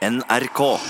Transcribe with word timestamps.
NRK. 0.00 0.80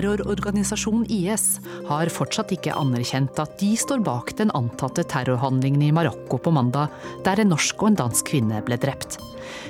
Terrororganisasjonen 0.00 1.04
IS 1.12 1.58
har 1.84 2.08
fortsatt 2.08 2.54
ikke 2.54 2.72
anerkjent 2.72 3.36
at 3.42 3.58
de 3.60 3.74
står 3.76 4.00
bak 4.06 4.32
den 4.38 4.48
antatte 4.56 5.04
terrorhandlingen 5.04 5.82
i 5.84 5.90
Marokko 5.92 6.38
på 6.40 6.52
mandag, 6.56 6.88
der 7.26 7.42
en 7.42 7.52
norsk 7.52 7.82
og 7.82 7.90
en 7.90 7.98
dansk 8.00 8.30
kvinne 8.32 8.62
ble 8.64 8.80
drept. 8.80 9.18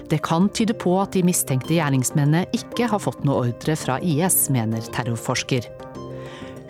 Det 0.06 0.20
kan 0.22 0.46
tyde 0.54 0.76
på 0.78 0.94
at 1.02 1.16
de 1.16 1.24
mistenkte 1.26 1.74
gjerningsmennene 1.74 2.44
ikke 2.54 2.86
har 2.92 3.02
fått 3.02 3.26
noe 3.26 3.48
ordre 3.48 3.74
fra 3.74 3.98
IS, 4.06 4.44
mener 4.54 4.86
terrorforsker. 4.94 5.66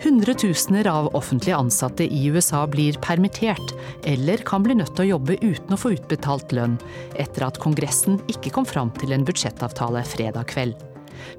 Hundretusener 0.01 0.89
av 0.89 1.11
offentlige 1.13 1.61
ansatte 1.61 2.07
i 2.09 2.25
USA 2.33 2.65
blir 2.65 2.97
permittert, 3.05 3.75
eller 4.09 4.41
kan 4.41 4.65
bli 4.65 4.79
nødt 4.81 4.95
til 4.97 5.05
å 5.05 5.11
jobbe 5.19 5.37
uten 5.43 5.77
å 5.77 5.83
få 5.83 5.93
utbetalt 5.99 6.57
lønn, 6.57 6.79
etter 7.13 7.45
at 7.45 7.61
Kongressen 7.61 8.17
ikke 8.25 8.57
kom 8.57 8.65
fram 8.65 8.89
til 8.97 9.13
en 9.13 9.27
budsjettavtale 9.27 10.01
fredag 10.17 10.49
kveld. 10.49 10.90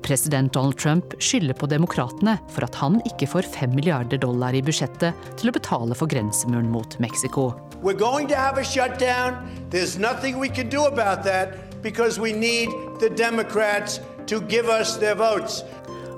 President 0.02 0.52
Donald 0.52 0.78
Trump 0.78 1.14
skylder 1.18 1.54
på 1.58 1.68
demokratene 1.70 2.38
for 2.52 2.66
at 2.66 2.78
han 2.80 3.00
ikke 3.08 3.28
får 3.34 3.50
5 3.54 3.74
milliarder 3.76 4.20
dollar 4.22 4.54
i 4.54 4.62
budsjettet 4.64 5.12
til 5.40 5.50
å 5.50 5.56
betale 5.56 5.96
for 5.98 6.10
grensemuren 6.10 6.70
mot 6.72 6.98
Mexico. 7.00 7.52
We're 7.82 7.98
going 7.98 8.28
to 8.28 8.36
have 8.36 8.58
a 8.58 8.64
shutdown. 8.64 9.42
There's 9.70 9.98
nothing 9.98 10.38
we 10.38 10.48
can 10.48 10.68
do 10.68 10.86
about 10.86 11.24
that 11.24 11.82
because 11.82 12.20
we 12.20 12.32
need 12.32 12.70
the 13.00 13.10
Democrats 13.10 14.00
to 14.26 14.40
give 14.40 14.68
us 14.68 14.96
their 14.98 15.16
votes. 15.16 15.64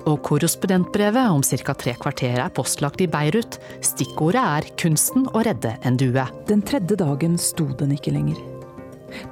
Og 0.04 0.20
korrespondentbrevet 0.20 1.30
om 1.32 1.42
ca. 1.42 1.74
tre 1.74 1.94
kvarter 1.96 2.36
er 2.36 2.52
postlagt 2.52 3.00
i 3.00 3.08
Beirut. 3.08 3.56
Stikkordet 3.80 4.42
er 4.42 4.68
'kunsten 4.76 5.24
å 5.32 5.44
redde 5.44 5.78
en 5.82 5.96
due'. 5.96 6.28
Den 6.46 6.60
tredje 6.62 6.96
dagen 6.96 7.38
sto 7.38 7.64
den 7.64 7.96
ikke 7.96 8.12
lenger. 8.12 8.53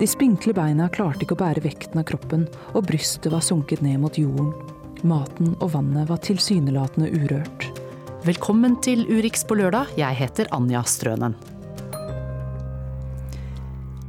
De 0.01 0.09
spinkle 0.09 0.55
beina 0.57 0.89
klarte 0.93 1.27
ikke 1.27 1.37
å 1.37 1.43
bære 1.43 1.65
vekten 1.65 2.01
av 2.03 2.09
kroppen, 2.09 2.49
og 2.73 2.87
brystet 2.89 3.33
var 3.33 3.45
sunket 3.45 3.85
ned 3.85 4.01
mot 4.03 4.19
jorden. 4.19 4.53
Maten 5.03 5.57
og 5.59 5.73
vannet 5.75 6.11
var 6.11 6.21
tilsynelatende 6.23 7.11
urørt. 7.11 7.71
Velkommen 8.23 8.77
til 8.85 9.03
Urix 9.11 9.43
på 9.43 9.57
lørdag. 9.59 9.97
Jeg 9.99 10.15
heter 10.21 10.51
Anja 10.55 10.85
Strønen. 10.87 11.35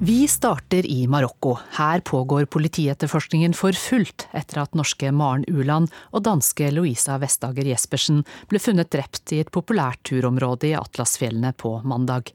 Vi 0.04 0.28
starter 0.28 0.86
i 0.86 1.08
Marokko. 1.08 1.56
Her 1.78 2.00
pågår 2.00 2.46
politietterforskningen 2.46 3.54
for 3.56 3.72
fullt 3.72 4.26
etter 4.36 4.60
at 4.66 4.76
norske 4.76 5.14
Maren 5.16 5.46
Uland 5.48 5.94
og 6.12 6.26
danske 6.28 6.68
Louisa 6.76 7.16
Vestager 7.22 7.70
Jespersen 7.72 8.20
ble 8.52 8.60
funnet 8.60 8.92
drept 8.92 9.32
i 9.32 9.40
et 9.40 9.52
populært 9.54 10.04
turområde 10.10 10.74
i 10.74 10.76
Atlasfjellene 10.76 11.54
på 11.56 11.78
mandag. 11.88 12.34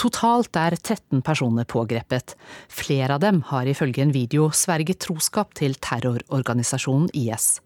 Totalt 0.00 0.56
er 0.58 0.76
13 0.76 1.22
personer 1.26 1.68
pågrepet. 1.68 2.34
Flere 2.72 3.16
av 3.16 3.22
dem 3.24 3.42
har 3.52 3.68
ifølge 3.70 4.04
en 4.04 4.14
video 4.14 4.50
sverget 4.56 5.02
troskap 5.06 5.54
til 5.58 5.76
terrororganisasjonen 5.82 7.10
IS. 7.14 7.60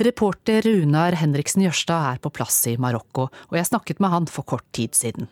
Reporter 0.00 0.64
Runar 0.66 1.18
Henriksen 1.20 1.66
Jørstad 1.66 2.14
er 2.14 2.22
på 2.22 2.32
plass 2.34 2.62
i 2.70 2.78
Marokko, 2.80 3.28
og 3.50 3.60
jeg 3.60 3.70
snakket 3.72 4.00
med 4.00 4.14
han 4.14 4.30
for 4.30 4.46
kort 4.48 4.66
tid 4.76 4.96
siden. 4.96 5.30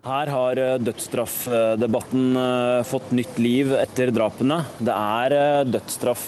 Her 0.00 0.30
har 0.32 0.56
eh, 0.56 0.78
dødsstraffdebatten 0.80 2.36
eh, 2.40 2.82
fått 2.88 3.10
nytt 3.12 3.36
liv 3.36 3.74
etter 3.76 4.08
drapene. 4.16 4.62
Det 4.80 4.94
er 4.94 5.34
eh, 5.36 5.64
dødsstraff 5.68 6.22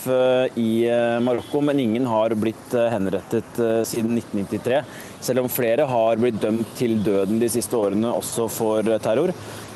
i 0.60 0.72
Marokko, 1.24 1.62
men 1.64 1.80
ingen 1.80 2.04
har 2.10 2.34
blitt 2.36 2.74
henrettet 2.92 3.56
siden 3.88 4.18
1993. 4.20 4.82
Selv 5.22 5.44
om 5.44 5.50
flere 5.52 5.86
har 5.88 6.20
blitt 6.20 6.40
dømt 6.42 6.72
til 6.78 6.96
døden 7.04 7.38
de 7.42 7.50
siste 7.52 7.78
årene, 7.78 8.10
også 8.10 8.48
for 8.50 8.94
terror. 9.02 9.30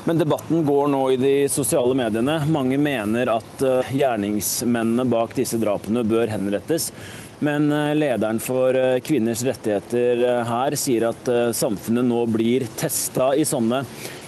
Men 0.06 0.18
debatten 0.20 0.66
går 0.66 0.90
nå 0.92 1.04
i 1.14 1.18
de 1.18 1.36
sosiale 1.50 1.94
mediene. 1.98 2.40
Mange 2.50 2.78
mener 2.78 3.30
at 3.32 3.62
gjerningsmennene 3.90 5.06
bak 5.10 5.34
disse 5.38 5.58
drapene 5.58 6.04
bør 6.06 6.30
henrettes. 6.30 6.92
Men 7.38 7.72
eh, 7.72 7.94
lederen 7.94 8.40
for 8.40 8.74
eh, 8.74 9.00
kvinners 9.04 9.44
rettigheter 9.44 10.22
eh, 10.24 10.44
her 10.48 10.76
sier 10.78 11.10
at 11.10 11.28
samfunnet 11.56 12.06
nå 12.08 12.22
blir 12.32 12.64
testa 12.78 13.34
i 13.36 13.44
sånne 13.44 13.82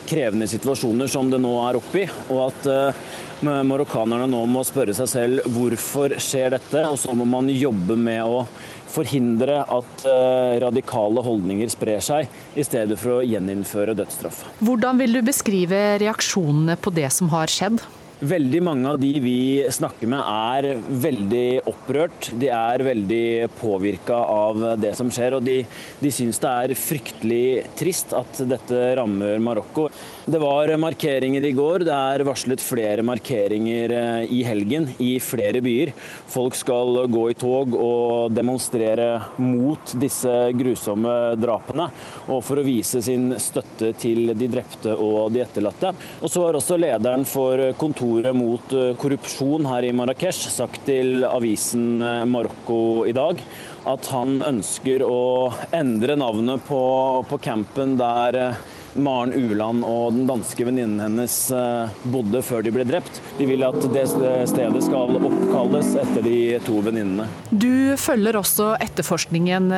krevende 0.09 0.49
situasjoner 0.49 1.09
som 1.09 1.31
det 1.33 1.41
nå 1.41 1.53
er 1.69 1.77
oppi, 1.77 2.07
og 2.33 2.39
at 2.47 3.43
marokkanerne 3.45 4.25
nå 4.33 4.39
må 4.49 4.63
spørre 4.65 4.95
seg 4.97 5.11
selv 5.11 5.49
hvorfor 5.53 6.15
skjer 6.17 6.55
dette, 6.57 6.81
og 6.89 6.97
så 6.97 7.13
må 7.13 7.27
man 7.29 7.51
jobbe 7.53 7.93
med 8.01 8.25
å 8.25 8.39
forhindre 8.89 9.61
at 9.63 10.07
radikale 10.63 11.23
holdninger 11.25 11.71
sprer 11.73 12.03
seg, 12.05 12.33
i 12.59 12.65
stedet 12.67 12.99
for 13.01 13.19
å 13.19 13.27
gjeninnføre 13.27 13.97
dødsstraff. 13.99 14.45
Hvordan 14.65 15.01
vil 15.03 15.19
du 15.19 15.23
beskrive 15.27 15.99
reaksjonene 16.03 16.79
på 16.81 16.93
det 16.97 17.11
som 17.15 17.31
har 17.35 17.53
skjedd? 17.53 17.83
Veldig 18.19 18.61
mange 18.67 18.91
av 18.91 18.97
de 18.99 19.13
vi 19.23 19.63
snakker 19.71 20.11
med 20.11 20.19
er 20.27 20.81
veldig 21.05 21.69
opprørt. 21.71 22.33
De 22.35 22.49
er 22.51 22.83
veldig 22.83 23.47
påvirka 23.61 24.17
av 24.19 24.65
det 24.83 24.91
som 24.99 25.13
skjer, 25.15 25.37
og 25.37 25.45
de, 25.47 25.61
de 26.03 26.11
syns 26.11 26.43
det 26.43 26.51
er 26.51 26.75
fryktelig 26.75 27.45
trist 27.79 28.17
at 28.19 28.41
dette 28.51 28.81
rammer 28.99 29.39
Marokko. 29.39 29.87
Det 30.29 30.39
var 30.39 30.77
markeringer 30.77 31.45
i 31.45 31.55
går. 31.57 31.87
Det 31.89 31.95
er 31.95 32.23
varslet 32.29 32.61
flere 32.61 33.01
markeringer 33.07 33.93
eh, 33.97 34.33
i 34.37 34.43
helgen 34.45 34.91
i 35.01 35.15
flere 35.25 35.63
byer. 35.65 35.95
Folk 36.29 36.59
skal 36.59 36.99
gå 37.09 37.23
i 37.31 37.37
tog 37.41 37.73
og 37.73 38.35
demonstrere 38.37 39.23
mot 39.41 39.95
disse 39.97 40.35
grusomme 40.53 41.15
drapene, 41.41 41.89
og 42.29 42.45
for 42.45 42.61
å 42.61 42.67
vise 42.67 43.01
sin 43.07 43.31
støtte 43.41 43.95
til 43.97 44.35
de 44.37 44.53
drepte 44.53 44.93
og 44.93 45.33
de 45.33 45.47
etterlatte. 45.47 45.95
Og 46.21 46.29
så 46.29 46.45
har 46.45 46.61
også 46.61 46.77
lederen 46.77 47.25
for 47.25 47.65
kontoret 47.81 48.37
mot 48.37 48.77
eh, 48.77 48.93
korrupsjon 49.01 49.73
her 49.73 49.89
i 49.89 49.97
Marrakech 49.97 50.45
sagt 50.53 50.85
til 50.91 51.25
avisen 51.25 52.03
eh, 52.05 52.27
Marokko 52.29 53.07
i 53.09 53.17
dag 53.17 53.41
at 53.89 54.13
han 54.13 54.43
ønsker 54.45 55.09
å 55.09 55.23
endre 55.73 56.21
navnet 56.21 56.69
på, 56.69 56.83
på 57.31 57.41
campen 57.41 57.97
der 57.97 58.59
Maren 58.95 59.35
Uland 59.37 59.85
og 59.87 60.15
den 60.17 60.29
danske 60.29 60.67
venninnen 60.69 61.03
hennes 61.03 61.37
bodde 62.09 62.43
før 62.45 62.65
de 62.67 62.73
ble 62.75 62.87
drept. 62.89 63.21
De 63.39 63.49
vil 63.49 63.65
at 63.67 63.81
det 63.95 64.07
stedet 64.09 64.85
skal 64.85 65.19
oppkalles 65.19 65.93
etter 66.03 66.25
de 66.25 66.39
to 66.67 66.81
venninnene. 66.85 67.29
Du 67.51 67.97
følger 68.01 68.39
også 68.41 68.73
etterforskningen 68.83 69.71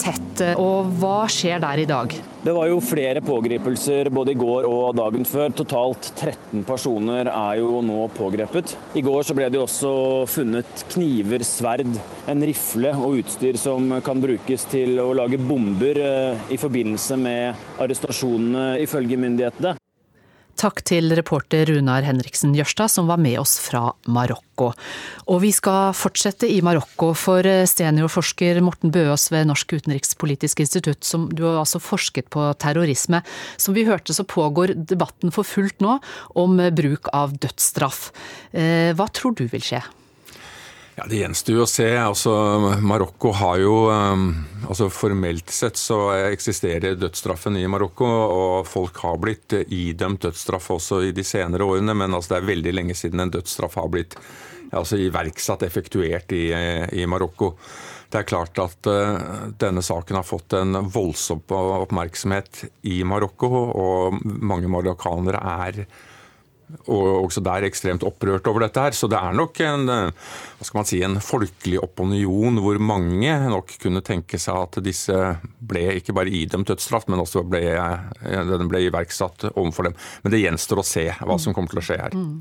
tett, 0.00 0.44
og 0.56 0.90
hva 1.00 1.20
skjer 1.32 1.62
der 1.64 1.84
i 1.84 1.88
dag? 1.88 2.18
Det 2.38 2.52
var 2.54 2.68
jo 2.70 2.78
flere 2.78 3.18
pågripelser 3.24 4.08
både 4.14 4.30
i 4.30 4.38
går 4.38 4.66
og 4.68 4.92
dagen 4.94 5.26
før. 5.26 5.50
Totalt 5.58 6.12
13 6.12 6.62
personer 6.68 7.26
er 7.32 7.58
jo 7.58 7.80
nå 7.82 8.04
pågrepet. 8.14 8.76
I 8.94 9.02
går 9.02 9.26
så 9.26 9.34
ble 9.34 9.48
det 9.50 9.58
også 9.58 9.90
funnet 10.30 10.84
kniver, 10.94 11.42
sverd, 11.42 11.90
en 12.30 12.46
rifle 12.46 12.94
og 12.94 13.18
utstyr 13.24 13.58
som 13.58 13.90
kan 14.06 14.22
brukes 14.22 14.68
til 14.70 15.02
å 15.02 15.10
lage 15.18 15.40
bomber 15.42 15.98
eh, 15.98 16.46
i 16.54 16.60
forbindelse 16.62 17.18
med 17.18 17.82
arrestasjonene, 17.82 18.70
ifølge 18.86 19.18
myndighetene. 19.18 19.77
Takk 20.58 20.80
til 20.82 21.12
reporter 21.14 21.68
Runar 21.70 22.02
Henriksen 22.02 22.50
Jørstad 22.56 22.90
som 22.90 23.06
var 23.06 23.20
med 23.22 23.36
oss 23.38 23.52
fra 23.62 23.92
Marokko. 24.10 24.72
Og 25.30 25.38
vi 25.44 25.52
skal 25.54 25.92
fortsette 25.94 26.48
i 26.50 26.56
Marokko, 26.66 27.12
for 27.14 27.46
seniorforsker 27.46 28.58
Morten 28.66 28.90
Bøås 28.90 29.28
ved 29.30 29.46
Norsk 29.46 29.76
utenrikspolitisk 29.78 30.64
institutt, 30.64 31.06
som 31.06 31.28
du 31.30 31.44
har 31.46 31.60
altså 31.60 31.78
forsket 31.78 32.26
på 32.34 32.48
terrorisme. 32.58 33.22
Som 33.54 33.78
vi 33.78 33.86
hørte 33.86 34.16
så 34.16 34.26
pågår 34.26 34.74
debatten 34.74 35.30
for 35.34 35.46
fullt 35.46 35.78
nå 35.84 36.00
om 36.34 36.58
bruk 36.74 37.12
av 37.14 37.38
dødsstraff. 37.38 38.08
Eh, 38.50 38.90
hva 38.98 39.06
tror 39.14 39.38
du 39.38 39.46
vil 39.46 39.62
skje? 39.62 39.84
Ja, 40.98 41.04
Det 41.06 41.20
gjenstår 41.20 41.60
å 41.62 41.66
se. 41.70 41.86
Altså, 41.94 42.32
Marokko 42.82 43.30
har 43.38 43.60
jo 43.62 43.74
um, 43.86 44.32
altså 44.66 44.88
Formelt 44.90 45.52
sett 45.54 45.78
så 45.78 45.98
eksisterer 46.32 46.96
dødsstraffen 46.98 47.54
i 47.60 47.68
Marokko, 47.70 48.08
og 48.08 48.66
folk 48.66 48.98
har 49.04 49.20
blitt 49.22 49.54
idømt 49.62 50.26
dødsstraff 50.26 50.66
også 50.74 51.04
i 51.06 51.12
de 51.14 51.22
senere 51.22 51.68
årene, 51.68 51.94
men 51.94 52.18
altså, 52.18 52.32
det 52.32 52.40
er 52.40 52.48
veldig 52.50 52.74
lenge 52.80 52.98
siden 52.98 53.22
en 53.22 53.30
dødsstraff 53.30 53.78
har 53.78 53.86
blitt 53.94 54.18
altså, 54.72 54.98
iverksatt, 54.98 55.62
effektuert 55.68 56.34
i, 56.34 56.42
i 56.98 57.06
Marokko. 57.06 57.52
Det 58.10 58.24
er 58.24 58.30
klart 58.32 58.58
at 58.58 58.90
uh, 58.90 59.54
denne 59.54 59.86
saken 59.86 60.18
har 60.18 60.26
fått 60.26 60.58
en 60.58 60.82
voldsom 60.82 61.46
oppmerksomhet 61.46 62.64
i 62.90 63.04
Marokko, 63.06 63.54
og 63.70 64.18
mange 64.26 64.66
marokkanere 64.74 65.46
er 65.62 65.84
og 66.86 67.24
også 67.28 67.42
der 67.44 67.66
ekstremt 67.68 68.04
opprørt 68.06 68.46
over 68.50 68.66
dette 68.66 68.82
her. 68.82 68.96
Så 68.96 69.08
det 69.10 69.18
er 69.18 69.36
nok 69.36 69.60
en, 69.64 69.88
hva 69.88 70.66
skal 70.66 70.80
man 70.80 70.88
si, 70.88 71.00
en 71.04 71.18
folkelig 71.22 71.80
opinion 71.82 72.60
hvor 72.62 72.80
mange 72.82 73.34
nok 73.48 73.74
kunne 73.82 74.02
tenke 74.04 74.40
seg 74.40 74.58
at 74.58 74.80
disse 74.84 75.16
ble 75.58 75.84
ikke 75.98 76.14
bare 76.16 76.32
idømt 76.32 76.70
dødsstraff, 76.70 77.08
men 77.10 77.22
også 77.22 77.44
ble, 77.48 77.62
den 78.22 78.70
ble 78.70 78.84
iverksatt 78.86 79.48
overfor 79.54 79.88
dem. 79.88 79.96
Men 80.24 80.34
det 80.34 80.42
gjenstår 80.42 80.82
å 80.82 80.86
se 80.86 81.06
hva 81.18 81.38
som 81.40 81.56
kommer 81.56 81.72
til 81.72 81.82
å 81.82 81.86
skje 81.88 81.98
her. 82.00 82.16
Mm. 82.16 82.40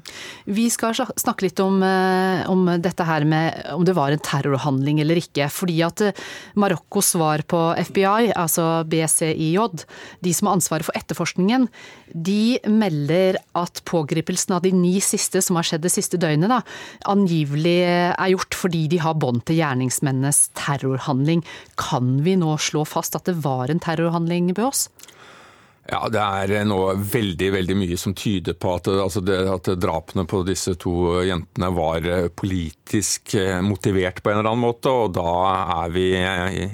Vi 0.57 0.67
skal 0.73 0.95
snakke 0.97 1.47
litt 1.47 1.61
om, 1.63 1.79
eh, 1.83 2.43
om, 2.51 2.65
dette 2.81 3.07
her 3.07 3.25
med 3.27 3.71
om 3.73 3.85
det 3.87 3.95
var 3.97 4.13
en 4.13 4.23
terrorhandling 4.23 5.01
eller 5.03 5.21
ikke. 5.21 5.49
Fordi 5.53 5.77
at 5.85 6.05
eh, 6.09 6.25
Marokkos 6.59 7.13
svar 7.15 7.43
på 7.47 7.61
FBI, 7.89 8.31
altså 8.35 8.83
BCIJ, 8.89 9.85
de 10.23 10.33
som 10.35 10.49
har 10.49 10.57
ansvaret 10.59 10.87
for 10.87 10.97
etterforskningen, 10.97 11.67
de 12.13 12.57
melder 12.71 13.39
at 13.57 13.81
pågripelsen 14.17 14.55
av 14.55 14.61
de 14.61 14.71
ni 14.71 14.99
siste 15.01 15.41
som 15.41 15.55
har 15.55 15.63
skjedd 15.63 15.83
det 15.83 15.93
siste 15.93 16.17
døgnet, 16.17 16.49
da, 16.49 16.61
angivelig 17.05 17.83
er 17.85 18.33
gjort 18.33 18.55
fordi 18.55 18.87
de 18.87 18.99
har 18.99 19.15
bånd 19.15 19.45
til 19.45 19.59
gjerningsmennenes 19.61 20.51
terrorhandling. 20.57 21.43
Kan 21.77 22.23
vi 22.23 22.35
nå 22.35 22.57
slå 22.57 22.85
fast 22.85 23.15
at 23.15 23.25
det 23.25 23.37
var 23.43 23.69
en 23.69 23.79
terrorhandling, 23.79 24.53
Bøås? 24.53 24.89
Ja, 25.89 26.09
Det 26.09 26.19
er 26.19 26.65
nå 26.67 26.93
veldig 26.99 27.51
veldig 27.53 27.75
mye 27.79 27.97
som 27.97 28.13
tyder 28.13 28.53
på 28.59 28.73
at, 28.75 28.87
altså 28.87 29.21
det, 29.23 29.37
at, 29.47 29.69
drapene 29.79 30.25
på 30.27 30.41
disse 30.43 30.75
to 30.75 31.21
jentene 31.23 31.69
var 31.71 32.03
politisk 32.35 33.37
motivert 33.63 34.19
på 34.21 34.33
en 34.33 34.41
eller 34.41 34.51
annen 34.51 34.65
måte. 34.65 34.91
Og 34.91 35.15
da 35.15 35.31
er 35.85 35.93
vi 35.95 36.09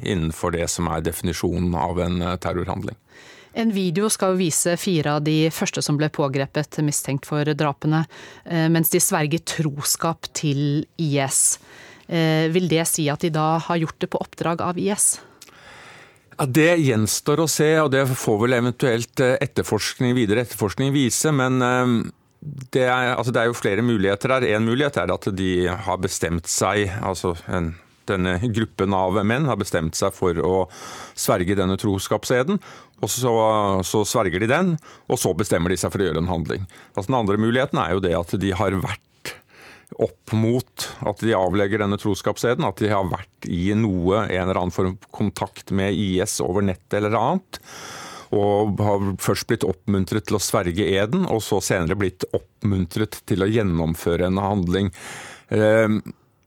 innenfor 0.09 0.55
det 0.57 0.65
som 0.73 0.89
er 0.89 1.05
definisjonen 1.05 1.75
av 1.77 2.01
en 2.01 2.25
terrorhandling. 2.41 2.97
En 3.53 3.69
video 3.69 4.09
skal 4.09 4.33
vise 4.39 4.73
fire 4.81 5.17
av 5.17 5.25
de 5.27 5.51
første 5.53 5.81
som 5.85 5.97
ble 5.99 6.09
pågrepet 6.13 6.79
mistenkt 6.85 7.27
for 7.29 7.45
drapene, 7.45 8.01
eh, 8.45 8.65
mens 8.73 8.89
de 8.89 9.01
sverger 9.01 9.43
troskap 9.45 10.25
til 10.33 10.87
IS. 10.97 11.59
Eh, 12.09 12.49
vil 12.49 12.67
det 12.67 12.87
si 12.89 13.07
at 13.09 13.21
de 13.21 13.29
da 13.29 13.59
har 13.59 13.77
gjort 13.77 13.99
det 13.99 14.09
på 14.09 14.17
oppdrag 14.17 14.61
av 14.61 14.77
IS? 14.77 15.19
Ja, 16.39 16.45
Det 16.45 16.79
gjenstår 16.81 17.37
å 17.37 17.47
se, 17.47 17.77
og 17.79 17.91
det 17.91 18.07
får 18.07 18.41
vel 18.41 18.53
eventuelt 18.53 19.19
eh, 19.19 19.37
etterforskning, 19.39 20.15
videre 20.15 20.41
etterforskning 20.41 20.91
vise. 20.91 21.31
Men 21.31 21.61
det 22.73 22.89
er, 22.89 23.13
altså 23.15 23.31
det 23.31 23.41
er 23.41 23.45
jo 23.45 23.53
flere 23.53 23.85
muligheter 23.85 24.33
her. 24.33 24.41
En 24.57 24.65
mulighet 24.65 24.97
er 24.97 25.13
at 25.13 25.29
de 25.29 25.67
har 25.67 25.97
bestemt 26.01 26.49
seg, 26.49 26.89
altså 27.01 27.37
en 27.47 27.75
denne 28.09 28.37
gruppen 28.55 28.95
av 28.97 29.19
menn 29.25 29.47
har 29.49 29.59
bestemt 29.59 29.97
seg 29.97 30.15
for 30.15 30.39
å 30.43 30.55
sverge 31.15 31.57
denne 31.59 31.77
troskapseden. 31.79 32.59
og 33.03 33.09
så, 33.11 33.33
så, 33.83 34.03
sverger 34.07 34.43
de 34.43 34.51
den, 34.51 34.75
og 35.07 35.19
så 35.19 35.33
bestemmer 35.35 35.73
de 35.73 35.79
seg 35.79 35.91
for 35.91 36.03
å 36.03 36.07
gjøre 36.07 36.23
en 36.23 36.31
handling. 36.31 36.67
Altså 36.93 37.09
Den 37.09 37.19
andre 37.21 37.41
muligheten 37.41 37.81
er 37.81 37.95
jo 37.95 38.03
det 38.03 38.15
at 38.17 38.37
de 38.39 38.53
har 38.55 38.79
vært 38.83 39.09
opp 40.01 40.33
mot 40.33 40.85
at 41.05 41.21
de 41.21 41.35
avlegger 41.37 41.83
denne 41.83 41.99
troskapseden. 42.01 42.65
At 42.65 42.81
de 42.81 42.91
har 42.93 43.09
vært 43.11 43.47
i 43.49 43.73
noe, 43.77 44.25
en 44.25 44.47
eller 44.47 44.61
annen 44.61 44.73
form 44.73 44.97
kontakt 45.13 45.73
med 45.75 45.93
IS 45.93 46.39
over 46.43 46.65
nettet 46.65 46.99
eller 46.99 47.17
annet. 47.19 47.59
Og 48.33 48.81
har 48.81 49.05
først 49.21 49.47
blitt 49.49 49.65
oppmuntret 49.67 50.25
til 50.29 50.39
å 50.39 50.41
sverge 50.41 50.87
eden, 50.89 51.27
og 51.29 51.43
så 51.45 51.59
senere 51.61 51.99
blitt 51.99 52.25
oppmuntret 52.33 53.19
til 53.29 53.45
å 53.45 53.51
gjennomføre 53.51 54.31
en 54.31 54.41
handling. 54.41 54.89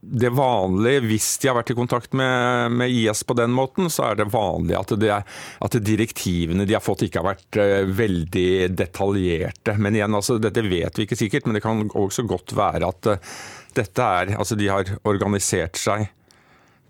Eh, 0.07 0.19
det 0.19 0.29
vanlige, 0.29 1.01
hvis 1.07 1.37
de 1.41 1.49
har 1.49 1.57
vært 1.57 1.71
i 1.71 1.77
kontakt 1.77 2.13
med, 2.13 2.71
med, 2.71 2.91
IS 2.91 3.23
på 3.27 3.35
den 3.37 3.51
måten, 3.51 3.89
så 3.89 4.09
er 4.09 4.15
det 4.15 4.29
vanlig 4.33 4.77
at, 4.79 4.93
det 4.99 5.13
at 5.13 5.79
direktivene 5.83 6.65
de 6.65 6.75
har 6.77 6.83
fått 6.83 7.05
ikke 7.07 7.21
har 7.21 7.35
vært 7.35 7.59
uh, 7.59 7.83
veldig 7.97 8.49
detaljerte. 8.77 9.77
Men 9.77 9.97
igjen, 9.97 10.15
altså, 10.15 10.37
dette 10.41 10.63
vet 10.65 10.97
vi 10.97 11.07
ikke 11.07 11.19
sikkert, 11.19 11.47
men 11.47 11.57
det 11.57 11.63
kan 11.65 11.87
også 11.91 12.27
godt 12.27 12.55
være 12.57 12.87
at 12.87 13.11
uh, 13.11 13.33
dette 13.77 14.03
er 14.03 14.35
Altså, 14.37 14.55
de 14.57 14.69
har 14.71 14.89
organisert 15.07 15.77
seg 15.77 16.07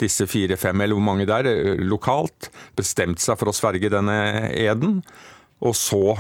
disse 0.02 0.28
fire-fem, 0.30 0.82
eller 0.82 0.98
hvor 0.98 1.06
mange 1.06 1.26
det 1.28 1.40
er, 1.40 1.48
eh, 1.50 1.82
lokalt, 1.82 2.52
bestemt 2.78 3.22
seg 3.24 3.38
for 3.40 3.50
å 3.50 3.56
sverge 3.56 3.90
denne 3.90 4.52
eden. 4.54 5.02
Og 5.60 5.76
så 5.76 6.14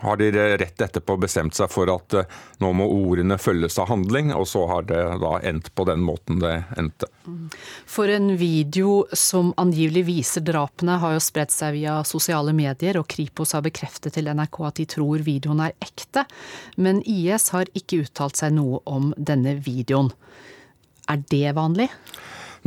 har 0.00 0.16
de 0.18 0.30
rett 0.58 0.80
etterpå 0.82 1.14
bestemt 1.22 1.54
seg 1.54 1.70
for 1.70 1.90
at 1.92 2.14
eh, 2.18 2.32
nå 2.58 2.72
må 2.74 2.88
ordene 2.90 3.36
følges 3.38 3.78
av 3.78 3.86
handling, 3.92 4.32
og 4.34 4.48
så 4.50 4.64
har 4.66 4.88
det 4.88 5.02
da 5.22 5.36
endt 5.46 5.70
på 5.78 5.86
den 5.86 6.02
måten 6.02 6.40
det 6.42 6.56
endte. 6.80 7.06
For 7.86 8.10
en 8.10 8.32
video 8.40 9.04
som 9.14 9.52
angivelig 9.62 10.02
viser 10.08 10.42
drapene, 10.46 10.98
har 10.98 11.14
jo 11.14 11.22
spredt 11.22 11.54
seg 11.54 11.76
via 11.78 12.00
sosiale 12.08 12.54
medier, 12.56 12.98
og 12.98 13.06
Kripos 13.10 13.54
har 13.54 13.62
bekreftet 13.66 14.18
til 14.18 14.30
NRK 14.34 14.60
at 14.66 14.82
de 14.82 14.88
tror 14.96 15.22
videoen 15.26 15.62
er 15.68 15.76
ekte. 15.78 16.26
Men 16.74 17.04
IS 17.06 17.52
har 17.54 17.70
ikke 17.78 18.02
uttalt 18.08 18.42
seg 18.42 18.56
noe 18.58 18.82
om 18.90 19.12
denne 19.16 19.54
videoen. 19.62 20.10
Er 21.10 21.22
det 21.30 21.54
vanlig? 21.54 21.90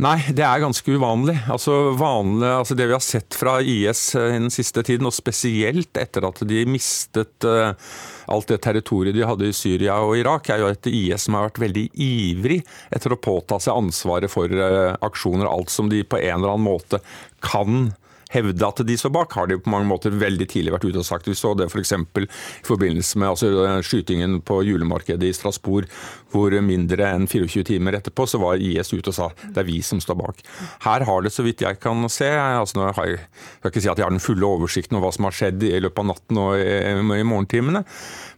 Nei, 0.02 0.16
det 0.34 0.42
er 0.42 0.58
ganske 0.58 0.90
uvanlig. 0.90 1.36
Altså, 1.54 1.92
vanlig, 1.94 2.48
altså 2.50 2.74
Det 2.74 2.88
vi 2.90 2.96
har 2.96 3.02
sett 3.04 3.36
fra 3.38 3.60
IS 3.62 4.16
i 4.18 4.24
den 4.32 4.50
siste 4.50 4.82
tiden, 4.82 5.06
og 5.06 5.14
spesielt 5.14 5.94
etter 6.00 6.26
at 6.26 6.42
de 6.50 6.64
mistet 6.66 7.46
uh, 7.46 7.70
alt 8.26 8.50
det 8.50 8.58
territoriet 8.64 9.14
de 9.14 9.22
hadde 9.22 9.46
i 9.46 9.54
Syria 9.54 10.00
og 10.02 10.16
Irak, 10.18 10.50
er 10.50 10.64
jo 10.64 10.72
et 10.72 10.90
IS 10.90 11.28
som 11.28 11.38
har 11.38 11.46
vært 11.46 11.62
veldig 11.62 11.86
ivrig 11.94 12.64
etter 12.90 13.14
å 13.14 13.20
påta 13.22 13.60
seg 13.62 13.78
ansvaret 13.84 14.32
for 14.32 14.50
uh, 14.50 14.96
aksjoner. 14.98 15.46
Alt 15.46 15.70
som 15.70 15.92
de 15.92 16.02
på 16.02 16.18
en 16.18 16.40
eller 16.40 16.56
annen 16.56 16.66
måte 16.66 16.98
kan 17.44 17.92
hevde 18.34 18.66
at 18.66 18.82
de 18.86 18.96
står 18.98 19.12
bak, 19.14 19.34
har 19.38 19.48
de 19.48 19.58
på 19.62 19.70
mange 19.70 19.88
måter 19.88 20.14
veldig 20.14 20.46
tidlig 20.50 20.74
vært 20.74 20.86
ute 20.88 21.00
og 21.00 21.06
sagt. 21.06 21.28
Vi 21.30 21.36
så 21.38 21.54
det 21.58 21.68
f.eks. 21.70 21.94
For 22.14 22.26
i 22.26 22.66
forbindelse 22.66 23.20
med 23.22 23.30
altså, 23.34 23.50
skytingen 23.86 24.40
på 24.46 24.60
julemarkedet 24.66 25.30
i 25.30 25.36
Strasbourg, 25.36 25.86
hvor 26.34 26.54
mindre 26.66 27.06
enn 27.14 27.28
24 27.30 27.64
timer 27.70 27.98
etterpå 28.00 28.26
så 28.28 28.40
var 28.42 28.62
IS 28.62 28.92
ute 28.92 29.12
og 29.12 29.16
sa 29.16 29.30
det 29.44 29.62
er 29.62 29.68
vi 29.68 29.78
som 29.86 30.00
står 30.02 30.18
bak. 30.18 30.42
Her 30.84 31.06
har 31.06 31.24
det, 31.24 31.32
så 31.34 31.44
vidt 31.46 31.62
jeg 31.64 31.78
kan 31.82 32.02
se 32.12 32.28
altså 32.34 32.80
nå 32.80 32.90
har 32.90 33.08
jeg, 33.08 33.20
jeg 33.22 33.60
skal 33.60 33.72
ikke 33.72 33.84
si 33.84 33.92
at 33.92 34.00
jeg 34.00 34.08
har 34.08 34.14
den 34.14 34.24
fulle 34.24 34.48
oversikten 34.48 34.98
over 34.98 35.08
hva 35.08 35.16
som 35.16 35.28
har 35.28 35.38
skjedd 35.38 35.66
i 35.68 35.80
løpet 35.84 36.02
av 36.02 36.10
natten 36.10 36.40
og 36.42 36.58
i, 36.58 37.20
i 37.20 37.28
morgentimene, 37.28 37.84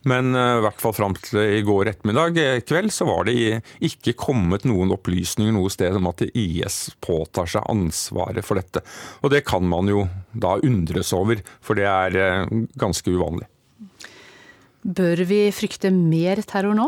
men 0.06 0.36
uh, 0.36 0.58
i 0.60 0.64
hvert 0.66 0.82
fall 0.82 0.94
fram 0.96 1.16
til 1.18 1.40
i 1.42 1.64
går 1.66 1.90
ettermiddag 1.92 2.38
eh, 2.42 2.60
kveld 2.66 2.92
så 2.94 3.08
var 3.08 3.26
det 3.26 3.36
ikke 3.84 4.16
kommet 4.18 4.66
noen 4.68 4.92
opplysninger 4.94 5.54
noe 5.56 5.72
sted 5.72 5.96
om 5.98 6.10
at 6.10 6.22
IS 6.28 6.78
påtar 7.02 7.50
seg 7.50 7.66
ansvaret 7.72 8.46
for 8.46 8.60
dette. 8.60 8.82
Og 9.24 9.32
det 9.34 9.42
kan 9.48 9.66
man 9.66 9.90
jo 9.90 10.06
da 10.32 10.56
undres 10.62 11.12
over, 11.16 11.42
for 11.64 11.78
det 11.78 11.88
er 11.90 12.20
uh, 12.44 12.64
ganske 12.78 13.10
uvanlig. 13.10 13.48
Bør 14.86 15.24
vi 15.26 15.40
frykte 15.50 15.90
mer 15.90 16.44
terror 16.46 16.76
nå? 16.78 16.86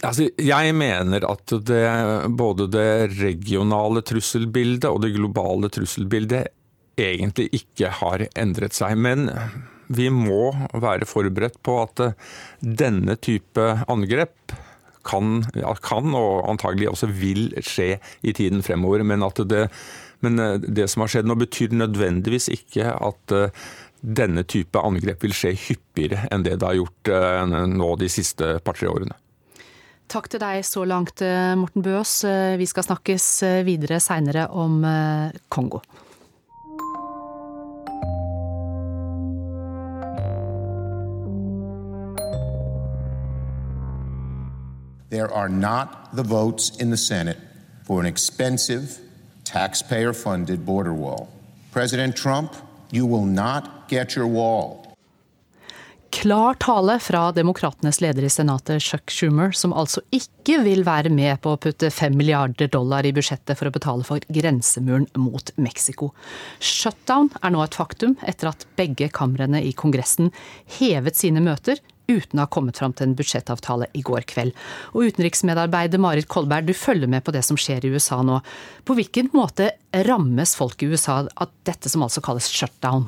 Altså, 0.00 0.30
jeg 0.40 0.72
mener 0.76 1.26
at 1.28 1.52
det, 1.68 1.82
både 2.32 2.70
det 2.72 2.88
regionale 3.18 4.00
trusselbildet 4.06 4.88
og 4.88 5.02
det 5.04 5.12
globale 5.16 5.68
trusselbildet 5.72 6.48
egentlig 7.00 7.50
ikke 7.60 7.90
har 8.00 8.24
endret 8.38 8.76
seg. 8.76 8.96
Men 8.96 9.28
vi 9.92 10.08
må 10.14 10.54
være 10.72 11.08
forberedt 11.08 11.60
på 11.66 11.76
at 11.82 12.04
denne 12.60 13.18
type 13.20 13.66
angrep 13.92 14.56
kan, 15.06 15.42
kan 15.84 16.16
og 16.16 16.48
antagelig 16.48 16.90
også 16.92 17.10
vil 17.12 17.50
skje 17.64 17.98
i 18.22 18.34
tiden 18.36 18.64
fremover. 18.64 19.04
Men, 19.04 19.24
det, 19.52 19.66
men 20.24 20.40
det 20.64 20.88
som 20.92 21.04
har 21.04 21.12
skjedd 21.12 21.28
nå 21.28 21.36
betyr 21.40 21.76
nødvendigvis 21.76 22.48
ikke 22.56 22.88
at 22.96 23.40
denne 24.00 24.44
type 24.48 24.80
angrep 24.80 25.24
vil 25.26 25.34
skje 25.36 25.52
hyppigere 25.66 26.24
enn 26.32 26.44
det 26.46 26.56
det 26.60 26.68
har 26.68 26.78
gjort 26.78 27.10
eh, 27.12 27.56
nå 27.68 27.90
de 28.00 28.08
siste 28.08 28.54
par-tre 28.64 28.88
årene. 28.88 29.16
Takk 30.10 30.26
til 30.26 30.40
deg 30.42 30.64
så 30.66 30.82
langt, 30.82 31.22
eh, 31.22 31.54
Morten 31.54 31.84
Bøås. 31.86 32.24
Eh, 32.24 32.58
vi 32.58 32.66
skal 32.66 32.82
snakkes 32.82 33.42
eh, 33.46 33.64
videre 33.64 34.00
seinere 34.00 34.48
om 34.50 34.82
Kongo. 35.48 35.78
There 45.10 45.32
are 45.32 45.48
not 45.48 46.10
the 46.12 46.24
votes 46.24 46.70
in 46.80 46.90
the 46.90 46.96
Senate 46.96 47.38
for 47.84 48.00
an 48.00 48.06
expensive, 48.06 48.98
taxpayer 49.44 50.12
funded 50.12 50.66
border 50.66 50.92
wall. 50.92 51.28
President 51.72 52.16
Trump, 52.16 52.56
you 52.90 53.06
will 53.06 53.26
not 53.26 53.88
get 53.88 54.16
your 54.16 54.26
wall. 54.26 54.89
Klar 56.10 56.54
tale 56.54 56.98
fra 56.98 57.28
demokratenes 57.32 58.00
leder 58.02 58.24
i 58.26 58.30
Senatet, 58.30 58.82
Chuck 58.82 59.10
Schumer, 59.14 59.52
som 59.54 59.70
altså 59.72 60.02
ikke 60.10 60.56
vil 60.64 60.82
være 60.82 61.12
med 61.14 61.38
på 61.44 61.52
å 61.54 61.60
putte 61.62 61.86
fem 61.94 62.16
milliarder 62.18 62.66
dollar 62.72 63.06
i 63.06 63.12
budsjettet 63.14 63.54
for 63.54 63.70
å 63.70 63.72
betale 63.74 64.06
for 64.06 64.24
grensemuren 64.26 65.06
mot 65.14 65.52
Mexico. 65.54 66.10
Shutdown 66.58 67.30
er 67.38 67.54
nå 67.54 67.62
et 67.62 67.78
faktum, 67.78 68.16
etter 68.26 68.50
at 68.50 68.66
begge 68.80 69.06
kamrene 69.14 69.62
i 69.62 69.70
Kongressen 69.70 70.32
hevet 70.80 71.20
sine 71.20 71.42
møter 71.44 71.78
uten 72.10 72.40
å 72.40 72.48
ha 72.48 72.50
kommet 72.50 72.80
fram 72.82 72.90
til 72.96 73.06
en 73.06 73.14
budsjettavtale 73.14 73.86
i 73.94 74.02
går 74.02 74.26
kveld. 74.32 74.56
Og 74.96 75.12
utenriksmedarbeider 75.12 76.02
Marit 76.02 76.26
Kolberg, 76.32 76.66
du 76.66 76.74
følger 76.74 77.10
med 77.10 77.22
på 77.22 77.34
det 77.36 77.44
som 77.46 77.58
skjer 77.60 77.86
i 77.86 77.94
USA 77.94 78.18
nå. 78.26 78.40
På 78.82 78.98
hvilken 78.98 79.30
måte 79.36 79.70
rammes 80.10 80.56
folk 80.58 80.82
i 80.82 80.90
USA 80.90 81.22
av 81.30 81.54
dette 81.70 81.92
som 81.92 82.02
altså 82.02 82.24
kalles 82.24 82.50
shutdown? 82.50 83.06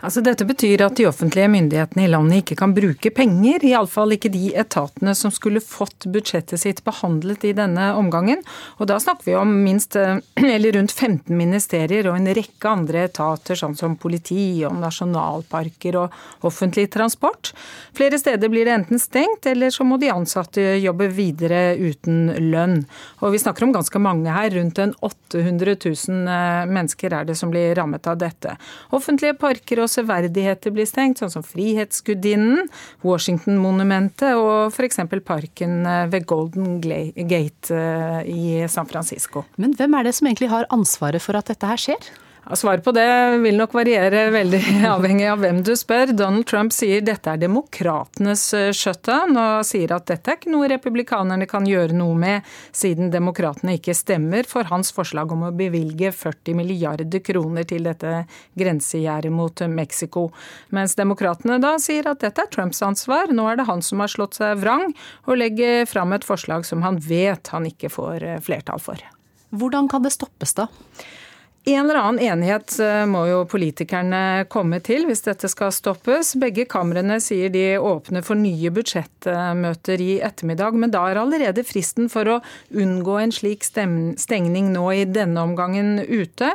Altså 0.00 0.22
Dette 0.24 0.46
betyr 0.48 0.80
at 0.86 0.96
de 0.96 1.04
offentlige 1.04 1.50
myndighetene 1.52 2.06
i 2.06 2.10
landet 2.10 2.40
ikke 2.40 2.56
kan 2.62 2.72
bruke 2.72 3.10
penger. 3.12 3.60
Iallfall 3.68 4.14
ikke 4.16 4.30
de 4.32 4.54
etatene 4.56 5.12
som 5.16 5.32
skulle 5.34 5.60
fått 5.60 6.06
budsjettet 6.08 6.62
sitt 6.62 6.80
behandlet 6.86 7.44
i 7.44 7.52
denne 7.56 7.90
omgangen. 7.98 8.40
Og 8.80 8.88
da 8.88 8.96
snakker 9.02 9.28
vi 9.28 9.36
om 9.36 9.52
minst 9.66 9.98
eh, 10.00 10.22
eller 10.54 10.72
rundt 10.78 10.94
15 10.94 11.36
ministerier 11.36 12.08
og 12.08 12.16
en 12.16 12.30
rekke 12.32 12.70
andre 12.70 13.04
etater, 13.10 13.58
sånn 13.60 13.76
som 13.76 13.98
politi 14.00 14.62
og 14.64 14.78
nasjonalparker 14.80 16.00
og 16.00 16.48
offentlig 16.48 16.86
transport. 16.94 17.52
Flere 17.96 18.16
steder 18.20 18.48
blir 18.48 18.64
det 18.64 18.78
enten 18.78 19.02
stengt, 19.02 19.50
eller 19.52 19.74
så 19.74 19.84
må 19.84 20.00
de 20.00 20.08
ansatte 20.14 20.64
jobbe 20.80 21.10
videre 21.12 21.74
uten 21.76 22.32
lønn. 22.48 22.78
Og 23.20 23.36
vi 23.36 23.42
snakker 23.42 23.68
om 23.68 23.76
ganske 23.76 24.00
mange 24.00 24.32
her. 24.32 24.48
Rundt 24.56 24.80
en 24.80 24.96
800 25.04 25.76
000 25.76 26.24
eh, 26.24 26.64
mennesker 26.72 27.20
er 27.20 27.28
det 27.28 27.36
som 27.36 27.52
blir 27.52 27.76
rammet 27.76 28.08
av 28.08 28.16
dette. 28.24 28.56
Offentlige 28.96 29.36
parker 29.36 29.84
og 29.84 29.89
severdigheter 29.90 30.74
blir 30.74 30.88
stengt, 30.88 31.20
sånn 31.20 31.32
som 31.32 31.44
Frihetsgudinnen, 31.46 32.70
Washington-monumentet 33.06 34.38
og 34.38 34.70
f.eks. 34.72 35.02
parken 35.26 35.84
eh, 35.84 36.06
ved 36.12 36.26
Golden 36.30 36.80
Gate 36.80 37.74
eh, 37.74 38.20
i 38.30 38.42
San 38.70 38.88
Francisco. 38.90 39.44
Men 39.60 39.74
hvem 39.76 39.98
er 39.98 40.08
det 40.08 40.16
som 40.16 40.30
egentlig 40.30 40.52
har 40.52 40.68
ansvaret 40.74 41.22
for 41.22 41.38
at 41.38 41.50
dette 41.52 41.68
her 41.68 41.80
skjer? 41.80 42.10
Svaret 42.54 42.84
på 42.84 42.92
det 42.92 43.36
vil 43.38 43.54
nok 43.56 43.74
variere 43.78 44.24
veldig 44.34 44.60
avhengig 44.94 45.26
av 45.30 45.38
hvem 45.42 45.60
du 45.62 45.70
spør. 45.78 46.10
Donald 46.16 46.48
Trump 46.50 46.72
sier 46.74 47.02
dette 47.04 47.30
er 47.30 47.38
demokratenes 47.38 48.42
eh, 48.58 48.70
shutdown, 48.74 49.36
og 49.38 49.66
sier 49.68 49.92
at 49.94 50.08
dette 50.10 50.32
er 50.32 50.38
ikke 50.40 50.50
noe 50.50 50.70
republikanerne 50.72 51.46
kan 51.50 51.68
gjøre 51.68 51.94
noe 51.94 52.16
med, 52.18 52.48
siden 52.74 53.12
demokratene 53.14 53.76
ikke 53.78 53.94
stemmer 53.94 54.48
for 54.50 54.66
hans 54.72 54.90
forslag 54.96 55.30
om 55.30 55.46
å 55.46 55.52
bevilge 55.54 56.10
40 56.16 56.58
milliarder 56.58 57.22
kroner 57.22 57.68
til 57.70 57.86
dette 57.86 58.24
grensegjerdet 58.58 59.30
mot 59.30 59.62
Mexico. 59.70 60.26
Mens 60.74 60.98
demokratene 60.98 61.60
da 61.62 61.76
sier 61.78 62.10
at 62.10 62.24
dette 62.24 62.42
er 62.42 62.50
Trumps 62.50 62.82
ansvar, 62.82 63.30
nå 63.30 63.46
er 63.46 63.60
det 63.60 63.68
han 63.70 63.84
som 63.84 64.02
har 64.02 64.10
slått 64.10 64.40
seg 64.40 64.58
vrang 64.64 64.88
og 65.28 65.38
legger 65.38 65.86
fram 65.86 66.18
et 66.18 66.26
forslag 66.26 66.66
som 66.66 66.82
han 66.82 66.98
vet 66.98 67.54
han 67.54 67.70
ikke 67.70 67.94
får 67.94 68.26
eh, 68.26 68.42
flertall 68.42 68.82
for. 68.82 68.98
Hvordan 69.54 69.86
kan 69.90 70.02
det 70.02 70.16
stoppes, 70.18 70.58
da? 70.58 70.66
En 71.64 71.90
eller 71.90 71.94
annen 71.94 72.24
enighet 72.24 72.78
eh, 72.80 73.02
må 73.04 73.26
jo 73.28 73.42
politikerne 73.44 74.46
komme 74.48 74.78
til 74.80 75.02
hvis 75.04 75.20
dette 75.26 75.48
skal 75.52 75.68
stoppes. 75.76 76.32
Begge 76.40 76.64
kamrene 76.64 77.18
sier 77.20 77.52
de 77.52 77.74
åpner 77.76 78.24
for 78.24 78.40
nye 78.40 78.70
budsjettmøter 78.72 80.00
i 80.00 80.14
ettermiddag, 80.24 80.78
men 80.80 80.94
da 80.94 81.02
er 81.10 81.20
allerede 81.20 81.64
fristen 81.68 82.08
for 82.08 82.30
å 82.32 82.38
unngå 82.72 83.18
en 83.20 83.34
slik 83.36 83.68
stengning 83.68 84.70
nå 84.72 84.86
i 85.02 85.04
denne 85.04 85.44
omgangen 85.44 86.00
ute. 86.00 86.48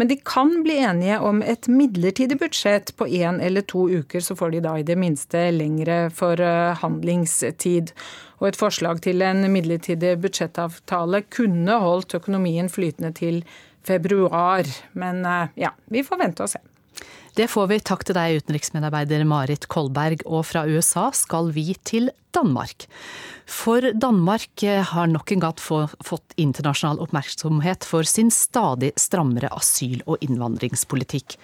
Men 0.00 0.08
de 0.08 0.16
kan 0.24 0.54
bli 0.64 0.78
enige 0.88 1.20
om 1.20 1.44
et 1.44 1.68
midlertidig 1.68 2.40
budsjett 2.40 2.94
på 2.96 3.10
én 3.12 3.42
eller 3.44 3.68
to 3.68 3.90
uker, 3.92 4.24
så 4.24 4.38
får 4.40 4.56
de 4.56 4.64
da 4.64 4.78
i 4.80 4.88
det 4.88 4.96
minste 4.96 5.50
lengre 5.52 6.06
forhandlingstid. 6.16 7.92
Og 8.40 8.48
et 8.48 8.56
forslag 8.60 9.04
til 9.04 9.20
en 9.24 9.44
midlertidig 9.52 10.16
budsjettavtale 10.24 11.26
kunne 11.28 11.76
holdt 11.84 12.16
økonomien 12.16 12.72
flytende 12.72 13.12
til 13.20 13.44
februar. 13.86 14.68
Men 14.92 15.24
eh, 15.24 15.54
ja, 15.66 15.74
vi 15.92 16.04
får 16.06 16.24
vente 16.24 16.46
og 16.46 16.52
se. 16.52 16.62
Det 17.36 17.50
får 17.52 17.66
vi. 17.68 17.76
Takk 17.84 18.06
til 18.08 18.16
deg, 18.16 18.38
utenriksmedarbeider 18.40 19.26
Marit 19.28 19.66
Kolberg. 19.68 20.22
Og 20.24 20.46
fra 20.48 20.62
USA 20.64 21.10
skal 21.12 21.50
vi 21.52 21.74
til 21.84 22.08
Danmark. 22.32 22.86
For 23.46 23.84
Danmark 23.92 24.62
eh, 24.64 24.80
har 24.80 25.10
nok 25.10 25.32
en 25.32 25.42
gang 25.44 25.58
fått 25.60 26.32
internasjonal 26.40 27.02
oppmerksomhet 27.04 27.84
for 27.86 28.08
sin 28.08 28.32
stadig 28.32 28.90
strammere 28.98 29.50
asyl- 29.52 30.02
og 30.06 30.24
innvandringspolitikk. 30.24 31.36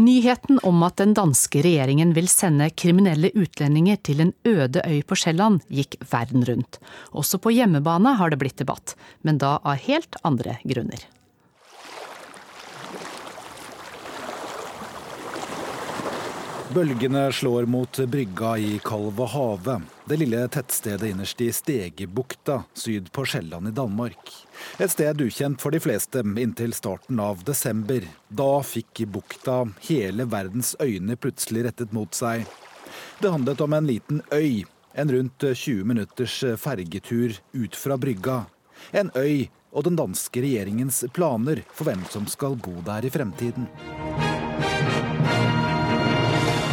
Nyheten 0.00 0.60
om 0.66 0.80
at 0.88 0.96
den 1.02 1.12
danske 1.16 1.60
regjeringen 1.64 2.14
vil 2.16 2.30
sende 2.32 2.70
kriminelle 2.72 3.30
utlendinger 3.36 4.00
til 4.08 4.24
en 4.24 4.32
øde 4.48 4.82
øy 4.88 5.02
på 5.04 5.20
Sjælland, 5.20 5.62
gikk 5.68 5.98
verden 6.10 6.48
rundt. 6.48 6.80
Også 7.12 7.38
på 7.38 7.52
hjemmebane 7.54 8.16
har 8.16 8.32
det 8.32 8.40
blitt 8.40 8.64
debatt, 8.64 8.96
men 9.20 9.36
da 9.38 9.58
av 9.62 9.84
helt 9.84 10.16
andre 10.24 10.58
grunner. 10.64 11.04
Bølgene 16.74 17.32
slår 17.32 17.66
mot 17.66 17.98
brygga 17.98 18.58
i 18.58 18.80
Kalve 18.84 19.26
Have, 19.26 19.80
det 20.04 20.16
lille 20.18 20.48
tettstedet 20.48 21.10
innerst 21.10 21.40
i 21.40 21.52
Stegebukta 21.52 22.62
syd 22.74 23.12
på 23.12 23.24
Sjælland 23.24 23.68
i 23.68 23.70
Danmark. 23.70 24.32
Et 24.78 24.90
sted 24.90 25.20
ukjent 25.22 25.62
for 25.62 25.70
de 25.70 25.80
fleste 25.80 26.24
inntil 26.26 26.74
starten 26.74 27.20
av 27.22 27.44
desember. 27.46 28.02
Da 28.28 28.50
fikk 28.66 29.04
bukta 29.14 29.60
hele 29.86 30.26
verdens 30.26 30.74
øyne 30.82 31.14
plutselig 31.16 31.68
rettet 31.68 31.94
mot 31.94 32.14
seg. 32.18 32.42
Det 33.22 33.30
handlet 33.30 33.62
om 33.62 33.76
en 33.78 33.86
liten 33.86 34.22
øy, 34.34 34.64
en 34.92 35.12
rundt 35.12 35.46
20 35.54 35.84
minutters 35.86 36.40
fergetur 36.58 37.38
ut 37.54 37.78
fra 37.78 37.96
brygga. 37.96 38.40
En 38.90 39.14
øy 39.14 39.46
og 39.70 39.86
den 39.86 39.96
danske 40.02 40.42
regjeringens 40.42 41.04
planer 41.14 41.62
for 41.70 41.86
hvem 41.86 42.02
som 42.10 42.26
skal 42.26 42.58
bo 42.58 42.74
der 42.86 43.06
i 43.06 43.12
fremtiden. 43.12 43.70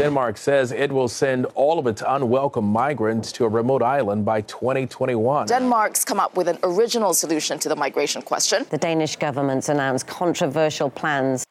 Denmark 0.04 0.38
says 0.38 0.74
it 0.74 0.92
will 0.92 1.08
send 1.08 1.46
all 1.56 1.80
of 1.80 1.88
its 1.88 2.04
unwelcome 2.06 2.66
migrants 2.66 3.32
to 3.32 3.46
a 3.46 3.50
remote 3.50 3.82
island 3.82 4.26
by 4.26 4.42
2021. 4.42 5.48
Denmark's 5.48 6.04
come 6.04 6.20
up 6.20 6.38
with 6.38 6.50
an 6.50 6.58
original 6.64 7.14
solution 7.14 7.58
to 7.60 7.70
the 7.70 7.76
migration 7.76 8.22
question. 8.22 8.66
The 8.70 8.78
Danish 8.78 9.16
government's 9.16 9.70
announced 9.70 10.08
controversial 10.08 10.90
plans. 10.90 11.46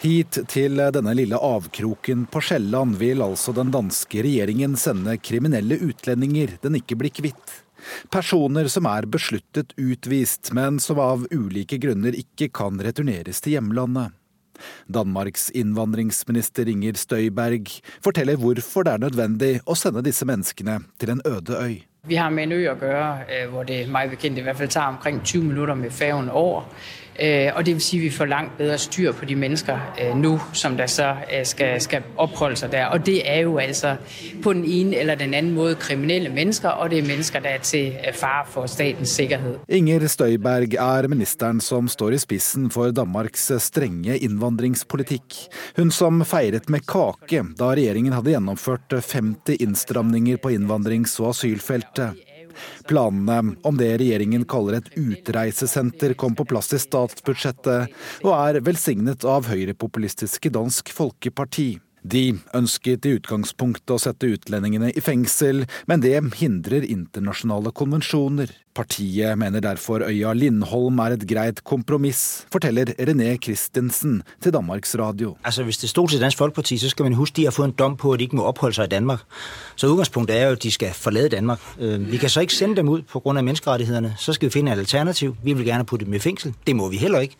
Hit 0.00 0.38
til 0.48 0.82
denne 0.96 1.14
lille 1.14 1.38
avkroken 1.38 2.24
på 2.26 2.40
Sjælland 2.42 2.96
vil 2.98 3.22
altså 3.22 3.52
den 3.54 3.70
danske 3.70 4.24
regjeringen 4.26 4.74
sende 4.76 5.14
kriminelle 5.22 5.78
utlendinger 5.78 6.56
den 6.64 6.80
ikke 6.80 6.98
blir 6.98 7.14
kvitt. 7.14 7.52
Personer 8.10 8.66
som 8.66 8.88
er 8.90 9.06
besluttet 9.06 9.76
utvist, 9.78 10.50
men 10.50 10.82
som 10.82 10.98
av 10.98 11.22
ulike 11.30 11.78
grunner 11.78 12.18
ikke 12.18 12.50
kan 12.50 12.82
returneres 12.82 13.38
til 13.46 13.54
hjemlandet. 13.60 14.18
Danmarks 14.92 15.50
innvandringsminister 15.54 16.68
Inger 16.68 16.98
Støyberg 17.00 17.70
forteller 18.04 18.40
hvorfor 18.40 18.86
det 18.86 18.96
er 18.96 19.06
nødvendig 19.06 19.54
å 19.66 19.76
sende 19.78 20.04
disse 20.04 20.26
menneskene 20.28 20.80
til 21.00 21.14
en 21.14 21.24
øde 21.26 21.58
øy. 21.58 21.80
Vi 22.06 22.16
har 22.18 22.30
med 22.34 22.48
en 22.48 22.52
ø 22.52 22.62
å 22.72 22.74
gjøre 22.74 23.02
øh, 23.30 23.50
hvor 23.52 23.66
det 23.68 23.84
meg 23.86 24.10
bekjent 24.10 24.40
i 24.40 24.42
hvert 24.42 24.58
fall 24.58 24.70
tar 24.74 24.88
omkring 24.90 25.20
20 25.22 25.44
minutter 25.52 25.74
med 25.78 25.94
færgen 25.94 26.30
over. 26.30 26.64
Øh, 27.20 27.50
og 27.54 27.66
det 27.66 27.74
vil 27.74 27.82
si 27.82 27.98
vi 27.98 28.10
får 28.10 28.24
langt 28.24 28.58
bedre 28.58 28.78
styr 28.78 29.12
på 29.12 29.24
de 29.24 29.36
mennesker 29.36 29.78
nu, 30.14 30.32
nå 30.32 30.38
som 30.52 30.76
der 30.76 30.86
så 30.86 31.14
skal, 31.44 31.80
skal 31.80 32.02
oppholde 32.16 32.56
seg 32.56 32.72
der. 32.72 32.86
Og 32.86 33.06
det 33.06 33.20
er 33.24 33.40
jo 33.40 33.58
altså 33.58 33.96
på 34.42 34.52
den 34.52 34.64
ene 34.64 34.96
eller 34.96 35.14
den 35.14 35.34
andre 35.34 35.52
måde 35.52 35.74
kriminelle 35.74 36.28
mennesker, 36.28 36.68
og 36.68 36.90
det 36.90 36.98
er 36.98 37.06
mennesker 37.06 37.40
der 37.40 37.48
er 37.48 37.58
til 37.58 37.92
fare 38.14 38.46
for 38.48 38.66
statens 38.66 39.08
sikkerhet. 39.08 39.58
Inger 39.68 40.06
Støyberg 40.06 40.74
er 40.74 41.08
ministeren 41.08 41.60
som 41.60 41.88
står 41.88 42.16
i 42.16 42.18
spissen 42.18 42.70
for 42.70 42.90
Danmarks 42.90 43.52
strenge 43.58 44.18
innvandringspolitikk. 44.18 45.36
Hun 45.76 45.90
som 45.90 46.24
feiret 46.24 46.70
med 46.70 46.86
kake 46.88 47.44
da 47.58 47.72
regjeringen 47.74 48.12
hadde 48.16 48.34
gjennomført 48.34 48.92
50 48.92 49.60
innstramninger 49.60 50.40
på 50.42 50.52
innvandrings- 50.56 51.18
og 51.20 51.32
asylfeltet. 51.34 52.31
Planene 52.90 53.56
om 53.66 53.78
det 53.80 53.90
regjeringen 54.02 54.46
kaller 54.48 54.80
et 54.80 54.90
utreisesenter 54.98 56.16
kom 56.18 56.36
på 56.38 56.46
plass 56.48 56.72
i 56.76 56.80
statsbudsjettet, 56.82 57.94
og 58.24 58.34
er 58.36 58.60
velsignet 58.64 59.26
av 59.28 59.48
høyrepopulistiske 59.50 60.52
Dansk 60.54 60.92
Folkeparti. 60.94 61.76
De 62.02 62.32
ønsket 62.58 63.06
i 63.06 63.14
utgangspunktet 63.18 63.94
å 63.94 64.00
sette 64.02 64.32
utlendingene 64.34 64.90
i 64.90 65.02
fengsel, 65.04 65.64
men 65.86 66.02
det 66.02 66.16
hindrer 66.40 66.82
internasjonale 66.82 67.70
konvensjoner. 67.78 68.50
Partiet 68.74 69.38
mener 69.38 69.60
derfor 69.60 70.02
øya 70.08 70.32
Lindholm 70.32 70.98
er 70.98 71.12
et 71.16 71.28
greit 71.28 71.64
kompromiss, 71.64 72.46
forteller 72.52 72.84
René 72.84 73.36
Christensen 73.36 74.22
til 74.40 74.52
Danmarks 74.52 74.96
Radio. 74.98 75.36
Altså, 75.44 75.62
Hvis 75.62 75.78
det 75.78 75.90
sto 75.90 76.06
til 76.06 76.20
Dansk 76.20 76.38
Folkeparti, 76.38 76.78
så 76.78 76.88
skal 76.88 77.02
man 77.02 77.12
huske 77.12 77.36
de 77.36 77.44
har 77.44 77.50
fått 77.50 77.66
en 77.66 77.74
dom 77.78 77.96
på 77.96 78.12
at 78.12 78.18
de 78.18 78.24
ikke 78.24 78.36
må 78.36 78.42
oppholde 78.42 78.74
seg 78.74 78.84
i 78.84 78.88
Danmark. 78.88 79.20
Så 79.76 79.86
utgangspunktet 79.86 80.36
er 80.40 80.46
jo 80.46 80.52
at 80.52 80.62
de 80.62 80.70
skal 80.70 80.92
forlate 80.94 81.28
Danmark. 81.28 81.60
Øh, 81.80 82.12
vi 82.12 82.16
kan 82.16 82.28
så 82.28 82.40
ikke 82.40 82.54
sende 82.54 82.76
dem 82.76 82.88
ut 82.88 83.04
pga. 83.06 83.32
menneskerettighetene. 83.32 84.14
Så 84.18 84.32
skal 84.32 84.48
vi 84.48 84.52
finne 84.52 84.72
et 84.72 84.78
alternativ. 84.78 85.36
Vi 85.44 85.52
vil 85.52 85.64
gjerne 85.64 85.84
putte 85.84 86.04
dem 86.06 86.14
i 86.14 86.18
fengsel. 86.18 86.54
Det 86.66 86.76
må 86.76 86.88
vi 86.88 86.96
heller 86.96 87.20
ikke. 87.20 87.36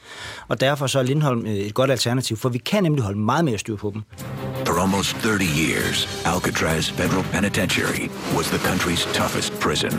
Og 0.48 0.60
Derfor 0.60 0.86
så 0.86 0.98
er 0.98 1.02
Lindholm 1.02 1.46
øh, 1.46 1.52
et 1.52 1.74
godt 1.74 1.90
alternativ, 1.90 2.36
for 2.36 2.48
vi 2.48 2.58
kan 2.58 2.82
nemlig 2.82 3.04
holde 3.04 3.18
mye 3.18 3.42
mer 3.42 3.56
styr 3.56 3.76
på 3.76 3.90
dem. 3.94 4.02
For 4.72 4.80
almost 4.80 5.16
30 5.16 5.44
years, 5.44 6.06
Alcatraz 6.24 6.88
Federal 6.88 7.22
Penitentiary 7.24 8.10
was 8.36 8.50
the 8.50 8.58
country's 8.58 9.04
toughest 9.12 9.60
prison. 9.60 9.92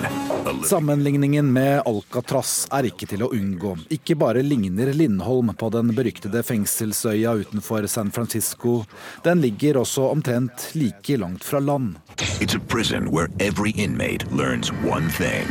Sammenligningen 0.65 1.53
med 1.53 1.84
Alcatraz 1.86 2.68
er 2.74 2.88
ikke 2.89 3.06
til 3.06 3.22
å 3.22 3.30
unngå. 3.38 3.75
Ikke 3.94 4.15
bare 4.18 4.42
ligner 4.42 4.89
Lindholm 4.98 5.51
på 5.53 5.70
den 5.75 5.92
beryktede 5.94 6.42
fengselsøya 6.42 7.36
utenfor 7.44 7.86
San 7.88 8.10
Francisco, 8.12 8.80
den 9.22 9.46
ligger 9.46 9.77
også 9.84 10.08
omtrent 10.10 10.72
like 10.74 11.20
langt 11.22 11.46
fra 11.46 11.62
land. 11.62 12.01
It's 12.42 12.58
a 12.58 12.63
prison 12.74 13.12
where 13.12 13.30
every 13.38 13.77
inmate 13.77 14.25
learns 14.34 14.74
one 14.82 15.06
thing. 15.10 15.46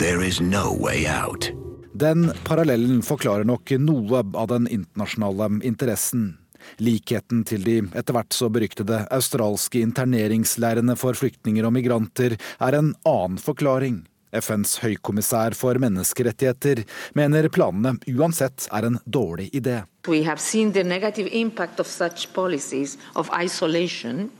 There 0.00 0.24
is 0.24 0.40
no 0.40 0.72
way 0.72 1.04
out. 1.04 1.52
Den 1.92 2.30
parallellen 2.48 3.04
forklarer 3.04 3.44
nok 3.44 3.76
noe 3.76 4.24
av 4.32 4.48
den 4.48 4.72
internasjonale 4.72 5.60
interessen. 5.68 6.38
Likheten 6.82 7.44
til 7.48 7.64
de 7.66 7.78
etter 7.94 8.16
hvert 8.16 8.36
så 8.36 8.50
beryktede 8.52 9.04
australske 9.14 9.80
interneringsleirene 9.84 10.96
for 10.98 11.18
flyktninger 11.18 11.66
og 11.66 11.74
migranter 11.76 12.36
er 12.36 12.78
en 12.78 12.94
annen 13.06 13.40
forklaring. 13.42 14.04
FNs 14.36 14.78
høykommissær 14.82 15.54
for 15.56 15.78
menneskerettigheter 15.80 16.82
mener 17.16 17.48
planene 17.52 17.96
uansett 18.10 18.66
er 18.74 18.88
en 18.88 18.98
dårlig 19.06 19.48
idé. 19.54 19.84
We 20.08 20.24
have 20.24 20.38
seen 20.42 20.72
the 20.72 20.84
negative 20.84 21.28
impact 21.32 21.80
of 21.80 21.86
such 21.86 22.28
policies 22.34 22.98
of 23.14 23.30
isolation 23.44 24.30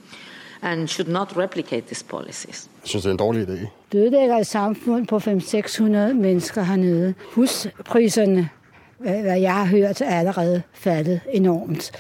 and 0.63 0.89
should 0.89 1.09
not 1.09 1.37
replicate 1.37 1.87
these 1.87 2.05
policies. 2.05 2.69
Jeg 2.83 2.89
synes 2.89 3.03
det 3.03 3.11
er 3.11 3.13
en 3.13 3.19
dårlig 3.19 3.49
idé. 3.49 3.67
Dødelægger 3.93 4.37
et 4.37 4.47
samfunn 4.47 5.07
på 5.07 5.17
500-600 5.19 6.13
mennesker 6.13 6.63
hernede. 6.63 7.15
Huspriserne, 7.33 8.49
hva 8.99 9.41
jeg 9.41 9.55
har 9.55 9.67
hørt, 9.67 10.01
er 10.01 10.19
allerede 10.19 10.63
fattet 10.73 11.21
enormt. 11.33 11.93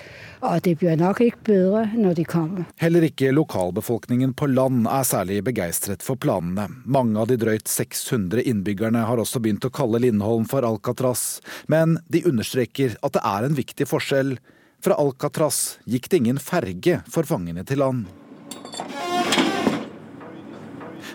Og 0.44 0.60
det 0.64 0.74
blir 0.80 0.98
nok 1.00 1.22
ikke 1.24 1.44
bedre 1.48 1.84
når 1.96 2.18
de 2.18 2.24
kommer. 2.28 2.66
Heller 2.82 3.06
ikke 3.08 3.32
lokalbefolkningen 3.34 4.34
på 4.36 4.50
land 4.50 4.84
er 4.90 5.06
særlig 5.08 5.40
begeistret 5.46 6.04
for 6.04 6.20
planene. 6.20 6.68
Mange 6.84 7.20
av 7.20 7.30
de 7.30 7.38
drøyt 7.40 7.70
600 7.70 8.44
innbyggerne 8.44 9.06
har 9.08 9.22
også 9.22 9.40
begynt 9.44 9.66
å 9.68 9.72
kalle 9.72 10.02
Lindholm 10.04 10.44
for 10.50 10.66
Alcatraz, 10.66 11.40
men 11.72 11.98
de 12.12 12.24
understreker 12.28 12.98
at 13.02 13.16
det 13.16 13.24
er 13.24 13.48
en 13.48 13.58
viktig 13.58 13.88
forskjell. 13.88 14.36
Fra 14.84 14.98
Alcatraz 15.00 15.78
gikk 15.88 16.10
det 16.12 16.22
ingen 16.22 16.42
ferge 16.42 17.00
for 17.10 17.28
fangene 17.28 17.64
til 17.66 17.84
land. 17.84 18.06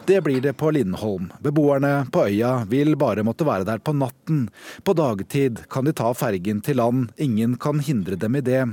Det 0.06 0.22
blir 0.22 0.42
det 0.42 0.54
på 0.54 0.72
Lindholm. 0.72 1.32
Beboerne 1.40 2.06
på 2.12 2.26
øya 2.26 2.66
vil 2.70 2.96
bare 2.98 3.24
måtte 3.24 3.46
være 3.46 3.68
der 3.68 3.78
på 3.78 3.94
natten. 3.94 4.48
På 4.84 4.96
dagtid 4.98 5.62
kan 5.70 5.86
de 5.86 5.94
ta 5.94 6.10
fergen 6.18 6.62
til 6.66 6.80
land, 6.82 7.12
ingen 7.18 7.58
kan 7.62 7.80
hindre 7.80 8.18
dem 8.18 8.36
i 8.36 8.42
det. 8.42 8.64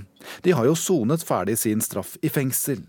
De 0.42 0.54
har 0.56 0.64
jo 0.64 0.74
sonet 0.74 1.24
ferdig 1.28 1.58
sin 1.58 1.84
straff 1.84 2.16
i 2.22 2.32
fengsel. 2.32 2.80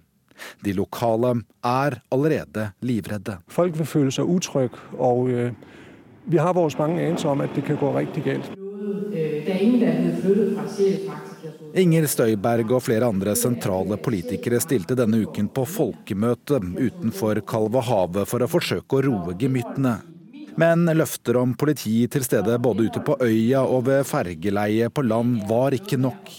De 0.64 0.74
lokale 0.74 1.42
er 1.64 2.00
allerede 2.12 2.70
livredde. 2.80 3.38
Folk 3.52 3.76
vil 3.78 3.86
føle 3.86 4.12
seg 4.16 4.32
utrygge, 4.32 4.80
og 4.96 5.30
øh, 5.30 5.52
vi 6.26 6.38
har 6.38 6.54
våre 6.54 6.72
mange 6.80 7.02
anelser 7.02 7.30
om 7.30 7.42
at 7.42 7.50
det 7.56 7.66
kan 7.68 7.76
gå 7.76 7.92
riktig 7.98 8.24
galt. 8.24 8.52
Det 9.12 9.52
er 9.52 9.58
ingen 9.58 9.82
der 9.82 9.88
er 9.92 10.22
flyttet 10.22 10.56
fra 10.56 10.68
Sjælsmark 10.78 11.39
Inger 11.78 12.08
Støyberg 12.10 12.72
og 12.74 12.82
flere 12.82 13.06
andre 13.12 13.36
sentrale 13.38 13.98
politikere 14.02 14.58
stilte 14.64 14.96
denne 14.98 15.20
uken 15.22 15.52
på 15.54 15.66
folkemøte 15.70 16.58
utenfor 16.66 17.44
Kalvehavet 17.46 18.26
for 18.30 18.42
å 18.42 18.50
forsøke 18.50 18.98
å 18.98 19.04
roe 19.06 19.36
gemyttene. 19.38 20.00
Men 20.60 20.90
løfter 20.98 21.38
om 21.40 21.54
politi 21.56 22.08
til 22.12 22.26
stede 22.26 22.58
både 22.60 22.88
ute 22.90 23.04
på 23.06 23.16
øya 23.22 23.62
og 23.62 23.86
ved 23.88 24.08
fergeleie 24.10 24.90
på 24.90 25.06
land 25.06 25.46
var 25.48 25.76
ikke 25.78 26.00
nok. 26.02 26.32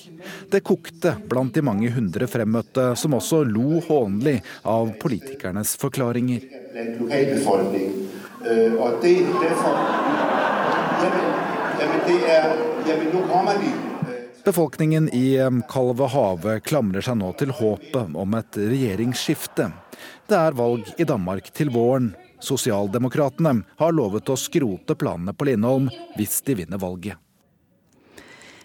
Det 0.51 0.61
kokte 0.67 1.15
blant 1.31 1.55
de 1.55 1.63
mange 1.65 1.93
hundre 1.95 2.27
fremmøtte, 2.29 2.91
som 2.99 3.15
også 3.17 3.45
lo 3.49 3.81
hånlig 3.87 4.41
av 4.69 4.91
politikernes 5.01 5.77
forklaringer. 5.81 6.43
Og 8.51 8.99
det, 9.05 9.15
derfor, 9.41 9.79
jamen, 11.05 11.31
jamen 11.81 12.05
det 12.11 12.19
er, 12.35 12.53
jamen, 12.91 13.09
nå 13.15 13.25
kommer 13.31 13.63
de. 13.63 13.90
Befolkningen 14.51 15.09
i 15.15 15.39
Kalvehavet 15.69 16.65
klamrer 16.67 17.05
seg 17.07 17.21
nå 17.21 17.29
til 17.39 17.53
håpet 17.55 18.17
om 18.19 18.33
et 18.35 18.57
regjeringsskifte. 18.59 19.69
Det 20.27 20.35
er 20.35 20.57
valg 20.59 20.89
i 20.99 21.05
Danmark 21.07 21.53
til 21.55 21.69
våren. 21.71 22.09
Sosialdemokratene 22.43 23.53
har 23.79 23.95
lovet 23.95 24.27
å 24.27 24.35
skrote 24.35 24.97
planene 24.99 25.37
på 25.39 25.47
Lindholm 25.47 25.87
hvis 26.17 26.41
de 26.43 26.57
vinner 26.59 26.83
valget. 26.83 27.15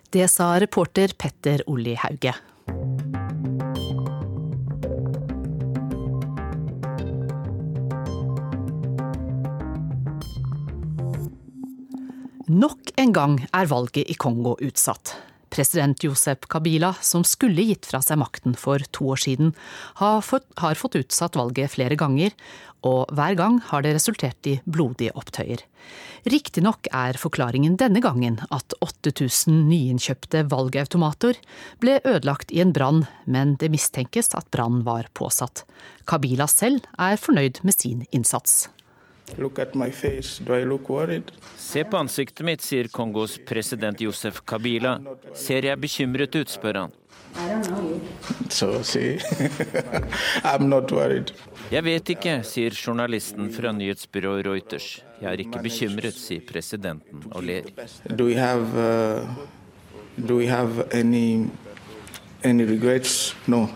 Det 0.09 0.25
sa 0.33 0.55
reporter 0.57 1.13
Petter 1.13 1.61
Olli 1.69 1.93
Hauge. 2.01 2.33
Nok 12.49 12.97
en 12.97 13.15
gang 13.21 13.39
er 13.53 13.69
valget 13.69 14.09
i 14.09 14.17
Kongo 14.17 14.57
utsatt. 14.57 15.13
President 15.53 16.03
Josep 16.03 16.47
Kabila, 16.51 16.93
som 17.01 17.25
skulle 17.27 17.65
gitt 17.67 17.87
fra 17.89 18.01
seg 18.03 18.19
makten 18.21 18.55
for 18.59 18.83
to 18.95 19.11
år 19.13 19.21
siden, 19.21 19.53
har 20.01 20.23
fått, 20.25 20.47
har 20.61 20.79
fått 20.79 20.97
utsatt 20.99 21.37
valget 21.39 21.75
flere 21.75 21.97
ganger, 21.99 22.35
og 22.85 23.09
hver 23.17 23.33
gang 23.37 23.57
har 23.71 23.81
det 23.81 23.95
resultert 23.95 24.45
i 24.49 24.59
blodige 24.69 25.15
opptøyer. 25.17 25.63
Riktignok 26.29 26.89
er 26.93 27.17
forklaringen 27.21 27.77
denne 27.81 28.01
gangen 28.01 28.39
at 28.53 28.73
8000 28.81 29.65
nyinnkjøpte 29.69 30.45
valgautomater 30.49 31.37
ble 31.81 31.99
ødelagt 32.03 32.53
i 32.53 32.61
en 32.63 32.73
brann, 32.73 33.03
men 33.25 33.55
det 33.61 33.71
mistenkes 33.73 34.33
at 34.37 34.49
brannen 34.53 34.85
var 34.85 35.09
påsatt. 35.17 35.65
Kabila 36.09 36.49
selv 36.49 36.85
er 36.97 37.21
fornøyd 37.21 37.61
med 37.65 37.77
sin 37.77 38.05
innsats. 38.11 38.65
Se 41.57 41.83
på 41.83 41.97
ansiktet 41.97 42.45
mitt, 42.45 42.61
sier 42.61 42.87
Kongos 42.93 43.39
president 43.47 44.01
Josef 44.01 44.41
Kabila. 44.45 44.99
Ser 45.33 45.65
jeg 45.65 45.79
bekymret 45.81 46.35
ut, 46.37 46.49
spør 46.53 46.75
han. 46.83 46.91
jeg 51.75 51.83
vet 51.83 52.09
ikke, 52.13 52.35
sier 52.47 52.71
journalisten 52.77 53.49
fra 53.51 53.73
nyhetsbyrået 53.75 54.45
Reuters. 54.47 55.03
Jeg 55.19 55.27
er 55.33 55.39
ikke 55.43 55.59
bekymret, 55.65 56.15
sier 56.15 56.39
presidenten 56.47 57.25
og 57.33 57.43
ler. 57.49 57.63
Do 58.07 58.29
we 58.29 58.35
have, 58.39 58.63
uh, 58.77 59.27
do 60.15 60.39
we 60.39 60.47
have 60.47 60.87
any 60.93 61.49
No, 63.45 63.67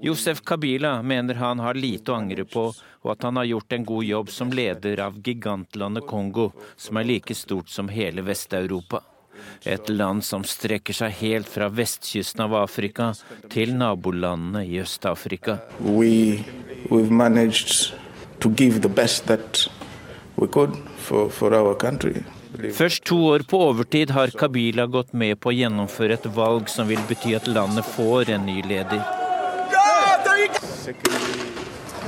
Josef 0.00 0.40
Kabila 0.44 1.02
mener 1.02 1.34
han 1.34 1.58
har 1.58 1.74
lite 1.74 2.12
å 2.12 2.18
angre 2.20 2.44
på, 2.46 2.68
og 3.02 3.10
at 3.10 3.24
han 3.26 3.36
har 3.40 3.48
gjort 3.48 3.72
en 3.72 3.84
god 3.84 4.04
jobb 4.04 4.30
som 4.30 4.52
leder 4.54 5.02
av 5.02 5.18
gigantlandet 5.18 6.06
Kongo, 6.06 6.52
som 6.76 7.00
er 7.00 7.08
like 7.08 7.34
stort 7.34 7.68
som 7.68 7.90
hele 7.90 8.22
Vest-Europa. 8.22 9.02
Et 9.64 9.88
land 9.90 10.22
som 10.24 10.44
strekker 10.46 10.94
seg 10.94 11.18
helt 11.18 11.50
fra 11.50 11.66
vestkysten 11.72 12.44
av 12.46 12.54
Afrika 12.60 13.10
til 13.50 13.74
nabolandene 13.74 14.62
i 14.68 14.78
Øst-Afrika. 14.82 15.58
We, 15.80 16.44
we've 16.90 17.10
managed 17.10 17.94
to 18.40 18.50
give 18.54 18.80
the 18.80 18.88
best 18.88 19.26
that 19.26 19.66
we 20.36 20.46
for, 20.96 21.28
for 21.28 21.54
our 21.54 21.74
country. 21.74 22.22
Først 22.50 23.04
to 23.06 23.16
år 23.30 23.44
på 23.46 23.58
overtid 23.68 24.10
har 24.10 24.32
Kabila 24.34 24.86
gått 24.90 25.12
med 25.14 25.38
på 25.40 25.52
å 25.52 25.54
gjennomføre 25.54 26.16
et 26.18 26.26
valg 26.34 26.68
som 26.68 26.88
vil 26.90 27.00
bety 27.08 27.36
at 27.38 27.46
landet 27.46 27.86
får 27.94 28.32
en 28.34 28.46
ny 28.48 28.58
leder. 28.66 29.04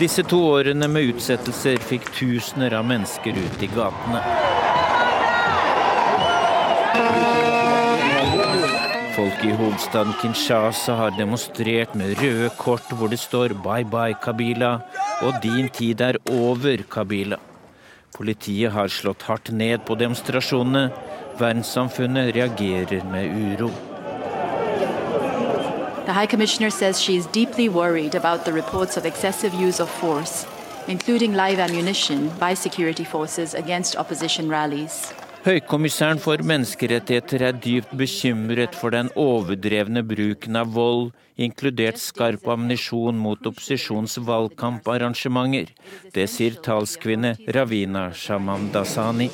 Disse 0.00 0.24
to 0.26 0.40
årene 0.50 0.88
med 0.90 1.12
utsettelser 1.12 1.78
fikk 1.86 2.08
tusener 2.16 2.74
av 2.74 2.88
mennesker 2.88 3.38
ut 3.38 3.62
i 3.62 3.70
gatene. 3.70 4.24
Folk 9.12 9.44
i 9.46 9.54
hovedstaden 9.54 10.16
Kinshasa 10.22 10.96
har 10.98 11.14
demonstrert 11.14 11.94
med 11.94 12.16
røde 12.18 12.50
kort 12.58 12.90
hvor 12.96 13.12
det 13.12 13.20
står 13.20 13.54
'Bye 13.54 13.84
bye, 13.84 14.18
Kabila' 14.18 14.80
og 15.22 15.40
'Din 15.42 15.68
tid 15.68 16.00
er 16.00 16.18
over, 16.26 16.82
Kabila'. 16.90 17.51
Politiet 18.12 18.72
har 18.72 18.88
slått 18.88 19.22
hardt 19.22 19.50
ned 19.50 19.84
på 19.86 19.94
demonstrasjonene. 19.94 20.90
Verdenssamfunnet 21.38 22.34
reagerer 22.34 23.04
med 23.10 23.24
uro. 23.26 23.70
The 26.04 26.12
High 26.12 26.26
Commissioner 26.26 26.70
says 26.70 27.00
she 27.00 27.16
is 27.16 27.26
deeply 27.26 27.68
worried 27.68 28.14
about 28.14 28.44
the 28.44 28.52
reports 28.52 28.96
of 28.96 29.06
excessive 29.06 29.54
use 29.54 29.80
of 29.80 29.88
force, 29.88 30.46
live 30.88 31.58
ammunition, 31.58 32.30
by 32.40 32.54
security 32.54 33.04
forces 33.04 33.54
against. 33.54 35.21
Høykommissæren 35.42 36.20
for 36.22 36.38
menneskerettigheter 36.46 37.42
er 37.48 37.56
dypt 37.58 37.90
bekymret 37.98 38.76
for 38.78 38.94
den 38.94 39.08
overdrevne 39.18 40.04
bruken 40.06 40.54
av 40.60 40.68
vold, 40.76 41.08
inkludert 41.34 41.98
skarp 41.98 42.46
ammunisjon 42.46 43.18
mot 43.18 43.48
opposisjons 43.50 44.20
valgkamparrangementer. 44.22 45.72
Det 46.14 46.28
sier 46.30 46.60
talskvinne 46.62 47.34
Ravina 47.56 48.12
Shamamdasani. 48.14 49.32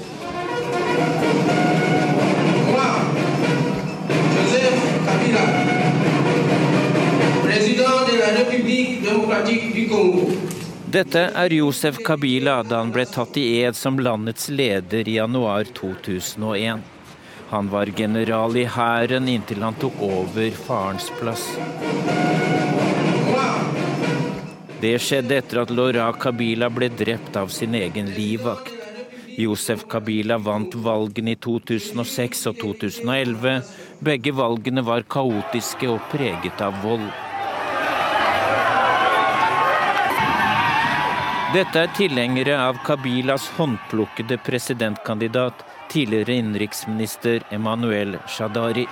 President 7.44 8.08
de 8.08 8.16
la 8.16 8.30
République 8.40 9.02
démocratique 9.04 9.74
du 9.74 9.88
Congo. 9.92 10.57
Dette 10.88 11.20
er 11.36 11.52
Josef 11.52 11.98
Kabila 12.00 12.62
da 12.64 12.78
han 12.80 12.88
ble 12.94 13.02
tatt 13.04 13.36
i 13.36 13.42
ed 13.60 13.76
som 13.76 13.98
landets 14.00 14.46
leder 14.48 15.08
i 15.08 15.18
januar 15.18 15.68
2001. 15.76 16.80
Han 17.50 17.68
var 17.68 17.92
general 17.98 18.56
i 18.56 18.64
hæren 18.64 19.28
inntil 19.28 19.60
han 19.66 19.76
tok 19.76 20.00
over 20.06 20.56
farens 20.56 21.10
plass. 21.20 21.44
Det 24.80 24.94
skjedde 25.04 25.42
etter 25.42 25.60
at 25.66 25.76
Laura 25.76 26.08
Kabila 26.16 26.72
ble 26.72 26.88
drept 26.88 27.36
av 27.36 27.52
sin 27.52 27.76
egen 27.76 28.08
livvakt. 28.16 28.72
Josef 29.36 29.84
Kabila 29.92 30.40
vant 30.40 30.72
valgene 30.88 31.36
i 31.36 31.42
2006 31.50 32.46
og 32.48 32.62
2011. 32.64 33.60
Begge 34.08 34.32
valgene 34.40 34.88
var 34.88 35.04
kaotiske 35.04 35.92
og 35.92 36.00
preget 36.14 36.64
av 36.64 36.80
vold. 36.80 37.10
Dette 41.48 41.80
er 41.80 41.88
tilhengere 41.96 42.58
av 42.60 42.76
Kabilas 42.84 43.46
håndplukkede 43.56 44.36
presidentkandidat, 44.44 45.62
tidligere 45.88 46.34
innenriksminister 46.42 47.46
Emanuel 47.56 48.18
Shadari. 48.28 48.84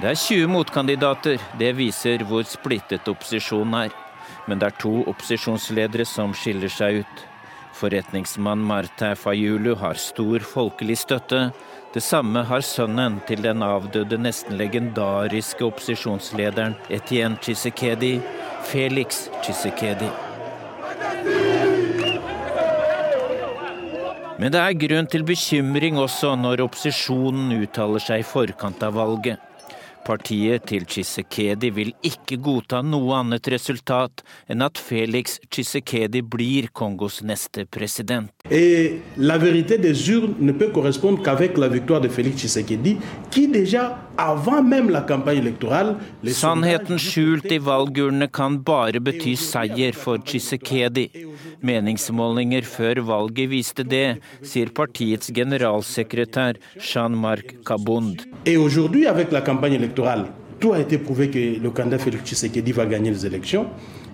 Det 0.00 0.08
er 0.08 0.16
20 0.16 0.48
motkandidater. 0.48 1.36
Det 1.60 1.74
viser 1.76 2.24
hvor 2.24 2.46
splittet 2.48 3.10
opposisjonen 3.12 3.76
er. 3.82 3.92
Men 4.48 4.62
det 4.62 4.70
er 4.70 4.80
to 4.80 4.94
opposisjonsledere 5.12 6.08
som 6.08 6.32
skiller 6.32 6.72
seg 6.72 7.02
ut. 7.02 7.24
Forretningsmann 7.76 8.64
Marta 8.64 9.12
Fayulu 9.12 9.74
har 9.76 10.00
stor 10.00 10.40
folkelig 10.40 10.96
støtte. 11.04 11.50
Det 11.90 12.00
samme 12.00 12.44
har 12.46 12.62
sønnen 12.62 13.16
til 13.26 13.40
den 13.42 13.64
avdøde, 13.66 14.14
nesten 14.22 14.54
legendariske 14.54 15.64
opposisjonslederen 15.66 16.76
Etienne 16.86 17.40
Chisekedi, 17.42 18.12
Felix 18.70 19.24
Chisekedi. 19.42 20.06
Men 24.38 24.54
det 24.54 24.62
er 24.62 24.78
grunn 24.86 25.10
til 25.10 25.26
bekymring 25.26 25.98
også 25.98 26.36
når 26.38 26.62
opposisjonen 26.68 27.56
uttaler 27.58 28.06
seg 28.06 28.22
i 28.22 28.28
forkant 28.36 28.86
av 28.86 28.94
valget. 28.94 29.49
Partiet 30.06 30.64
til 30.66 30.86
Chisekedi 30.88 31.70
vil 31.70 31.92
ikke 32.06 32.38
godta 32.40 32.80
noe 32.82 33.12
annet 33.18 33.48
resultat 33.52 34.22
enn 34.50 34.64
at 34.64 34.80
Felix 34.80 35.36
Chisekedi 35.52 36.22
blir 36.22 36.70
Kongos 36.72 37.20
neste 37.22 37.66
president. 37.70 38.30
Et 38.50 39.00
la 39.16 39.38
vérité 39.38 39.78
des 39.78 40.10
urnes 40.10 40.34
ne 40.40 40.52
peut 40.52 40.70
correspondre 40.72 41.22
qu'avec 41.22 41.58
la 41.58 41.68
victoire 41.68 42.00
de 42.00 42.08
Félix 42.08 42.36
Tshisekedi, 42.38 42.96
qui 43.30 43.46
déjà, 43.48 43.98
avant 44.16 44.62
même 44.62 44.90
la 44.90 45.02
campagne 45.02 45.38
électorale 45.38 45.96
Sannheten 46.24 46.98
skjult 46.98 47.46
i 47.52 47.58
valgurnene 47.62 48.28
kan 48.32 48.58
bare 48.64 49.00
bety 49.00 49.36
seier 49.38 49.96
for 49.96 50.20
Chisekedi. 50.24 51.06
Meningsmålinger 51.62 52.64
før 52.64 53.02
valget 53.04 53.50
viste 53.52 53.84
det, 53.84 54.20
sier 54.42 54.72
partiets 54.76 55.32
generalsekretær 55.36 56.58
Jean-Marc 56.78 57.54
Kabund. 57.66 58.24
Et 58.46 58.56
aujourd'hui, 58.56 59.06
avec 59.06 59.32
la 59.32 59.40
campagne 59.40 59.74
électorale, 59.74 59.89
tout 59.94 60.72
a 60.72 60.78
été 60.78 60.98
prouvé 60.98 61.30
que 61.30 61.58
le 61.58 61.70
candidat 61.70 61.98
Félix 61.98 62.24
Tshisekedi 62.24 62.72
va 62.72 62.86
gagner 62.86 63.10
les 63.10 63.24
élections. 63.26 63.66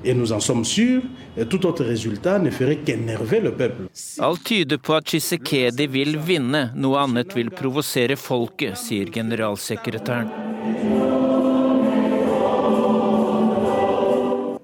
Et 0.04 0.14
nous 0.14 0.32
en 0.32 0.38
sommes 0.38 0.64
sûrs, 0.64 1.02
et 1.36 1.46
tout 1.46 1.66
autre 1.66 1.82
résultat 1.82 2.38
ne 2.38 2.50
ferait 2.50 2.76
qu'énerver 2.76 3.40
le 3.40 3.52
peuple. 3.52 3.88
Alt 4.20 4.44
tyder 4.44 4.78
på 4.78 4.94
at 4.94 5.08
Tshisekedi 5.08 5.88
vil 5.90 6.14
vinne, 6.22 6.70
noe 6.76 7.00
annet 7.00 7.34
vil 7.34 7.50
provosere 7.50 8.14
folket, 8.20 8.78
sier 8.78 9.10
generalsekretæren. 9.10 10.30